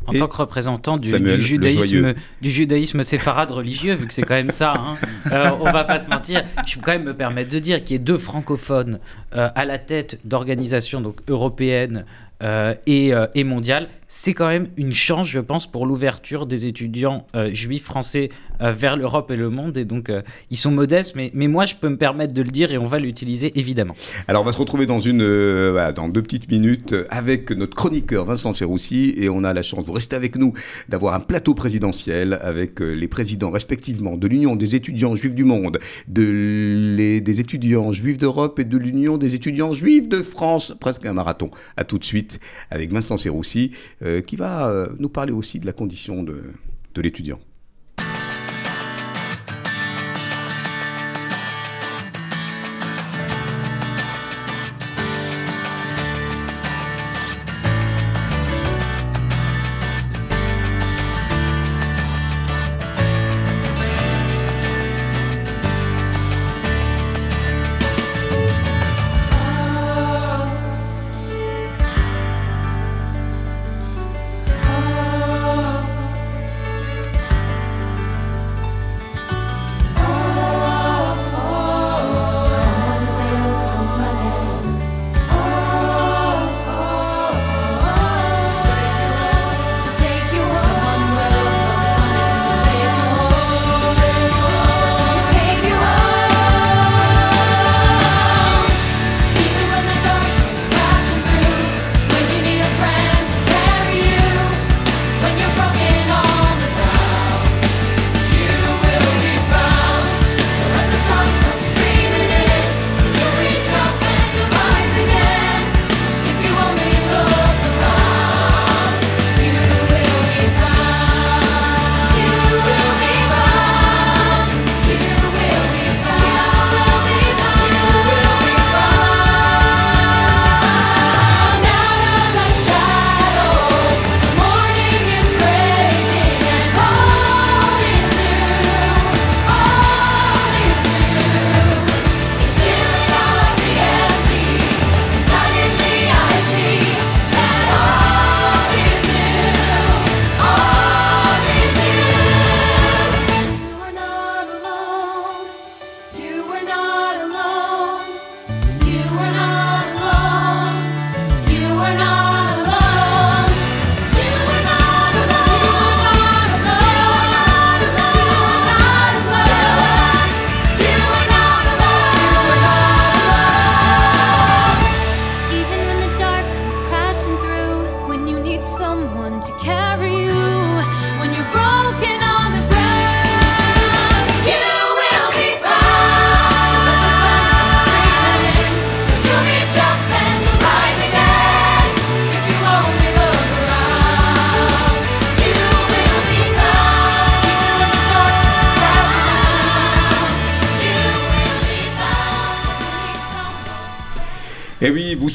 En 0.07 0.13
tant 0.13 0.27
que 0.27 0.37
représentant 0.37 0.97
du, 0.97 1.09
judaïsme, 1.39 2.15
du 2.41 2.49
judaïsme 2.49 3.03
séfarade 3.03 3.51
religieux, 3.51 3.93
vu 3.93 4.07
que 4.07 4.13
c'est 4.13 4.23
quand 4.23 4.33
même 4.35 4.49
ça, 4.49 4.73
hein, 4.75 4.97
euh, 5.31 5.51
on 5.61 5.71
va 5.71 5.83
pas 5.83 5.99
se 5.99 6.07
mentir, 6.07 6.43
je 6.65 6.75
peux 6.75 6.81
quand 6.81 6.93
même 6.93 7.03
me 7.03 7.13
permettre 7.13 7.51
de 7.51 7.59
dire 7.59 7.83
qu'il 7.83 7.91
y 7.91 7.95
ait 7.95 8.03
deux 8.03 8.17
francophones 8.17 8.99
euh, 9.35 9.49
à 9.53 9.65
la 9.65 9.77
tête 9.77 10.19
d'organisations 10.25 11.01
donc 11.01 11.17
européennes 11.27 12.05
euh, 12.41 12.73
et, 12.87 13.11
et 13.35 13.43
mondiales 13.43 13.89
c'est 14.11 14.33
quand 14.33 14.47
même 14.47 14.67
une 14.75 14.91
chance, 14.91 15.27
je 15.27 15.39
pense, 15.39 15.67
pour 15.71 15.85
l'ouverture 15.85 16.47
des 16.47 16.65
étudiants 16.65 17.27
euh, 17.35 17.53
juifs 17.53 17.83
français 17.83 18.29
euh, 18.59 18.71
vers 18.71 18.97
l'Europe 18.97 19.29
et 19.29 19.35
le 19.35 19.51
monde. 19.51 19.77
Et 19.77 19.85
donc, 19.85 20.09
euh, 20.09 20.23
ils 20.49 20.57
sont 20.57 20.71
modestes, 20.71 21.13
mais, 21.15 21.29
mais 21.35 21.47
moi, 21.47 21.65
je 21.65 21.75
peux 21.75 21.89
me 21.89 21.95
permettre 21.97 22.33
de 22.33 22.41
le 22.41 22.49
dire 22.49 22.73
et 22.73 22.79
on 22.79 22.87
va 22.87 22.97
l'utiliser 22.97 23.57
évidemment. 23.57 23.93
Alors, 24.27 24.41
on 24.41 24.45
va 24.45 24.51
se 24.51 24.57
retrouver 24.57 24.87
dans, 24.87 24.99
une, 24.99 25.19
dans 25.95 26.09
deux 26.09 26.23
petites 26.23 26.49
minutes 26.51 26.95
avec 27.11 27.51
notre 27.51 27.75
chroniqueur 27.75 28.25
Vincent 28.25 28.51
Ferroussi. 28.55 29.13
Et 29.15 29.29
on 29.29 29.43
a 29.43 29.53
la 29.53 29.61
chance, 29.61 29.85
vous 29.85 29.93
restez 29.93 30.15
avec 30.15 30.35
nous, 30.35 30.53
d'avoir 30.89 31.13
un 31.13 31.19
plateau 31.19 31.53
présidentiel 31.53 32.39
avec 32.41 32.79
les 32.79 33.07
présidents 33.07 33.51
respectivement 33.51 34.17
de 34.17 34.27
l'Union 34.27 34.55
des 34.55 34.73
étudiants 34.73 35.13
juifs 35.13 35.35
du 35.35 35.43
monde, 35.43 35.77
de 36.07 36.95
les, 36.97 37.21
des 37.21 37.39
étudiants 37.39 37.91
juifs 37.91 38.17
d'Europe 38.17 38.57
et 38.57 38.65
de 38.65 38.77
l'Union 38.77 39.19
des 39.19 39.35
étudiants 39.35 39.71
juifs 39.71 40.09
de 40.09 40.23
France. 40.23 40.73
Presque 40.79 41.05
un 41.05 41.13
marathon. 41.13 41.51
À 41.77 41.83
tout 41.83 41.99
de 41.99 42.03
suite 42.03 42.39
avec 42.71 42.91
Vincent 42.91 43.17
Ferroussi. 43.17 43.71
Euh, 44.01 44.21
qui 44.21 44.37
va 44.37 44.69
euh, 44.69 44.87
nous 44.97 45.09
parler 45.09 45.33
aussi 45.33 45.59
de 45.59 45.65
la 45.65 45.73
condition 45.73 46.23
de 46.23 46.53
l'étudiant. 47.01 47.39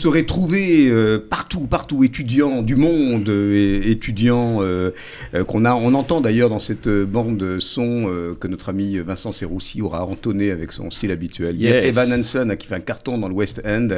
Serez 0.05 0.27
trouvé 0.27 0.87
euh, 0.91 1.19
partout, 1.19 1.61
partout, 1.61 2.05
étudiants 2.05 2.61
du 2.61 2.77
monde, 2.77 3.27
euh, 3.31 3.81
étudiants 3.85 4.59
euh, 4.61 4.91
qu'on 5.49 5.65
a, 5.65 5.73
on 5.73 5.95
entend 5.95 6.21
d'ailleurs 6.21 6.51
dans 6.51 6.59
cette 6.59 6.91
bande 6.91 7.59
son 7.59 8.35
que 8.39 8.47
notre 8.47 8.69
ami 8.69 8.99
Vincent 8.99 9.33
Serroussi 9.33 9.81
aura 9.81 10.05
entonné 10.05 10.51
avec 10.51 10.73
son 10.73 10.91
style 10.91 11.11
habituel. 11.11 11.57
Il 11.57 11.63
y 11.63 11.73
a 11.73 11.83
Evan 11.83 12.13
Hansen 12.13 12.55
qui 12.59 12.67
fait 12.67 12.75
un 12.75 12.81
carton 12.81 13.17
dans 13.17 13.29
le 13.29 13.35
West 13.35 13.63
End 13.65 13.89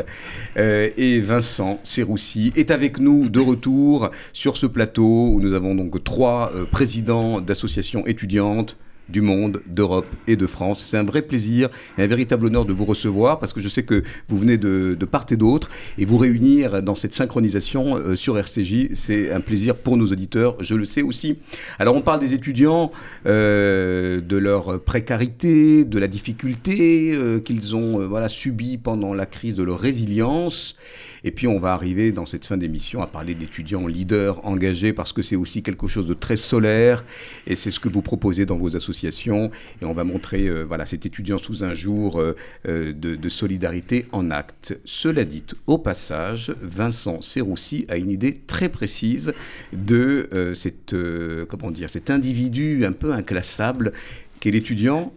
et 0.57 1.21
Vincent 1.21 1.81
Serroussi 1.83 2.53
est 2.55 2.71
avec 2.71 3.01
nous 3.01 3.29
de 3.29 3.41
retour 3.41 4.11
sur 4.33 4.57
ce 4.57 4.67
plateau 4.67 5.31
où 5.33 5.41
nous 5.41 5.55
avons 5.55 5.75
donc 5.75 6.05
trois 6.05 6.53
présidents 6.71 7.41
d'associations 7.41 8.07
étudiantes 8.07 8.77
du 9.09 9.21
monde, 9.21 9.63
d'Europe 9.67 10.07
et 10.27 10.37
de 10.37 10.47
France. 10.47 10.85
C'est 10.89 10.97
un 10.97 11.05
vrai 11.05 11.23
plaisir 11.23 11.69
et 11.99 12.03
un 12.03 12.07
véritable 12.07 12.47
honneur 12.47 12.65
de 12.65 12.73
vous 12.73 12.85
recevoir 12.85 13.39
parce 13.39 13.53
que 13.53 13.61
je 13.61 13.69
sais 13.69 13.83
que 13.83 14.03
vous 14.29 14.39
venez 14.39 14.59
de, 14.59 14.97
part 15.05 15.27
et 15.31 15.37
d'autre 15.37 15.71
et 15.99 16.05
vous 16.05 16.19
réunir 16.19 16.83
dans 16.83 16.95
cette 16.95 17.15
synchronisation 17.15 17.97
euh, 17.97 18.17
sur 18.17 18.39
RCJ, 18.39 18.95
c'est 18.95 19.31
un 19.31 19.41
plaisir 19.41 19.77
pour 19.77 19.97
nos 19.97 20.07
auditeurs, 20.07 20.57
je 20.61 20.75
le 20.75 20.85
sais 20.85 21.03
aussi. 21.03 21.39
Alors 21.79 21.97
on 21.97 22.03
parle 22.03 22.21
des 22.21 22.35
étudiants, 22.35 22.91
euh, 23.27 24.21
de 24.21 24.37
leur 24.37 24.81
précarité, 24.83 25.85
de 25.85 25.99
la 25.99 26.09
difficulté 26.09 27.13
euh, 27.13 27.41
qu'ils 27.41 27.77
ont 27.77 28.07
voilà, 28.07 28.29
subie 28.29 28.79
pendant 28.79 29.15
la 29.15 29.27
crise 29.27 29.55
de 29.55 29.63
leur 29.63 29.79
résilience. 29.79 30.77
Et 31.27 31.33
puis 31.33 31.49
on 31.49 31.59
va 31.59 31.73
arriver 31.73 32.13
dans 32.13 32.25
cette 32.25 32.47
fin 32.47 32.57
d'émission 32.57 33.03
à 33.03 33.09
parler 33.09 33.35
d'étudiants 33.35 33.89
leaders 33.89 34.47
engagés 34.47 34.93
parce 34.93 35.13
que 35.13 35.23
c'est 35.23 35.35
aussi 35.35 35.61
quelque 35.61 35.89
chose 35.89 36.07
de 36.07 36.15
très 36.15 36.37
solaire 36.37 37.05
et 37.49 37.57
c'est 37.57 37.73
ce 37.73 37.81
que 37.81 37.89
vous 37.89 38.01
proposez 38.01 38.47
dans 38.47 38.57
vos 38.57 38.77
associations. 38.77 39.51
Et 39.83 39.85
on 39.85 39.93
va 39.93 40.05
montrer 40.05 40.47
euh, 40.47 40.63
voilà, 40.63 40.87
cet 40.87 41.05
étudiant 41.05 41.37
sous 41.37 41.65
un 41.65 41.75
jour 41.75 42.21
euh, 42.21 42.37
euh, 42.69 42.93
de, 42.93 43.29
solidarité 43.29 44.07
en 44.13 44.31
acte. 44.31 44.79
Cela 44.85 45.25
dit, 45.25 45.43
au 45.67 45.79
passage, 45.79 46.55
Vincent 46.63 47.21
Serroussi 47.23 47.87
a 47.89 47.97
une 47.97 48.09
idée 48.09 48.41
très 48.47 48.69
précise 48.69 49.33
de 49.73 50.29
cette, 50.55 50.95
comment 51.49 51.73
dire, 51.73 51.91
cet 51.91 52.09
individu 52.09 52.85
un 52.85 52.93
peu 52.93 53.13
inclassable 53.13 53.93
qu'est 54.39 54.53
l'étudiant 54.53 55.13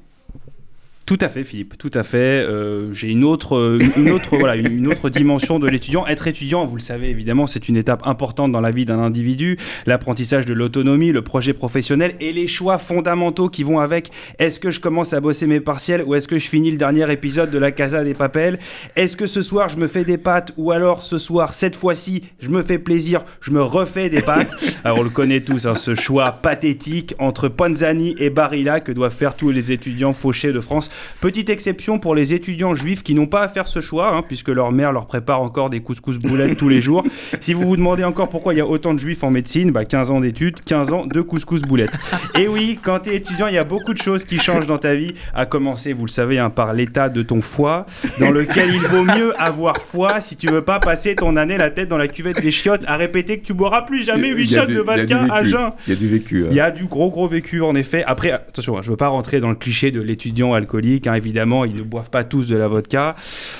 tout 1.10 1.18
à 1.22 1.30
fait, 1.30 1.44
Philippe, 1.44 1.76
tout 1.80 1.90
à 1.96 2.04
fait. 2.04 2.18
Euh, 2.18 2.94
j'ai 2.94 3.10
une 3.10 3.24
autre, 3.24 3.80
une 3.98 4.12
autre, 4.12 4.38
voilà, 4.38 4.56
une, 4.56 4.86
autre 4.86 5.10
dimension 5.10 5.58
de 5.58 5.68
l'étudiant. 5.68 6.06
Être 6.06 6.28
étudiant, 6.28 6.68
vous 6.68 6.76
le 6.76 6.82
savez 6.82 7.10
évidemment, 7.10 7.48
c'est 7.48 7.68
une 7.68 7.78
étape 7.78 8.06
importante 8.06 8.52
dans 8.52 8.62
la 8.62 8.70
vie 8.70 8.86
d'un 8.86 9.00
individu. 9.00 9.58
L'apprentissage 9.88 10.46
de 10.46 10.54
l'autonomie, 10.54 11.12
le 11.12 11.24
projet 11.24 11.54
professionnel 11.54 12.14
et 12.20 12.32
les 12.32 12.46
choix 12.46 12.78
fondamentaux 12.78 13.50
qui 13.50 13.64
vont 13.64 13.80
avec. 13.80 14.12
Est-ce 14.38 14.60
que 14.60 14.70
je 14.70 14.80
commence 14.80 15.14
à 15.14 15.20
bosser 15.20 15.48
mes 15.48 15.60
partiels 15.60 16.04
ou 16.04 16.14
est-ce 16.14 16.28
que 16.28 16.38
je 16.38 16.48
finis 16.48 16.70
le 16.70 16.78
dernier 16.78 17.12
épisode 17.12 17.50
de 17.50 17.58
la 17.58 17.72
Casa 17.72 18.04
des 18.04 18.14
Papels? 18.14 18.60
Est-ce 18.96 19.18
que 19.18 19.26
ce 19.26 19.42
soir 19.42 19.68
je 19.70 19.78
me 19.78 19.88
fais 19.88 20.04
des 20.04 20.20
pâtes 20.20 20.52
ou 20.58 20.72
alors 20.72 21.02
ce 21.02 21.18
soir, 21.18 21.56
cette 21.56 21.76
fois-ci, 21.76 22.22
je 22.40 22.50
me 22.50 22.62
fais 22.62 22.78
plaisir, 22.78 23.26
je 23.42 23.50
me 23.50 23.64
refais 23.64 24.12
des 24.12 24.22
pâtes? 24.22 24.54
Alors 24.84 25.00
on 25.00 25.04
le 25.04 25.10
connaît 25.10 25.42
tous, 25.42 25.66
hein, 25.66 25.74
ce 25.74 25.96
choix 25.96 26.34
pathétique 26.34 27.16
entre 27.18 27.48
Panzani 27.48 28.14
et 28.20 28.30
Barilla 28.30 28.80
que 28.80 28.92
doivent 28.92 29.16
faire 29.16 29.36
tous 29.36 29.50
les 29.50 29.72
étudiants 29.72 30.14
fauchés 30.14 30.54
de 30.54 30.62
France. 30.62 30.92
Petite 31.22 31.50
exception 31.50 32.00
pour 32.00 32.16
les 32.16 32.34
étudiants 32.34 32.76
juifs 32.76 33.04
qui 33.04 33.14
n'ont 33.14 33.28
pas 33.28 33.42
à 33.42 33.50
faire 33.50 33.68
ce 33.68 33.82
choix, 33.82 34.16
hein, 34.16 34.24
puisque 34.26 34.50
leur 34.50 34.72
mère 34.72 34.92
leur 34.92 35.08
prépare 35.08 35.42
encore 35.42 35.70
des 35.70 35.82
couscous 35.82 36.18
boulettes 36.18 36.58
tous 36.58 36.70
les 36.70 36.82
jours. 36.82 37.04
Si 37.42 37.54
vous 37.54 37.66
vous 37.66 37.78
demandez 37.78 38.04
encore 38.04 38.30
pourquoi 38.30 38.54
il 38.54 38.58
y 38.58 38.62
a 38.62 38.66
autant 38.66 38.94
de 38.94 39.00
juifs 39.00 39.24
en 39.24 39.32
médecine, 39.32 39.72
bah 39.72 39.86
15 39.86 40.12
ans 40.12 40.20
d'études, 40.20 40.62
15 40.62 40.94
ans 40.94 41.06
de 41.06 41.22
couscous 41.22 41.62
boulettes. 41.62 41.94
Et 42.38 42.48
oui, 42.48 42.78
quand 42.82 43.00
tu 43.00 43.12
es 43.12 43.16
étudiant, 43.16 43.48
il 43.48 43.54
y 43.54 43.58
a 43.58 43.64
beaucoup 43.64 43.94
de 43.94 44.02
choses 44.02 44.24
qui 44.24 44.40
changent 44.40 44.66
dans 44.66 44.78
ta 44.78 44.96
vie, 44.96 45.14
à 45.34 45.46
commencer, 45.46 45.94
vous 45.94 46.06
le 46.06 46.12
savez, 46.12 46.38
hein, 46.38 46.50
par 46.50 46.74
l'état 46.74 47.10
de 47.10 47.24
ton 47.24 47.42
foie, 47.42 47.86
dans 48.20 48.32
lequel 48.32 48.74
il 48.74 48.82
vaut 48.82 49.04
mieux 49.04 49.40
avoir 49.40 49.78
foi 49.78 50.22
si 50.22 50.36
tu 50.36 50.48
veux 50.48 50.64
pas 50.64 50.80
passer 50.80 51.16
ton 51.16 51.36
année 51.38 51.58
la 51.58 51.70
tête 51.70 51.88
dans 51.88 51.98
la 51.98 52.08
cuvette 52.08 52.42
des 52.42 52.52
chiottes 52.52 52.84
à 52.88 52.98
répéter 52.98 53.40
que 53.40 53.46
tu 53.46 53.54
boiras 53.54 53.84
plus 53.84 54.04
jamais 54.04 54.30
8 54.30 54.48
shots 54.54 54.66
de 54.66 54.80
vodka 54.80 55.26
à 55.32 55.44
jeun. 55.44 55.72
Il 55.88 55.94
y 55.94 55.96
a 55.96 56.00
du 56.00 56.08
vécu. 56.08 56.44
Hein. 56.44 56.48
Il 56.52 56.56
y 56.56 56.60
a 56.60 56.72
du 56.72 56.86
gros 56.86 57.10
gros 57.10 57.28
vécu 57.28 57.62
en 57.62 57.76
effet. 57.76 58.04
Après, 58.06 58.32
attention, 58.32 58.82
je 58.82 58.90
veux 58.90 58.98
pas 58.98 59.08
rentrer 59.08 59.40
dans 59.40 59.50
le 59.50 59.56
cliché 59.56 59.92
de 59.92 60.02
l'étudiant 60.02 60.54
alcoolique 60.54 60.79
évidemment, 60.80 61.66
ils 61.66 61.76
ne 61.76 61.84
boivent 61.84 62.10
pas 62.10 62.24
tous 62.24 62.48
de 62.48 62.56
la 62.56 62.68
vodka. 62.68 63.16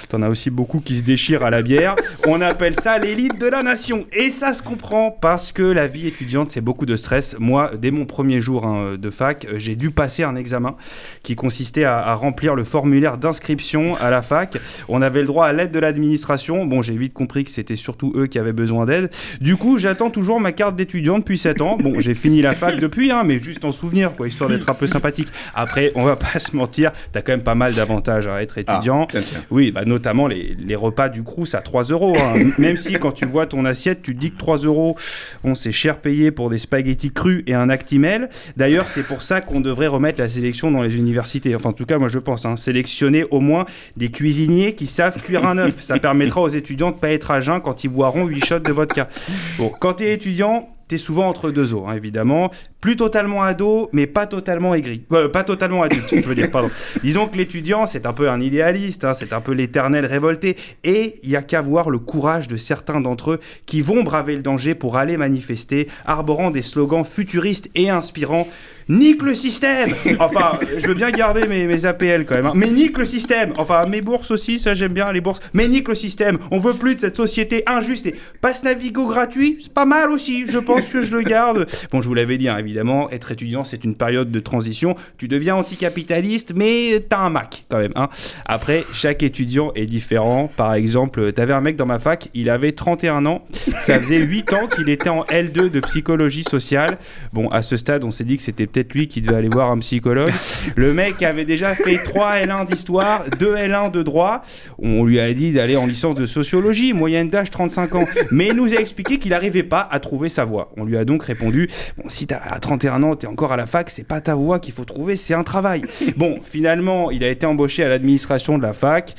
T'en 0.10 0.22
as 0.22 0.30
aussi 0.30 0.50
beaucoup 0.50 0.80
qui 0.80 0.98
se 0.98 1.04
déchirent 1.04 1.44
à 1.44 1.50
la 1.50 1.62
bière. 1.62 1.96
On 2.28 2.42
appelle 2.42 2.76
ça 2.80 2.98
l'élite 2.98 3.40
de 3.40 3.48
la 3.48 3.64
nation. 3.64 4.06
Et 4.14 4.30
ça 4.30 4.54
se 4.54 4.62
comprend 4.62 5.12
parce 5.12 5.52
que 5.52 5.64
la 5.64 5.88
vie 5.88 6.08
étudiante, 6.08 6.52
c'est 6.52 6.62
beaucoup 6.62 6.86
de 6.86 6.96
stress. 6.96 7.36
Moi, 7.40 7.72
dès 7.78 7.92
mon 7.92 8.06
premier 8.06 8.42
jour 8.42 8.66
hein, 8.66 8.96
de 8.98 9.10
fac, 9.10 9.48
j'ai 9.58 9.76
dû 9.76 9.92
passer 9.92 10.24
un 10.24 10.36
examen 10.36 10.76
qui 11.24 11.36
consistait 11.36 11.84
à, 11.84 12.14
remplir 12.16 12.56
le 12.56 12.64
formulaire 12.64 13.18
d'inscription 13.18 13.96
à 13.96 14.10
la 14.10 14.22
fac. 14.22 14.58
On 14.88 15.02
avait 15.02 15.22
le 15.22 15.28
droit 15.28 15.46
à 15.46 15.54
l'aide 15.54 15.72
de 15.72 15.80
l'administration. 15.80 16.66
Bon, 16.66 16.82
j'ai 16.82 16.96
vite 16.96 17.14
compris 17.14 17.46
que 17.46 17.52
c'était 17.52 17.76
surtout 17.76 18.14
eux 18.16 18.28
qui 18.28 18.40
avaient 18.40 18.54
besoin 18.54 18.86
d'aide. 18.86 19.10
Du 19.42 19.56
coup, 19.56 19.78
j'attends 19.78 20.10
toujours 20.10 20.40
ma 20.40 20.52
carte 20.52 20.76
d'étudiant 20.76 21.20
depuis 21.20 21.38
7 21.38 21.62
ans. 21.62 21.78
Bon, 21.78 22.00
j'ai 22.00 22.16
fini 22.16 22.42
la 22.42 22.54
fac 22.54 22.80
depuis, 22.80 23.12
hein, 23.12 23.24
mais 23.26 23.40
juste 23.40 23.66
en 23.66 23.72
souvenir, 23.72 24.16
quoi, 24.16 24.28
histoire 24.28 24.50
d'être 24.50 24.70
un 24.70 24.74
peu 24.74 24.88
sympathique. 24.88 25.30
Après, 25.56 25.92
on 25.96 26.04
va 26.04 26.16
pas 26.16 26.40
se 26.40 26.56
mentir, 26.56 26.92
t'as 27.12 27.22
quand 27.22 27.32
même 27.32 27.44
pas 27.44 27.56
mal 27.56 27.74
d'avantages 27.74 28.28
à 28.28 28.42
être 28.42 28.56
ah, 28.58 28.76
étudiant. 28.76 29.08
oui, 29.52 29.72
bah, 29.72 29.86
notamment 29.86 30.28
les, 30.28 30.56
les, 30.60 30.76
repas 30.76 31.10
du 31.10 31.24
Crous 31.24 31.54
à 31.56 31.62
3 31.62 31.84
euros. 31.86 32.14
Hein. 32.18 32.52
Même 32.58 32.78
si 32.78 32.94
quand 32.94 33.12
tu 33.12 33.26
vois 33.26 33.46
ton 33.46 33.66
assiette, 33.66 34.02
tu 34.02 34.16
te 34.16 34.20
dis 34.20 34.32
que 34.32 34.38
3 34.38 34.60
euros, 34.60 34.96
bon, 35.44 35.56
c'est 35.56 35.72
cher 35.72 35.98
payé 35.98 36.32
pour 36.32 36.50
des 36.50 36.58
spaghettis 36.58 37.12
crus 37.12 37.44
et 37.48 37.54
un 37.54 37.70
actimel. 37.70 38.30
D'ailleurs, 38.58 38.88
c'est 38.88 39.04
pour 39.04 39.24
ça 39.24 39.42
qu'on 39.42 39.62
devrait 39.62 39.88
remettre 39.88 40.20
la 40.20 40.28
sélection 40.28 40.72
dans 40.72 40.82
les 40.82 40.96
universités. 40.96 41.56
Enfin, 41.56 41.70
en 41.70 41.74
tout 41.74 41.86
cas, 41.86 41.98
moi 41.98 42.08
je 42.08 42.20
pense, 42.20 42.46
hein, 42.46 42.56
sélectionner 42.56 43.26
au 43.32 43.40
moins 43.40 43.66
des 43.98 44.10
cuisiniers 44.10 44.76
qui 44.76 44.88
savent 44.88 45.22
cuire 45.22 45.46
un 45.46 45.58
œuf. 45.58 45.84
Ça 45.84 46.00
permettra 46.00 46.42
aux 46.42 46.50
étudiants 46.50 46.92
de 46.92 46.98
pas 46.98 47.12
être 47.12 47.32
à 47.32 47.42
jeun 47.42 47.60
quand 47.62 47.84
ils 47.84 47.90
boiront 47.90 48.26
8 48.26 48.46
shots 48.46 48.60
de 48.60 48.72
vodka. 48.72 49.10
Bon, 49.58 49.72
quand 49.80 49.96
tu 49.96 50.06
es 50.06 50.14
étudiant, 50.14 50.70
t'es 50.90 50.98
souvent 50.98 51.28
entre 51.28 51.52
deux 51.52 51.74
eaux, 51.74 51.86
hein, 51.88 51.94
évidemment. 51.94 52.52
Plus 52.82 52.96
totalement 52.96 53.44
ado, 53.44 53.90
mais 53.94 54.08
pas 54.08 54.26
totalement 54.26 54.74
aigri. 54.74 55.04
Euh, 55.14 55.30
pas 55.30 55.44
totalement 55.44 55.84
adulte, 55.84 56.08
je 56.12 56.28
veux 56.28 56.36
dire, 56.36 56.50
pardon. 56.50 56.72
Disons 57.04 57.28
que 57.28 57.38
l'étudiant, 57.38 57.86
c'est 57.86 58.06
un 58.06 58.14
peu 58.14 58.30
un 58.30 58.42
idéaliste, 58.42 59.06
hein, 59.06 59.14
c'est 59.14 59.32
un 59.32 59.40
peu 59.40 59.54
l'éternel 59.54 60.06
révolté. 60.06 60.58
Et 60.84 61.20
il 61.24 61.30
y 61.30 61.36
a 61.36 61.44
qu'à 61.44 61.62
voir 61.62 61.92
le 61.92 62.00
courage 62.00 62.48
de 62.48 62.58
certains 62.58 63.02
d'entre 63.02 63.34
eux 63.34 63.40
qui 63.68 63.82
vont 63.82 64.04
braver 64.04 64.36
le 64.36 64.42
danger 64.42 64.74
pour 64.74 64.98
aller 64.98 65.16
manifester, 65.16 65.88
arborant 66.06 66.50
des 66.50 66.64
slogans 66.64 67.06
futuristes 67.06 67.70
et 67.76 67.90
inspirants 67.90 68.48
nique 68.90 69.22
le 69.22 69.36
système 69.36 69.90
Enfin, 70.20 70.60
je 70.78 70.88
veux 70.88 70.94
bien 70.94 71.12
garder 71.12 71.48
mes, 71.48 71.86
APL 71.86 72.26
quand 72.26 72.36
même, 72.36 72.48
hein. 72.48 72.54
mais 72.56 72.72
nique 72.72 72.98
le 72.98 73.06
système 73.06 73.54
Enfin, 73.58 73.86
mes 73.86 74.02
bourses 74.02 74.32
aussi, 74.32 74.60
ça 74.60 74.74
j'aime 74.74 74.94
bien 74.94 75.12
les 75.12 75.22
bourses, 75.22 75.40
mais 75.54 75.68
nique 75.68 75.88
le 75.88 75.96
système 75.96 76.40
On 76.52 76.60
veut 76.60 76.74
plus 76.74 76.96
de 76.96 77.02
cette 77.02 77.16
société 77.16 77.64
injuste 77.68 78.08
et 78.08 78.16
passe 78.42 78.64
Navigo 78.64 79.08
gratuit, 79.08 79.58
c'est 79.62 79.74
pas 79.74 79.86
mal 79.86 80.10
aussi, 80.10 80.46
je 80.48 80.60
pense 80.60 80.88
que 80.88 81.02
je 81.02 81.16
le 81.16 81.22
garde. 81.22 81.68
Bon, 81.92 82.02
je 82.02 82.08
vous 82.08 82.14
l'avais 82.14 82.38
dit, 82.38 82.50
hein, 82.50 82.58
évidemment, 82.58 83.10
être 83.12 83.32
étudiant, 83.32 83.64
c'est 83.64 83.84
une 83.84 83.96
période 83.96 84.32
de 84.32 84.40
transition. 84.40 84.96
Tu 85.18 85.28
deviens 85.28 85.56
anticapitaliste, 85.56 86.54
mais 86.56 87.04
t'as 87.08 87.20
un 87.20 87.30
Mac 87.30 87.66
quand 87.70 87.78
même. 87.78 87.92
Hein. 87.96 88.10
Après, 88.46 88.86
chaque 88.94 89.24
étudiant 89.24 89.72
est 89.76 89.86
différent. 89.86 90.52
Par 90.56 90.74
exemple, 90.74 91.32
t'avais 91.34 91.54
un 91.54 91.62
mec 91.62 91.76
dans 91.76 91.86
ma 91.86 92.00
fac, 92.00 92.30
il 92.34 92.50
avait 92.50 92.72
31 92.72 93.26
ans, 93.26 93.46
ça 93.86 94.00
faisait 94.00 94.18
8 94.18 94.54
ans 94.54 94.68
qu'il 94.68 94.90
était 94.90 95.10
en 95.10 95.24
L2 95.24 95.70
de 95.70 95.80
psychologie 95.82 96.44
sociale. 96.44 96.98
Bon, 97.34 97.50
à 97.50 97.62
ce 97.62 97.78
stade, 97.78 98.04
on 98.04 98.12
s'est 98.12 98.24
dit 98.24 98.38
que 98.38 98.44
c'était 98.44 98.66
peut-être 98.66 98.79
lui 98.94 99.08
qui 99.08 99.22
devait 99.22 99.36
aller 99.36 99.50
voir 99.50 99.72
un 99.72 99.80
psychologue. 99.80 100.34
Le 100.76 100.94
mec 100.94 101.22
avait 101.22 101.46
déjà 101.46 101.76
fait 101.76 101.98
3 101.98 102.38
L1 102.40 102.68
d'histoire, 102.68 103.26
2 103.38 103.56
L1 103.56 103.92
de 103.92 104.04
droit. 104.04 104.44
On 104.78 105.06
lui 105.06 105.20
a 105.20 105.34
dit 105.34 105.52
d'aller 105.52 105.76
en 105.76 105.86
licence 105.86 106.16
de 106.16 106.26
sociologie, 106.26 106.94
moyenne 106.94 107.30
d'âge 107.30 107.52
35 107.52 107.96
ans. 107.96 108.06
Mais 108.32 108.48
il 108.48 108.56
nous 108.56 108.74
a 108.74 108.78
expliqué 108.78 109.18
qu'il 109.20 109.32
n'arrivait 109.32 109.64
pas 109.64 109.88
à 109.90 110.00
trouver 110.00 110.30
sa 110.30 110.46
voie. 110.46 110.72
On 110.78 110.86
lui 110.86 110.98
a 110.98 111.06
donc 111.06 111.24
répondu 111.24 111.70
bon, 111.98 112.08
si 112.08 112.28
tu 112.28 112.34
as 112.34 112.60
31 112.60 113.04
ans, 113.04 113.16
tu 113.16 113.26
es 113.26 113.30
encore 113.30 113.52
à 113.52 113.58
la 113.58 113.66
fac, 113.66 113.90
c'est 113.90 114.08
pas 114.08 114.22
ta 114.22 114.36
voie 114.36 114.60
qu'il 114.60 114.74
faut 114.74 114.86
trouver, 114.86 115.16
c'est 115.16 115.34
un 115.34 115.44
travail. 115.44 115.82
Bon, 116.18 116.40
finalement, 116.44 117.12
il 117.12 117.24
a 117.24 117.30
été 117.30 117.46
embauché 117.46 117.84
à 117.84 117.90
l'administration 117.90 118.58
de 118.58 118.64
la 118.64 118.74
fac. 118.74 119.16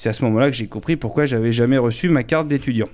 C'est 0.00 0.08
à 0.08 0.14
ce 0.14 0.24
moment-là 0.24 0.50
que 0.50 0.56
j'ai 0.56 0.66
compris 0.66 0.96
pourquoi 0.96 1.26
j'avais 1.26 1.52
jamais 1.52 1.76
reçu 1.76 2.08
ma 2.08 2.22
carte 2.22 2.48
d'étudiant. 2.48 2.88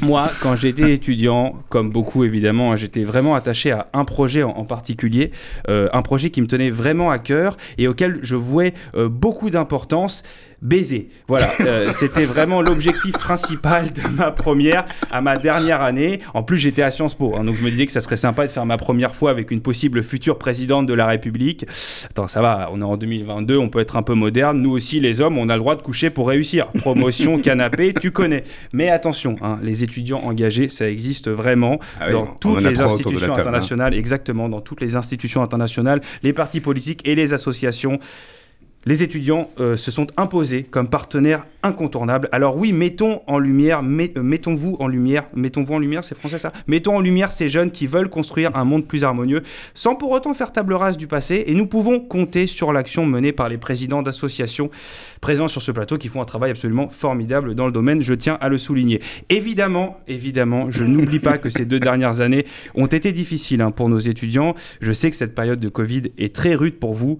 Moi, 0.00 0.28
quand 0.42 0.56
j'étais 0.56 0.92
étudiant, 0.92 1.54
comme 1.68 1.92
beaucoup 1.92 2.24
évidemment, 2.24 2.74
j'étais 2.74 3.04
vraiment 3.04 3.36
attaché 3.36 3.70
à 3.70 3.86
un 3.92 4.04
projet 4.04 4.42
en, 4.42 4.64
particulier, 4.64 5.30
euh, 5.68 5.88
un 5.92 6.02
projet 6.02 6.30
qui 6.30 6.42
me 6.42 6.48
tenait 6.48 6.70
vraiment 6.70 7.12
à 7.12 7.20
cœur 7.20 7.56
et 7.78 7.86
auquel 7.86 8.18
je 8.22 8.34
vouais 8.34 8.74
euh, 8.96 9.08
beaucoup 9.08 9.50
d'importance 9.50 10.24
baiser. 10.62 11.08
Voilà, 11.28 11.52
euh, 11.60 11.92
c'était 11.98 12.24
vraiment 12.24 12.62
l'objectif 12.62 13.12
principal 13.12 13.92
de 13.92 14.08
ma 14.08 14.30
première 14.30 14.84
à 15.10 15.20
ma 15.20 15.36
dernière 15.36 15.82
année. 15.82 16.20
En 16.32 16.42
plus, 16.42 16.56
j'étais 16.56 16.82
à 16.82 16.90
Sciences 16.90 17.14
Po, 17.14 17.34
hein, 17.36 17.44
donc 17.44 17.56
je 17.56 17.64
me 17.64 17.70
disais 17.70 17.84
que 17.84 17.92
ça 17.92 18.00
serait 18.00 18.16
sympa 18.16 18.46
de 18.46 18.52
faire 18.52 18.64
ma 18.64 18.78
première 18.78 19.14
fois 19.14 19.30
avec 19.30 19.50
une 19.50 19.60
possible 19.60 20.02
future 20.02 20.38
présidente 20.38 20.86
de 20.86 20.94
la 20.94 21.06
République. 21.06 21.66
Attends, 22.08 22.28
ça 22.28 22.40
va, 22.40 22.70
on 22.72 22.80
est 22.80 22.84
en 22.84 22.96
2022, 22.96 23.58
on 23.58 23.68
peut 23.68 23.80
être 23.80 23.96
un 23.96 24.02
peu 24.02 24.14
moderne. 24.14 24.62
Nous 24.62 24.70
aussi, 24.70 25.00
les 25.00 25.20
hommes, 25.20 25.36
on 25.36 25.48
a 25.48 25.54
le 25.54 25.60
droit 25.60 25.74
de 25.74 25.82
coucher 25.82 26.10
pour 26.10 26.28
réussir. 26.28 26.68
Promotion, 26.78 27.38
canapé, 27.42 27.92
tu 28.00 28.12
connais. 28.12 28.44
Mais 28.72 28.88
attention, 28.88 29.36
hein, 29.42 29.58
les 29.62 29.82
étudiants 29.82 30.20
engagés, 30.20 30.68
ça 30.68 30.88
existe 30.88 31.28
vraiment 31.28 31.80
ah 32.00 32.10
dans 32.10 32.26
toutes 32.26 32.62
les 32.62 32.80
institutions 32.80 33.34
hein. 33.34 33.38
internationales, 33.38 33.94
exactement, 33.94 34.48
dans 34.48 34.60
toutes 34.60 34.80
les 34.80 34.94
institutions 34.94 35.42
internationales, 35.42 36.00
les 36.22 36.32
partis 36.32 36.60
politiques 36.60 37.06
et 37.06 37.14
les 37.14 37.32
associations 37.32 37.98
les 38.84 39.02
étudiants 39.02 39.50
euh, 39.60 39.76
se 39.76 39.90
sont 39.90 40.06
imposés 40.16 40.64
comme 40.64 40.88
partenaires 40.88 41.46
incontournables. 41.62 42.28
Alors 42.32 42.56
oui, 42.56 42.72
mettons 42.72 43.22
en 43.26 43.38
lumière, 43.38 43.80
euh, 43.80 44.22
mettons-vous 44.22 44.76
en 44.80 44.88
lumière, 44.88 45.24
mettons-vous 45.34 45.74
en 45.74 45.78
lumière, 45.78 46.04
c'est 46.04 46.16
français 46.16 46.38
ça 46.38 46.52
Mettons 46.66 46.96
en 46.96 47.00
lumière 47.00 47.32
ces 47.32 47.48
jeunes 47.48 47.70
qui 47.70 47.86
veulent 47.86 48.08
construire 48.08 48.56
un 48.56 48.64
monde 48.64 48.86
plus 48.86 49.04
harmonieux, 49.04 49.42
sans 49.74 49.94
pour 49.94 50.10
autant 50.10 50.34
faire 50.34 50.52
table 50.52 50.74
rase 50.74 50.96
du 50.96 51.06
passé, 51.06 51.44
et 51.46 51.54
nous 51.54 51.66
pouvons 51.66 52.00
compter 52.00 52.46
sur 52.46 52.72
l'action 52.72 53.06
menée 53.06 53.32
par 53.32 53.48
les 53.48 53.58
présidents 53.58 54.02
d'associations 54.02 54.70
présents 55.20 55.48
sur 55.48 55.62
ce 55.62 55.70
plateau 55.70 55.98
qui 55.98 56.08
font 56.08 56.20
un 56.20 56.26
travail 56.26 56.50
absolument 56.50 56.88
formidable 56.88 57.54
dans 57.54 57.66
le 57.66 57.72
domaine, 57.72 58.02
je 58.02 58.14
tiens 58.14 58.38
à 58.40 58.48
le 58.48 58.58
souligner. 58.58 59.00
Évidemment, 59.28 60.00
évidemment, 60.08 60.70
je 60.70 60.82
n'oublie 60.82 61.20
pas 61.20 61.38
que 61.38 61.50
ces 61.50 61.64
deux 61.64 61.78
dernières 61.78 62.20
années 62.20 62.44
ont 62.74 62.86
été 62.86 63.12
difficiles 63.12 63.62
hein, 63.62 63.70
pour 63.70 63.88
nos 63.88 64.00
étudiants. 64.00 64.56
Je 64.80 64.92
sais 64.92 65.10
que 65.10 65.16
cette 65.16 65.34
période 65.34 65.60
de 65.60 65.68
Covid 65.68 66.02
est 66.18 66.34
très 66.34 66.54
rude 66.54 66.80
pour 66.80 66.94
vous. 66.94 67.18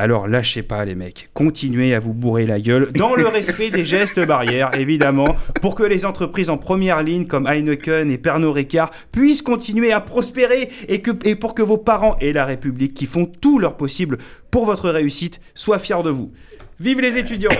Alors 0.00 0.28
lâchez 0.28 0.62
pas 0.62 0.84
les 0.84 0.94
mecs, 0.94 1.28
continuez 1.34 1.92
à 1.92 1.98
vous 1.98 2.14
bourrer 2.14 2.46
la 2.46 2.60
gueule 2.60 2.92
dans 2.92 3.16
le 3.16 3.26
respect 3.26 3.70
des 3.70 3.84
gestes 3.84 4.24
barrières 4.24 4.70
évidemment 4.78 5.34
pour 5.60 5.74
que 5.74 5.82
les 5.82 6.06
entreprises 6.06 6.50
en 6.50 6.56
première 6.56 7.02
ligne 7.02 7.26
comme 7.26 7.48
Heineken 7.48 8.08
et 8.08 8.16
Pernod 8.16 8.54
Ricard 8.54 8.92
puissent 9.10 9.42
continuer 9.42 9.90
à 9.90 10.00
prospérer 10.00 10.68
et, 10.88 11.02
et 11.24 11.34
pour 11.34 11.52
que 11.52 11.62
vos 11.62 11.78
parents 11.78 12.16
et 12.20 12.32
la 12.32 12.44
République 12.44 12.94
qui 12.94 13.06
font 13.06 13.26
tout 13.26 13.58
leur 13.58 13.76
possible 13.76 14.18
pour 14.52 14.66
votre 14.66 14.88
réussite 14.88 15.40
soient 15.56 15.80
fiers 15.80 16.04
de 16.04 16.10
vous. 16.10 16.30
Vive 16.78 17.00
les 17.00 17.18
étudiants 17.18 17.50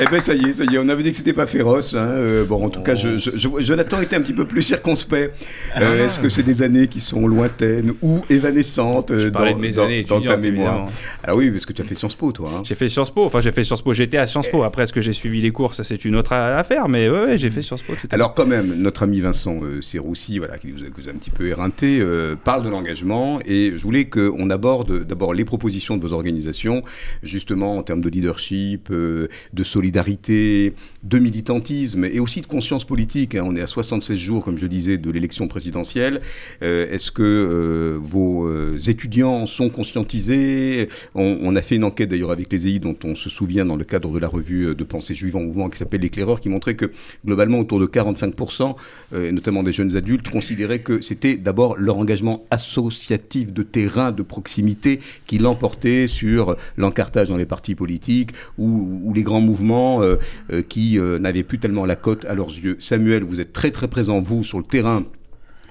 Eh 0.00 0.06
ben 0.10 0.18
ça 0.20 0.34
y 0.34 0.46
est, 0.46 0.52
ça 0.54 0.64
y 0.64 0.74
est, 0.74 0.78
on 0.78 0.88
avait 0.88 1.02
dit 1.02 1.10
que 1.10 1.16
c'était 1.16 1.32
pas 1.34 1.46
féroce. 1.46 1.94
Hein. 1.94 1.98
Euh, 2.08 2.44
bon, 2.44 2.64
en 2.64 2.70
tout 2.70 2.80
cas, 2.80 2.94
je, 2.94 3.18
je- 3.18 3.32
je- 3.36 3.48
Jonathan 3.60 4.00
était 4.00 4.16
un 4.16 4.22
petit 4.22 4.32
peu 4.32 4.46
plus 4.46 4.62
circonspect. 4.62 5.34
Euh, 5.80 6.06
Est-ce 6.06 6.18
que 6.20 6.28
c'est 6.28 6.42
des 6.42 6.62
années 6.62 6.88
qui 6.88 7.00
sont 7.00 7.26
lointaines 7.26 7.92
ou 8.00 8.22
évanescentes 8.30 9.10
euh, 9.10 9.20
Je 9.24 9.28
dans, 9.28 9.40
de 9.44 9.60
mes 9.60 9.72
dans- 9.72 9.84
années 9.84 10.02
dans 10.04 10.20
ta 10.20 10.36
mémoire. 10.36 10.88
Ah 11.22 11.36
oui, 11.36 11.50
parce 11.50 11.66
que 11.66 11.72
tu 11.74 11.82
as 11.82 11.84
fait 11.84 11.94
Sciences 11.94 12.14
Po, 12.14 12.32
toi. 12.32 12.48
hein. 12.56 12.62
J'ai 12.64 12.74
fait 12.74 12.88
Sciences 12.88 13.10
Po, 13.12 13.24
enfin 13.24 13.40
j'ai 13.40 13.52
fait 13.52 13.62
Sciences 13.62 13.82
Po, 13.82 13.92
j'étais 13.92 14.16
à 14.16 14.26
Sciences 14.26 14.48
Po. 14.48 14.62
Après, 14.62 14.84
est-ce 14.84 14.92
que 14.92 15.00
j'ai 15.02 15.12
suivi 15.12 15.40
les 15.42 15.50
cours 15.50 15.74
Ça, 15.74 15.84
c'est 15.84 16.02
une 16.04 16.16
autre 16.16 16.32
a- 16.32 16.56
affaire, 16.56 16.88
mais 16.88 17.08
ouais, 17.10 17.20
ouais, 17.26 17.38
j'ai 17.38 17.50
fait 17.50 17.60
Sciences 17.62 17.82
Po. 17.82 17.92
tout 17.92 17.98
à 17.98 18.08
fait. 18.08 18.14
Alors 18.14 18.34
quand 18.34 18.46
même, 18.46 18.74
notre 18.76 19.02
ami 19.02 19.20
Vincent 19.20 19.60
euh, 19.62 19.82
Serroussi, 19.82 20.38
voilà, 20.38 20.56
qui 20.58 20.70
vous 20.70 20.82
a, 20.82 20.86
qui 20.86 20.92
vous 21.02 21.08
a 21.08 21.12
un 21.12 21.16
petit 21.16 21.30
peu 21.30 21.46
éreinté, 21.46 22.02
parle 22.44 22.64
de 22.64 22.70
l'engagement 22.70 23.38
et 23.44 23.72
je 23.76 23.82
voulais 23.82 24.06
qu'on 24.06 24.48
aborde 24.48 25.04
d'abord 25.04 25.34
les 25.34 25.44
propositions 25.44 25.96
de 25.98 26.02
vos 26.02 26.14
organisations, 26.14 26.82
justement 27.22 27.76
en 27.76 27.82
termes 27.82 28.00
de 28.00 28.08
leadership, 28.08 28.90
de 28.90 29.28
solidarité, 29.62 29.89
de 29.92 31.18
militantisme 31.18 32.04
et 32.04 32.20
aussi 32.20 32.40
de 32.40 32.46
conscience 32.46 32.84
politique. 32.84 33.34
hein. 33.34 33.44
On 33.46 33.56
est 33.56 33.62
à 33.62 33.66
76 33.66 34.18
jours, 34.18 34.44
comme 34.44 34.58
je 34.58 34.66
disais, 34.66 34.98
de 34.98 35.10
l'élection 35.10 35.48
présidentielle. 35.48 36.20
Euh, 36.62 36.90
Est-ce 36.90 37.10
que 37.10 37.22
euh, 37.22 37.98
vos 38.00 38.46
euh, 38.46 38.78
étudiants 38.86 39.46
sont 39.46 39.70
conscientisés? 39.70 40.88
On, 41.14 41.56
a 41.56 41.62
fait 41.62 41.76
une 41.76 41.84
enquête 41.84 42.08
d'ailleurs 42.10 42.30
avec 42.30 42.52
les 42.52 42.68
EI 42.68 42.78
dont 42.78 42.96
on 43.04 43.14
se 43.14 43.30
souvient 43.30 43.64
dans 43.64 43.76
le 43.76 43.84
cadre 43.84 44.12
de 44.12 44.18
la 44.18 44.28
revue 44.28 44.74
de 44.74 44.84
pensée 44.84 45.14
juive 45.14 45.36
en 45.36 45.40
mouvement 45.40 45.68
qui 45.68 45.78
s'appelle 45.78 46.00
L'éclaireur, 46.00 46.40
qui 46.40 46.48
montrait 46.48 46.76
que 46.76 46.90
globalement 47.24 47.58
autour 47.58 47.80
de 47.80 47.86
45%, 47.86 48.76
euh, 49.12 49.28
et 49.28 49.32
notamment 49.32 49.62
des 49.62 49.72
jeunes 49.72 49.96
adultes, 49.96 50.28
considéraient 50.28 50.80
que 50.80 51.00
c'était 51.00 51.36
d'abord 51.36 51.76
leur 51.78 51.98
engagement 51.98 52.44
associatif 52.50 53.52
de 53.52 53.62
terrain, 53.62 54.12
de 54.12 54.22
proximité, 54.22 55.00
qui 55.26 55.38
l'emportait 55.38 56.08
sur 56.08 56.56
l'encartage 56.76 57.28
dans 57.28 57.36
les 57.36 57.46
partis 57.46 57.74
politiques 57.74 58.30
ou 58.58 59.12
les 59.14 59.22
grands 59.22 59.40
mouvements 59.40 59.79
euh, 59.80 60.16
euh, 60.52 60.62
qui 60.62 60.98
euh, 60.98 61.18
n'avaient 61.18 61.42
plus 61.42 61.58
tellement 61.58 61.84
la 61.84 61.96
cote 61.96 62.24
à 62.26 62.34
leurs 62.34 62.50
yeux. 62.50 62.76
Samuel, 62.78 63.24
vous 63.24 63.40
êtes 63.40 63.52
très 63.52 63.70
très 63.70 63.88
présent, 63.88 64.20
vous, 64.20 64.44
sur 64.44 64.58
le 64.58 64.64
terrain 64.64 65.04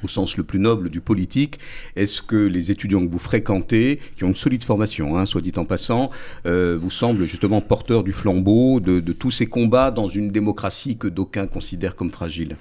au 0.01 0.07
sens 0.07 0.38
le 0.38 0.43
plus 0.43 0.60
noble 0.60 0.89
du 0.89 1.01
politique, 1.01 1.60
est-ce 1.97 2.22
que 2.22 2.38
les 2.38 2.72
étudiants 2.72 3.05
que 3.05 3.12
vous 3.12 3.20
fréquentez, 3.20 3.99
qui 4.16 4.24
ont 4.24 4.30
une 4.30 4.34
solide 4.34 4.64
formation, 4.64 5.18
hein, 5.18 5.26
soit 5.26 5.41
dit 5.41 5.51
en 5.57 5.66
passant, 5.66 6.10
vous 6.45 6.89
semblent 6.89 7.26
justement 7.26 7.60
porteurs 7.60 8.05
du 8.05 8.14
flambeau 8.14 8.80
de 8.80 9.12
tous 9.12 9.32
ces 9.32 9.47
combats 9.47 9.91
dans 9.91 10.07
une 10.07 10.32
démocratie 10.32 10.95
que 10.95 11.10
d'aucuns 11.10 11.47
considèrent 11.47 11.97
comme 11.97 12.12
fragile? 12.12 12.55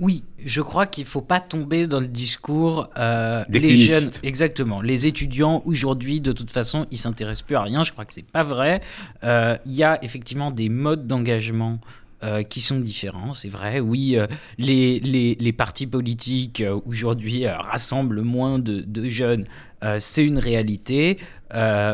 Oui, 0.00 0.22
je 0.38 0.62
crois 0.62 0.86
qu'il 0.86 1.04
ne 1.04 1.08
faut 1.08 1.20
pas 1.22 1.40
tomber 1.40 1.86
dans 1.86 2.00
le 2.00 2.06
discours. 2.06 2.88
euh, 2.98 3.44
les 3.48 3.76
jeunes, 3.76 4.10
exactement. 4.22 4.80
Les 4.80 5.06
étudiants, 5.06 5.62
aujourd'hui, 5.64 6.20
de 6.20 6.32
toute 6.32 6.50
façon, 6.50 6.86
ils 6.90 6.98
s'intéressent 6.98 7.46
plus 7.46 7.56
à 7.56 7.62
rien. 7.62 7.82
Je 7.84 7.92
crois 7.92 8.04
que 8.04 8.12
c'est 8.12 8.22
pas 8.30 8.44
vrai. 8.44 8.80
Euh, 9.24 9.56
Il 9.66 9.72
y 9.74 9.82
a 9.82 9.98
effectivement 10.04 10.50
des 10.50 10.68
modes 10.68 11.06
d'engagement. 11.06 11.78
euh, 12.24 12.42
qui 12.42 12.60
sont 12.60 12.80
différents, 12.80 13.32
c'est 13.32 13.48
vrai. 13.48 13.78
Oui, 13.78 14.16
les, 14.58 14.98
les, 14.98 15.36
les 15.38 15.52
partis 15.52 15.86
politiques 15.86 16.64
aujourd'hui 16.84 17.46
rassemblent 17.46 18.22
moins 18.22 18.58
de, 18.58 18.80
de 18.80 19.08
jeunes, 19.08 19.46
c'est 20.00 20.24
une 20.26 20.40
réalité. 20.40 21.18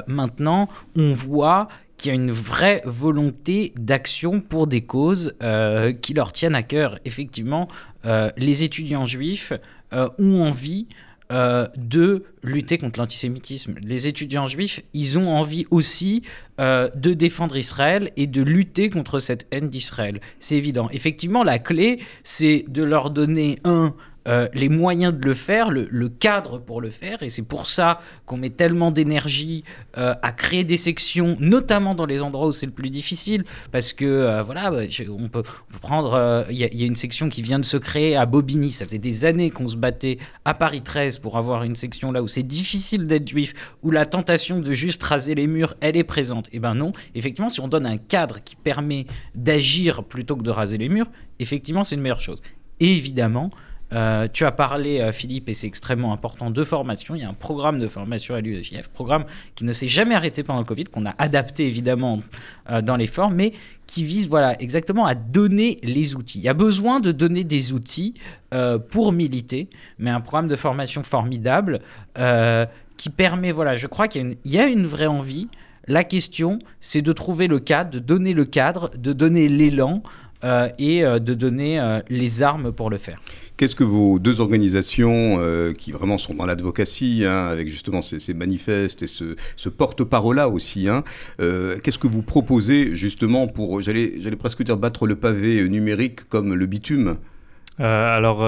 Maintenant, 0.06 0.68
on 0.96 1.12
voit 1.12 1.68
qu'il 2.04 2.12
y 2.12 2.18
a 2.18 2.20
une 2.20 2.32
vraie 2.32 2.82
volonté 2.84 3.72
d'action 3.78 4.42
pour 4.42 4.66
des 4.66 4.82
causes 4.82 5.34
euh, 5.42 5.94
qui 5.94 6.12
leur 6.12 6.34
tiennent 6.34 6.54
à 6.54 6.62
cœur. 6.62 6.98
Effectivement, 7.06 7.66
euh, 8.04 8.30
les 8.36 8.62
étudiants 8.62 9.06
juifs 9.06 9.54
euh, 9.94 10.10
ont 10.18 10.42
envie 10.42 10.86
de 11.30 12.22
lutter 12.44 12.78
contre 12.78 13.00
l'antisémitisme. 13.00 13.74
Les 13.82 14.06
étudiants 14.06 14.46
juifs, 14.46 14.82
ils 14.92 15.18
ont 15.18 15.34
envie 15.34 15.66
aussi 15.70 16.22
de 16.58 17.14
défendre 17.14 17.56
Israël 17.56 18.12
et 18.16 18.28
de 18.28 18.40
lutter 18.40 18.88
contre 18.88 19.18
cette 19.18 19.48
haine 19.50 19.68
d'Israël. 19.68 20.20
C'est 20.38 20.54
évident. 20.54 20.88
Effectivement, 20.92 21.42
la 21.42 21.58
clé, 21.58 21.98
c'est 22.22 22.66
de 22.68 22.84
leur 22.84 23.10
donner 23.10 23.58
un 23.64 23.94
euh, 24.26 24.48
les 24.54 24.68
moyens 24.68 25.12
de 25.12 25.24
le 25.24 25.34
faire, 25.34 25.70
le, 25.70 26.08
cadre 26.08 26.58
pour 26.58 26.80
le 26.80 26.90
faire, 26.90 27.22
et 27.22 27.28
c'est 27.28 27.42
pour 27.42 27.66
ça 27.66 28.00
qu'on 28.24 28.36
met 28.36 28.50
tellement 28.50 28.90
d'énergie 28.90 29.64
euh, 29.98 30.14
à 30.22 30.32
créer 30.32 30.64
des 30.64 30.76
sections, 30.76 31.36
notamment 31.40 31.94
dans 31.94 32.06
les 32.06 32.22
endroits 32.22 32.46
où 32.46 32.52
c'est 32.52 32.66
le 32.66 32.72
plus 32.72 32.90
difficile, 32.90 33.44
parce 33.70 33.92
que 33.92 34.04
euh, 34.04 34.42
voilà, 34.42 34.70
bah, 34.70 34.82
on, 35.10 35.28
peut, 35.28 35.42
prendre, 35.82 36.46
il 36.50 36.56
y, 36.56 36.64
a- 36.64 36.86
une 36.86 36.96
section 36.96 37.28
qui 37.28 37.42
vient 37.42 37.58
de 37.58 37.64
se 37.64 37.76
créer 37.76 38.16
à 38.16 38.26
Bobigny, 38.26 38.72
ça 38.72 38.86
faisait 38.86 38.98
des 38.98 39.24
années 39.24 39.50
qu'on 39.50 39.68
se 39.68 39.76
battait 39.76 40.18
à 40.44 40.54
Paris 40.54 40.82
13 40.82 41.18
pour 41.18 41.36
avoir 41.36 41.64
une 41.64 41.76
section 41.76 42.12
là 42.12 42.22
où 42.22 42.28
c'est 42.28 42.42
difficile 42.42 43.06
d'être 43.06 43.28
juif, 43.28 43.54
où 43.82 43.90
la 43.90 44.06
tentation 44.06 44.60
de 44.60 44.72
juste 44.72 45.02
raser 45.02 45.34
les 45.34 45.46
murs, 45.46 45.74
elle 45.80 45.96
est 45.96 46.04
présente. 46.04 46.48
Et 46.52 46.60
ben 46.60 46.74
non, 46.74 46.92
effectivement, 47.14 47.48
si 47.48 47.60
on 47.60 47.68
donne 47.68 47.86
un 47.86 47.98
cadre 47.98 48.38
qui 48.42 48.56
permet 48.56 49.06
d'agir 49.34 50.04
plutôt 50.04 50.36
que 50.36 50.42
de 50.42 50.50
raser 50.50 50.78
les 50.78 50.88
murs, 50.88 51.10
effectivement, 51.38 51.84
c'est 51.84 51.94
une 51.94 52.00
meilleure 52.00 52.20
chose. 52.20 52.42
Et 52.80 52.90
évidemment, 52.92 53.50
euh, 53.94 54.26
tu 54.32 54.44
as 54.44 54.52
parlé, 54.52 55.00
euh, 55.00 55.12
Philippe, 55.12 55.48
et 55.48 55.54
c'est 55.54 55.66
extrêmement 55.66 56.12
important, 56.12 56.50
de 56.50 56.64
formation. 56.64 57.14
Il 57.14 57.20
y 57.22 57.24
a 57.24 57.28
un 57.28 57.34
programme 57.34 57.78
de 57.78 57.86
formation 57.86 58.34
à 58.34 58.40
l'UEJF, 58.40 58.88
programme 58.88 59.24
qui 59.54 59.64
ne 59.64 59.72
s'est 59.72 59.88
jamais 59.88 60.14
arrêté 60.14 60.42
pendant 60.42 60.58
le 60.60 60.64
Covid, 60.64 60.84
qu'on 60.84 61.06
a 61.06 61.14
adapté 61.18 61.66
évidemment 61.66 62.20
euh, 62.70 62.82
dans 62.82 62.96
les 62.96 63.06
formes, 63.06 63.34
mais 63.34 63.52
qui 63.86 64.02
vise 64.04 64.28
voilà, 64.28 64.60
exactement 64.60 65.06
à 65.06 65.14
donner 65.14 65.78
les 65.82 66.16
outils. 66.16 66.38
Il 66.38 66.44
y 66.44 66.48
a 66.48 66.54
besoin 66.54 67.00
de 67.00 67.12
donner 67.12 67.44
des 67.44 67.72
outils 67.72 68.14
pour 68.90 69.12
militer, 69.12 69.68
mais 69.98 70.10
un 70.10 70.20
programme 70.20 70.48
de 70.48 70.56
formation 70.56 71.02
formidable 71.02 71.80
qui 72.96 73.10
permet, 73.10 73.52
voilà, 73.52 73.76
je 73.76 73.86
crois 73.86 74.08
qu'il 74.08 74.36
y 74.44 74.58
a 74.58 74.66
une- 74.68 74.86
vraie 74.86 75.06
envie. 75.06 75.48
La 75.86 76.02
question, 76.02 76.60
c'est 76.80 77.02
de 77.02 77.12
trouver 77.12 77.46
le 77.46 77.58
cadre, 77.58 77.90
de 77.90 77.98
donner 77.98 78.32
le 78.32 78.46
cadre, 78.46 78.90
de 78.96 79.12
donner 79.12 79.48
l'élan 79.48 80.02
et 80.78 81.02
de 81.02 81.34
donner 81.34 82.00
les 82.08 82.42
armes 82.42 82.72
pour 82.72 82.88
le 82.88 82.96
faire. 82.96 83.20
Qu'est-ce 83.56 83.76
que 83.76 83.84
vos 83.84 84.18
deux 84.18 84.40
organisations, 84.40 85.36
euh, 85.38 85.72
qui 85.72 85.92
vraiment 85.92 86.18
sont 86.18 86.34
dans 86.34 86.44
l'advocatie, 86.44 87.22
hein, 87.24 87.46
avec 87.46 87.68
justement 87.68 88.02
ces, 88.02 88.34
manifestes 88.34 89.02
et 89.02 89.06
ce, 89.06 89.68
porte-parole-là 89.68 90.48
aussi, 90.48 90.88
hein, 90.88 91.04
euh, 91.40 91.78
qu'est-ce 91.82 91.98
que 92.00 92.08
vous 92.08 92.22
proposez 92.22 92.96
justement 92.96 93.46
pour, 93.46 93.80
j'allais 93.80 94.18
presque 94.36 94.64
dire, 94.64 94.76
battre 94.76 95.06
le 95.06 95.14
pavé 95.14 95.68
numérique 95.68 96.28
comme 96.28 96.54
le 96.54 96.66
bitume? 96.66 97.16
Euh, 97.78 98.16
alors, 98.16 98.44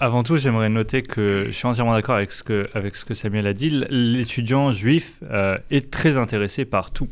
avant 0.00 0.22
tout, 0.22 0.38
j'aimerais 0.38 0.70
noter 0.70 1.02
que 1.02 1.44
je 1.48 1.52
suis 1.52 1.66
entièrement 1.66 1.92
d'accord 1.92 2.14
avec, 2.14 2.32
ce 2.32 2.42
que- 2.42 3.14
Samuel 3.14 3.46
a 3.46 3.52
dit. 3.52 3.70
L'étudiant 3.90 4.72
juif 4.72 5.20
est 5.70 5.90
très 5.90 6.16
intéressé 6.16 6.64
par 6.64 6.90
tout. 6.90 7.08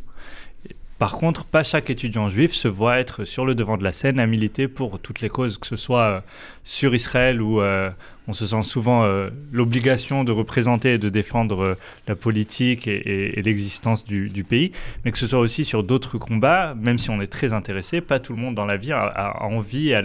Par 1.00 1.12
contre, 1.12 1.46
pas 1.46 1.62
chaque 1.62 1.88
étudiant 1.88 2.28
juif 2.28 2.52
se 2.52 2.68
voit 2.68 2.98
être 2.98 3.24
sur 3.24 3.46
le 3.46 3.54
devant 3.54 3.78
de 3.78 3.82
la 3.82 3.90
scène 3.90 4.20
à 4.20 4.26
militer 4.26 4.68
pour 4.68 4.98
toutes 4.98 5.22
les 5.22 5.30
causes, 5.30 5.56
que 5.56 5.66
ce 5.66 5.76
soit 5.76 6.02
euh, 6.02 6.20
sur 6.62 6.94
Israël 6.94 7.40
où 7.40 7.62
euh, 7.62 7.88
on 8.28 8.34
se 8.34 8.44
sent 8.44 8.62
souvent 8.62 9.04
euh, 9.04 9.30
l'obligation 9.50 10.24
de 10.24 10.32
représenter 10.32 10.92
et 10.92 10.98
de 10.98 11.08
défendre 11.08 11.78
la 12.06 12.16
politique 12.16 12.86
et, 12.86 13.40
l'existence 13.40 14.04
du, 14.04 14.44
pays, 14.44 14.72
mais 15.02 15.10
que 15.10 15.16
ce 15.16 15.26
soit 15.26 15.38
aussi 15.38 15.64
sur 15.64 15.84
d'autres 15.84 16.18
combats, 16.18 16.74
même 16.74 16.98
si 16.98 17.08
on 17.08 17.22
est 17.22 17.32
très 17.32 17.54
intéressé, 17.54 18.02
pas 18.02 18.18
tout 18.18 18.34
le 18.34 18.38
monde 18.42 18.54
dans 18.54 18.66
la 18.66 18.76
vie 18.76 18.92
a, 18.92 19.42
envie 19.42 19.94
a 19.94 20.02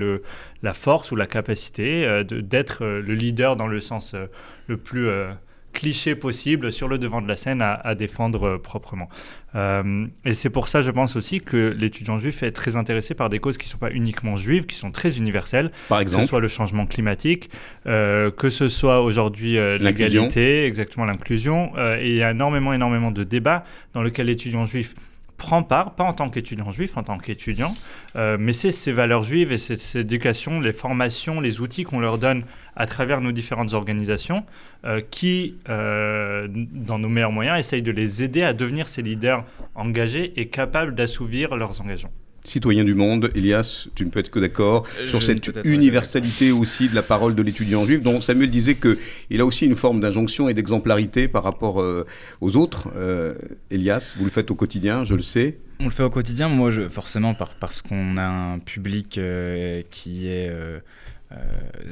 la 0.63 0.73
force 0.73 1.11
ou 1.11 1.17
la 1.17 1.27
capacité 1.27 2.23
d'être 2.23 2.85
le 2.85 3.13
leader 3.15 3.57
dans 3.57 3.67
le 3.67 3.81
sens 3.81 4.15
le 4.67 4.77
plus 4.77 5.09
euh, 5.75 5.79
cliché 5.79 6.15
possible 6.15 6.71
sur 6.71 6.87
le 6.87 6.97
devant 6.97 7.21
de 7.21 7.27
la 7.27 7.35
scène 7.35 7.61
à, 7.61 7.73
à 7.73 7.95
défendre 7.95 8.43
euh, 8.47 8.57
proprement. 8.57 9.09
Euh, 9.55 10.07
et 10.25 10.33
c'est 10.33 10.49
pour 10.49 10.67
ça, 10.67 10.81
je 10.81 10.91
pense 10.91 11.15
aussi, 11.15 11.41
que 11.41 11.75
l'étudiant 11.77 12.17
juif 12.17 12.43
est 12.43 12.51
très 12.51 12.75
intéressé 12.75 13.13
par 13.13 13.29
des 13.29 13.39
causes 13.39 13.57
qui 13.57 13.67
ne 13.67 13.71
sont 13.71 13.77
pas 13.77 13.91
uniquement 13.91 14.35
juives, 14.35 14.65
qui 14.65 14.75
sont 14.75 14.91
très 14.91 15.17
universelles, 15.17 15.71
Par 15.87 15.99
que 15.99 16.03
exemple 16.03 16.23
ce 16.23 16.29
soit 16.29 16.39
le 16.39 16.47
changement 16.47 16.85
climatique, 16.85 17.49
euh, 17.87 18.31
que 18.31 18.49
ce 18.49 18.69
soit 18.69 19.01
aujourd'hui 19.01 19.57
euh, 19.57 19.77
l'égalité, 19.77 20.65
exactement 20.65 21.05
l'inclusion. 21.05 21.71
Et 21.99 22.09
il 22.09 22.15
y 22.15 22.23
a 22.23 22.31
énormément, 22.31 22.73
énormément 22.73 23.11
de 23.11 23.23
débats 23.23 23.63
dans 23.93 24.03
lesquels 24.03 24.27
l'étudiant 24.27 24.65
juif 24.65 24.95
prend 25.37 25.63
part, 25.63 25.95
pas 25.95 26.03
en 26.03 26.13
tant 26.13 26.29
qu'étudiant 26.29 26.71
juif, 26.71 26.97
en 26.97 27.03
tant 27.03 27.17
qu'étudiant, 27.17 27.73
euh, 28.15 28.37
mais 28.39 28.53
c'est 28.53 28.71
ces 28.71 28.91
valeurs 28.91 29.23
juives 29.23 29.51
et 29.51 29.57
cette, 29.57 29.95
éducation, 29.95 30.59
les 30.59 30.73
formations, 30.73 31.41
les 31.41 31.61
outils 31.61 31.83
qu'on 31.83 31.99
leur 31.99 32.17
donne 32.17 32.43
à 32.75 32.85
travers 32.85 33.21
nos 33.21 33.31
différentes 33.31 33.73
organisations 33.73 34.45
euh, 34.85 35.01
qui, 35.09 35.57
euh, 35.69 36.47
dans 36.49 36.99
nos 36.99 37.09
meilleurs 37.09 37.31
moyens, 37.31 37.59
essayent 37.59 37.81
de 37.81 37.91
les 37.91 38.23
aider 38.23 38.43
à 38.43 38.53
devenir 38.53 38.87
ces 38.87 39.01
leaders 39.01 39.43
engagés 39.75 40.33
et 40.39 40.47
capables 40.47 40.95
d'assouvir 40.95 41.55
leurs 41.55 41.81
engagements. 41.81 42.13
Citoyen 42.45 42.83
du 42.83 42.93
monde, 42.93 43.29
Elias, 43.35 43.87
tu 43.95 44.05
ne 44.05 44.09
peux 44.11 44.19
être 44.19 44.29
que 44.31 44.39
d'accord 44.39 44.85
Euh, 44.99 45.07
sur 45.07 45.19
je 45.19 45.25
cette 45.25 45.51
universalité 45.65 46.51
aussi 46.51 46.87
de 46.89 46.95
la 46.95 47.01
parole 47.01 47.35
de 47.35 47.41
l'étudiant 47.41 47.85
juif, 47.85 48.01
dont 48.01 48.21
Samuel 48.21 48.49
disait 48.51 48.75
qu'il 48.75 49.41
a 49.41 49.45
aussi 49.45 49.65
une 49.65 49.75
forme 49.75 49.99
d'injonction 49.99 50.47
et 50.47 50.53
d'exemplarité 50.53 51.27
par 51.27 51.43
rapport 51.43 51.81
euh, 51.81 52.05
aux 52.41 52.55
autres. 52.55 52.89
Euh, 52.95 53.33
Elias, 53.71 54.13
vous 54.17 54.25
le 54.25 54.31
faites 54.31 54.51
au 54.51 54.55
quotidien, 54.55 55.03
je 55.03 55.15
le 55.15 55.21
sais. 55.21 55.57
On 55.81 55.85
le 55.85 55.91
fait 55.91 56.03
au 56.03 56.09
quotidien, 56.09 56.47
moi 56.47 56.71
je, 56.71 56.87
forcément 56.87 57.33
par- 57.33 57.55
parce 57.55 57.81
qu'on 57.81 58.17
a 58.17 58.23
un 58.25 58.59
public 58.59 59.17
euh, 59.17 59.81
qui 59.91 60.27
est 60.27 60.47
euh, 60.49 60.79
euh, 61.31 61.35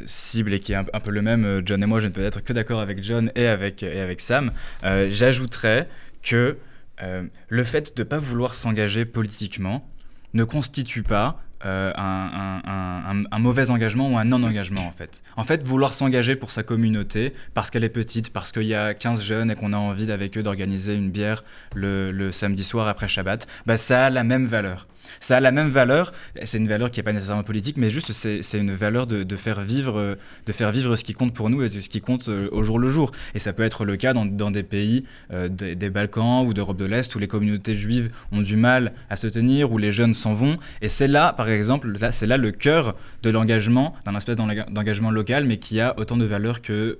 cible 0.05 0.53
et 0.53 0.59
qui 0.59 0.71
est 0.73 0.75
un, 0.75 0.85
un 0.93 0.99
peu 0.99 1.11
le 1.11 1.21
même. 1.21 1.61
John 1.65 1.81
et 1.83 1.85
moi, 1.85 1.99
je 1.99 2.07
ne 2.07 2.11
peux 2.13 2.23
être 2.23 2.41
que 2.43 2.53
d'accord 2.53 2.79
avec 2.79 3.03
John 3.03 3.31
et 3.35 3.47
avec, 3.47 3.83
et 3.83 3.99
avec 3.99 4.21
Sam. 4.21 4.51
Euh, 4.83 5.07
J'ajouterais 5.09 5.87
que 6.21 6.57
euh, 7.01 7.23
le 7.49 7.63
fait 7.63 7.97
de 7.97 8.03
ne 8.03 8.07
pas 8.07 8.19
vouloir 8.19 8.53
s'engager 8.55 9.03
politiquement 9.03 9.89
ne 10.33 10.43
constitue 10.43 11.03
pas 11.03 11.41
euh, 11.65 11.93
un, 11.95 13.23
un, 13.31 13.39
mauvais 13.39 13.69
engagement 13.69 14.11
ou 14.11 14.17
un 14.17 14.25
non-engagement 14.25 14.85
en 14.85 14.91
fait. 14.91 15.21
En 15.37 15.45
fait, 15.45 15.63
vouloir 15.63 15.93
s'engager 15.93 16.35
pour 16.35 16.51
sa 16.51 16.61
communauté, 16.61 17.33
parce 17.53 17.71
qu'elle 17.71 17.85
est 17.85 17.89
petite, 17.89 18.33
parce 18.33 18.51
qu'il 18.51 18.63
y 18.63 18.75
a 18.75 18.93
15 18.93 19.21
jeunes 19.21 19.49
et 19.49 19.55
qu'on 19.55 19.71
a 19.71 19.77
envie 19.77 20.11
avec 20.11 20.37
eux 20.37 20.43
d'organiser 20.43 20.93
une 20.93 21.09
bière 21.09 21.45
le, 21.73 22.11
le, 22.11 22.33
samedi 22.33 22.65
soir 22.65 22.89
après 22.89 23.07
Shabbat, 23.07 23.47
bah, 23.65 23.77
ça 23.77 24.07
a 24.07 24.09
la 24.09 24.25
même 24.25 24.45
valeur. 24.45 24.87
Ça 25.19 25.37
a 25.37 25.39
la 25.39 25.51
même 25.51 25.69
valeur, 25.69 26.13
c'est 26.43 26.57
une 26.57 26.67
valeur 26.67 26.91
qui 26.91 26.99
n'est 26.99 27.03
pas 27.03 27.13
nécessairement 27.13 27.43
politique, 27.43 27.77
mais 27.77 27.89
juste 27.89 28.11
c'est 28.11 28.57
une 28.57 28.73
valeur 28.73 29.07
de, 29.07 29.35
faire 29.35 29.61
vivre, 29.61 30.17
de 30.45 30.51
faire 30.51 30.71
vivre 30.71 30.95
ce 30.95 31.03
qui 31.03 31.13
compte 31.13 31.33
pour 31.33 31.49
nous 31.49 31.63
et 31.63 31.69
ce 31.69 31.89
qui 31.89 32.01
compte 32.01 32.29
euh, 32.29 32.49
au 32.51 32.63
jour 32.63 32.79
le 32.79 32.89
jour. 32.89 33.11
Et 33.35 33.39
ça 33.39 33.53
peut 33.53 33.63
être 33.63 33.85
le 33.85 33.97
cas 33.97 34.13
dans, 34.13 34.25
dans 34.25 34.51
des 34.51 34.63
pays 34.63 35.05
euh, 35.31 35.47
des, 35.49 35.89
Balkans 35.89 36.45
ou 36.45 36.53
d'Europe 36.53 36.77
de 36.77 36.85
l'Est 36.85 37.13
où 37.15 37.19
les 37.19 37.27
communautés 37.27 37.75
juives 37.75 38.11
ont 38.31 38.41
du 38.41 38.55
mal 38.55 38.93
à 39.09 39.15
se 39.15 39.27
tenir, 39.27 39.71
où 39.71 39.77
les 39.77 39.91
jeunes 39.91 40.13
s'en 40.13 40.33
vont. 40.33 40.57
Et 40.81 40.89
c'est 40.89 41.07
là, 41.07 41.33
par 41.33 41.49
exemple, 41.49 41.93
c'est 42.11 42.25
là 42.25 42.37
le 42.37 42.51
cœur 42.51 42.95
de 43.21 43.29
l'engagement, 43.29 43.93
d'un 44.05 44.15
espèce 44.15 44.37
d'engagement 44.37 45.11
local, 45.11 45.45
mais 45.45 45.57
qui 45.57 45.79
a 45.79 45.97
autant 45.99 46.17
de 46.17 46.25
valeur 46.25 46.61
que 46.61 46.99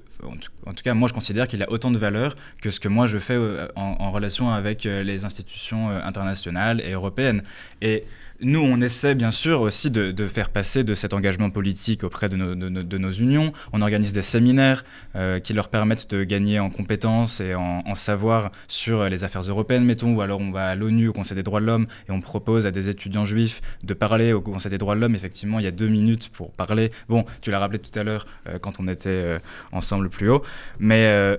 en 0.66 0.74
tout 0.74 0.84
cas, 0.84 0.94
moi, 0.94 1.08
je 1.08 1.14
considère 1.14 1.48
qu'il 1.48 1.62
a 1.64 1.72
autant 1.72 1.92
de 1.92 1.98
valeur 1.98 2.36
que 2.62 2.72
ce 2.72 2.80
que 2.80 2.88
moi 2.88 3.08
je 3.08 3.18
fais 3.18 3.36
euh, 3.36 3.68
en, 3.76 3.96
en 4.00 4.12
relation 4.12 4.52
avec 4.52 4.86
euh, 4.86 5.04
les 5.04 5.26
institutions 5.26 5.90
euh, 5.90 6.00
internationales 6.04 6.82
et 6.82 6.92
européennes. 6.92 7.44
Et 7.82 8.04
nous, 8.44 8.60
on 8.60 8.82
essaie 8.82 9.16
bien 9.16 9.32
sûr 9.32 9.62
aussi 9.62 9.90
de, 9.90 10.28
faire 10.28 10.50
passer 10.50 10.84
de 10.84 10.94
cet 10.94 11.14
engagement 11.14 11.50
politique 11.50 12.04
auprès 12.04 12.30
de 12.30 12.36
nos, 12.36 13.12
unions. 13.12 13.54
On 13.72 13.82
organise 13.82 14.14
des 14.14 14.22
séminaires 14.22 14.84
euh, 15.16 15.40
qui 15.40 15.54
leur 15.54 15.70
permettent 15.70 16.10
de 16.12 16.24
gagner 16.24 16.60
en 16.60 16.70
compétences 16.70 17.40
et 17.40 17.56
en, 17.56 17.96
savoir 17.96 18.52
sur 18.68 19.08
les 19.08 19.24
affaires 19.24 19.44
européennes, 19.44 19.86
mettons, 19.86 20.16
ou 20.16 20.22
alors 20.22 20.42
on 20.42 20.52
va 20.52 20.68
à 20.68 20.76
l'ONU, 20.76 21.08
au 21.08 21.14
Conseil 21.14 21.36
des 21.36 21.44
droits 21.44 21.62
de 21.62 21.66
l'homme, 21.66 21.88
et 22.10 22.12
on 22.12 22.22
propose 22.22 22.66
à 22.66 22.72
des 22.72 22.90
étudiants 22.90 23.26
juifs 23.26 23.62
de 23.84 23.94
parler 23.94 24.34
au 24.34 24.42
Conseil 24.42 24.72
des 24.72 24.78
droits 24.78 24.96
de 24.96 25.00
l'homme. 25.00 25.16
Effectivement, 25.16 25.60
il 25.60 25.66
y 25.66 25.68
a 25.68 25.72
deux 25.72 25.88
minutes 25.88 26.30
pour 26.30 26.52
parler. 26.52 26.92
Bon, 27.08 27.26
tu 27.42 27.52
l'as 27.52 27.60
rappelé 27.60 27.80
tout 27.80 27.98
à 27.98 28.04
l'heure 28.04 28.26
euh, 28.48 28.58
quand 28.60 28.80
on 28.80 28.88
était 28.88 29.10
euh, 29.10 29.40
ensemble 29.72 30.10
plus 30.10 30.30
haut. 30.30 30.44
Mais 30.80 31.38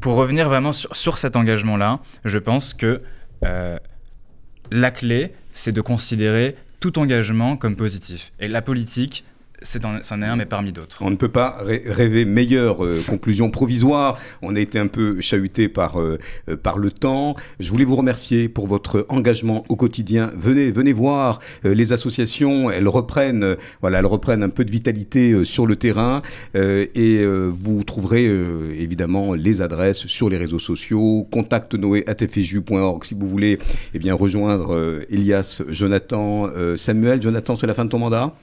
pour 0.00 0.14
revenir 0.14 0.48
vraiment 0.48 0.72
sur, 0.72 1.18
cet 1.18 1.36
engagement-là, 1.36 2.00
je 2.24 2.38
pense 2.38 2.74
que 2.74 3.02
la 4.70 4.90
clé, 4.90 5.32
c'est 5.52 5.72
de 5.72 5.80
considérer 5.80 6.56
tout 6.80 6.98
engagement 6.98 7.56
comme 7.56 7.76
positif. 7.76 8.32
Et 8.40 8.48
la 8.48 8.62
politique, 8.62 9.24
c'en 9.62 10.22
est 10.22 10.26
un, 10.26 10.36
mais 10.36 10.46
parmi 10.46 10.72
d'autres. 10.72 10.98
On 11.00 11.10
ne 11.10 11.16
peut 11.16 11.28
pas 11.28 11.58
rêver 11.62 12.24
meilleure 12.24 12.84
euh, 12.84 13.02
conclusion 13.06 13.50
provisoire. 13.50 14.18
On 14.42 14.56
a 14.56 14.60
été 14.60 14.78
un 14.78 14.86
peu 14.86 15.20
chahuté 15.20 15.68
par, 15.68 16.00
euh, 16.00 16.18
par 16.62 16.78
le 16.78 16.90
temps. 16.90 17.36
Je 17.58 17.70
voulais 17.70 17.84
vous 17.84 17.96
remercier 17.96 18.48
pour 18.48 18.66
votre 18.66 19.06
engagement 19.08 19.64
au 19.68 19.76
quotidien. 19.76 20.30
Venez, 20.36 20.70
venez 20.70 20.92
voir 20.92 21.40
euh, 21.64 21.74
les 21.74 21.92
associations. 21.92 22.70
Elles 22.70 22.88
reprennent, 22.88 23.44
euh, 23.44 23.56
voilà, 23.80 23.98
elles 23.98 24.06
reprennent 24.06 24.42
un 24.42 24.48
peu 24.48 24.64
de 24.64 24.70
vitalité 24.70 25.32
euh, 25.32 25.44
sur 25.44 25.66
le 25.66 25.76
terrain. 25.76 26.22
et 26.54 27.24
vous 27.24 27.84
trouverez 27.84 28.24
évidemment 28.78 29.34
les 29.34 29.62
adresses 29.62 30.06
sur 30.06 30.28
les 30.28 30.36
réseaux 30.36 30.58
sociaux. 30.58 31.26
Contact 31.30 31.74
noé.tfju.org 31.74 33.04
si 33.04 33.14
vous 33.14 33.28
voulez 33.28 33.58
eh 33.94 33.98
bien, 33.98 34.14
rejoindre 34.14 35.04
Elias, 35.10 35.62
Jonathan, 35.68 36.48
Samuel. 36.76 37.22
Jonathan, 37.22 37.56
c'est 37.56 37.66
la 37.66 37.74
fin 37.74 37.84
de 37.84 37.90
ton 37.90 37.98
mandat? 37.98 38.34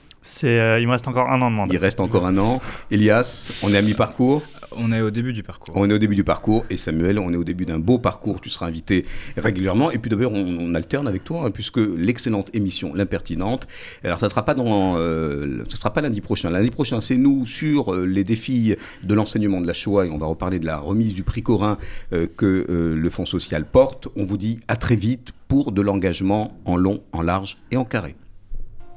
Euh, 0.44 0.78
il 0.80 0.86
me 0.86 0.92
reste 0.92 1.08
encore 1.08 1.30
un 1.30 1.40
an 1.40 1.50
de 1.50 1.56
mandat. 1.56 1.74
Il 1.74 1.78
reste 1.78 2.00
encore 2.00 2.26
un 2.26 2.36
an. 2.38 2.60
Elias, 2.90 3.50
on 3.62 3.72
est 3.72 3.78
à 3.78 3.82
mi-parcours 3.82 4.42
On 4.72 4.92
est 4.92 5.00
au 5.00 5.10
début 5.10 5.32
du 5.32 5.42
parcours. 5.42 5.74
On 5.76 5.88
est 5.88 5.92
au 5.92 5.98
début 5.98 6.14
du 6.14 6.24
parcours. 6.24 6.64
Et 6.70 6.76
Samuel, 6.76 7.18
on 7.18 7.32
est 7.32 7.36
au 7.36 7.44
début 7.44 7.64
d'un 7.64 7.78
beau 7.78 7.98
parcours. 7.98 8.40
Tu 8.40 8.50
seras 8.50 8.66
invité 8.66 9.04
régulièrement. 9.36 9.90
Et 9.90 9.98
puis 9.98 10.10
d'ailleurs, 10.10 10.32
on, 10.32 10.58
on, 10.60 10.74
alterne 10.74 11.08
avec 11.08 11.24
toi, 11.24 11.44
hein, 11.44 11.50
puisque 11.50 11.78
l'excellente 11.78 12.50
émission, 12.54 12.92
l'impertinente. 12.94 13.66
Alors, 14.04 14.20
ça 14.20 14.26
ne 14.26 14.30
sera 14.30 14.44
pas 14.44 14.54
dans, 14.54 14.96
euh, 14.98 15.64
ça 15.70 15.76
sera 15.76 15.92
pas 15.92 16.00
lundi 16.00 16.20
prochain. 16.20 16.50
Lundi 16.50 16.70
prochain, 16.70 17.00
c'est 17.00 17.16
nous 17.16 17.46
sur 17.46 17.94
euh, 17.94 18.04
les 18.04 18.24
défis 18.24 18.76
de 19.02 19.14
l'enseignement 19.14 19.60
de 19.60 19.66
la 19.66 19.72
Shoah. 19.72 20.06
Et 20.06 20.10
on 20.10 20.18
va 20.18 20.26
reparler 20.26 20.58
de 20.58 20.66
la 20.66 20.78
remise 20.78 21.14
du 21.14 21.22
prix 21.22 21.42
Corin 21.42 21.78
euh, 22.12 22.26
que 22.36 22.66
euh, 22.68 22.94
le 22.94 23.10
Fonds 23.10 23.26
social 23.26 23.64
porte. 23.64 24.08
On 24.16 24.24
vous 24.24 24.36
dit 24.36 24.60
à 24.68 24.76
très 24.76 24.96
vite 24.96 25.32
pour 25.48 25.72
de 25.72 25.82
l'engagement 25.82 26.58
en 26.64 26.76
long, 26.76 27.02
en 27.12 27.22
large 27.22 27.58
et 27.70 27.76
en 27.76 27.84
carré. 27.84 28.14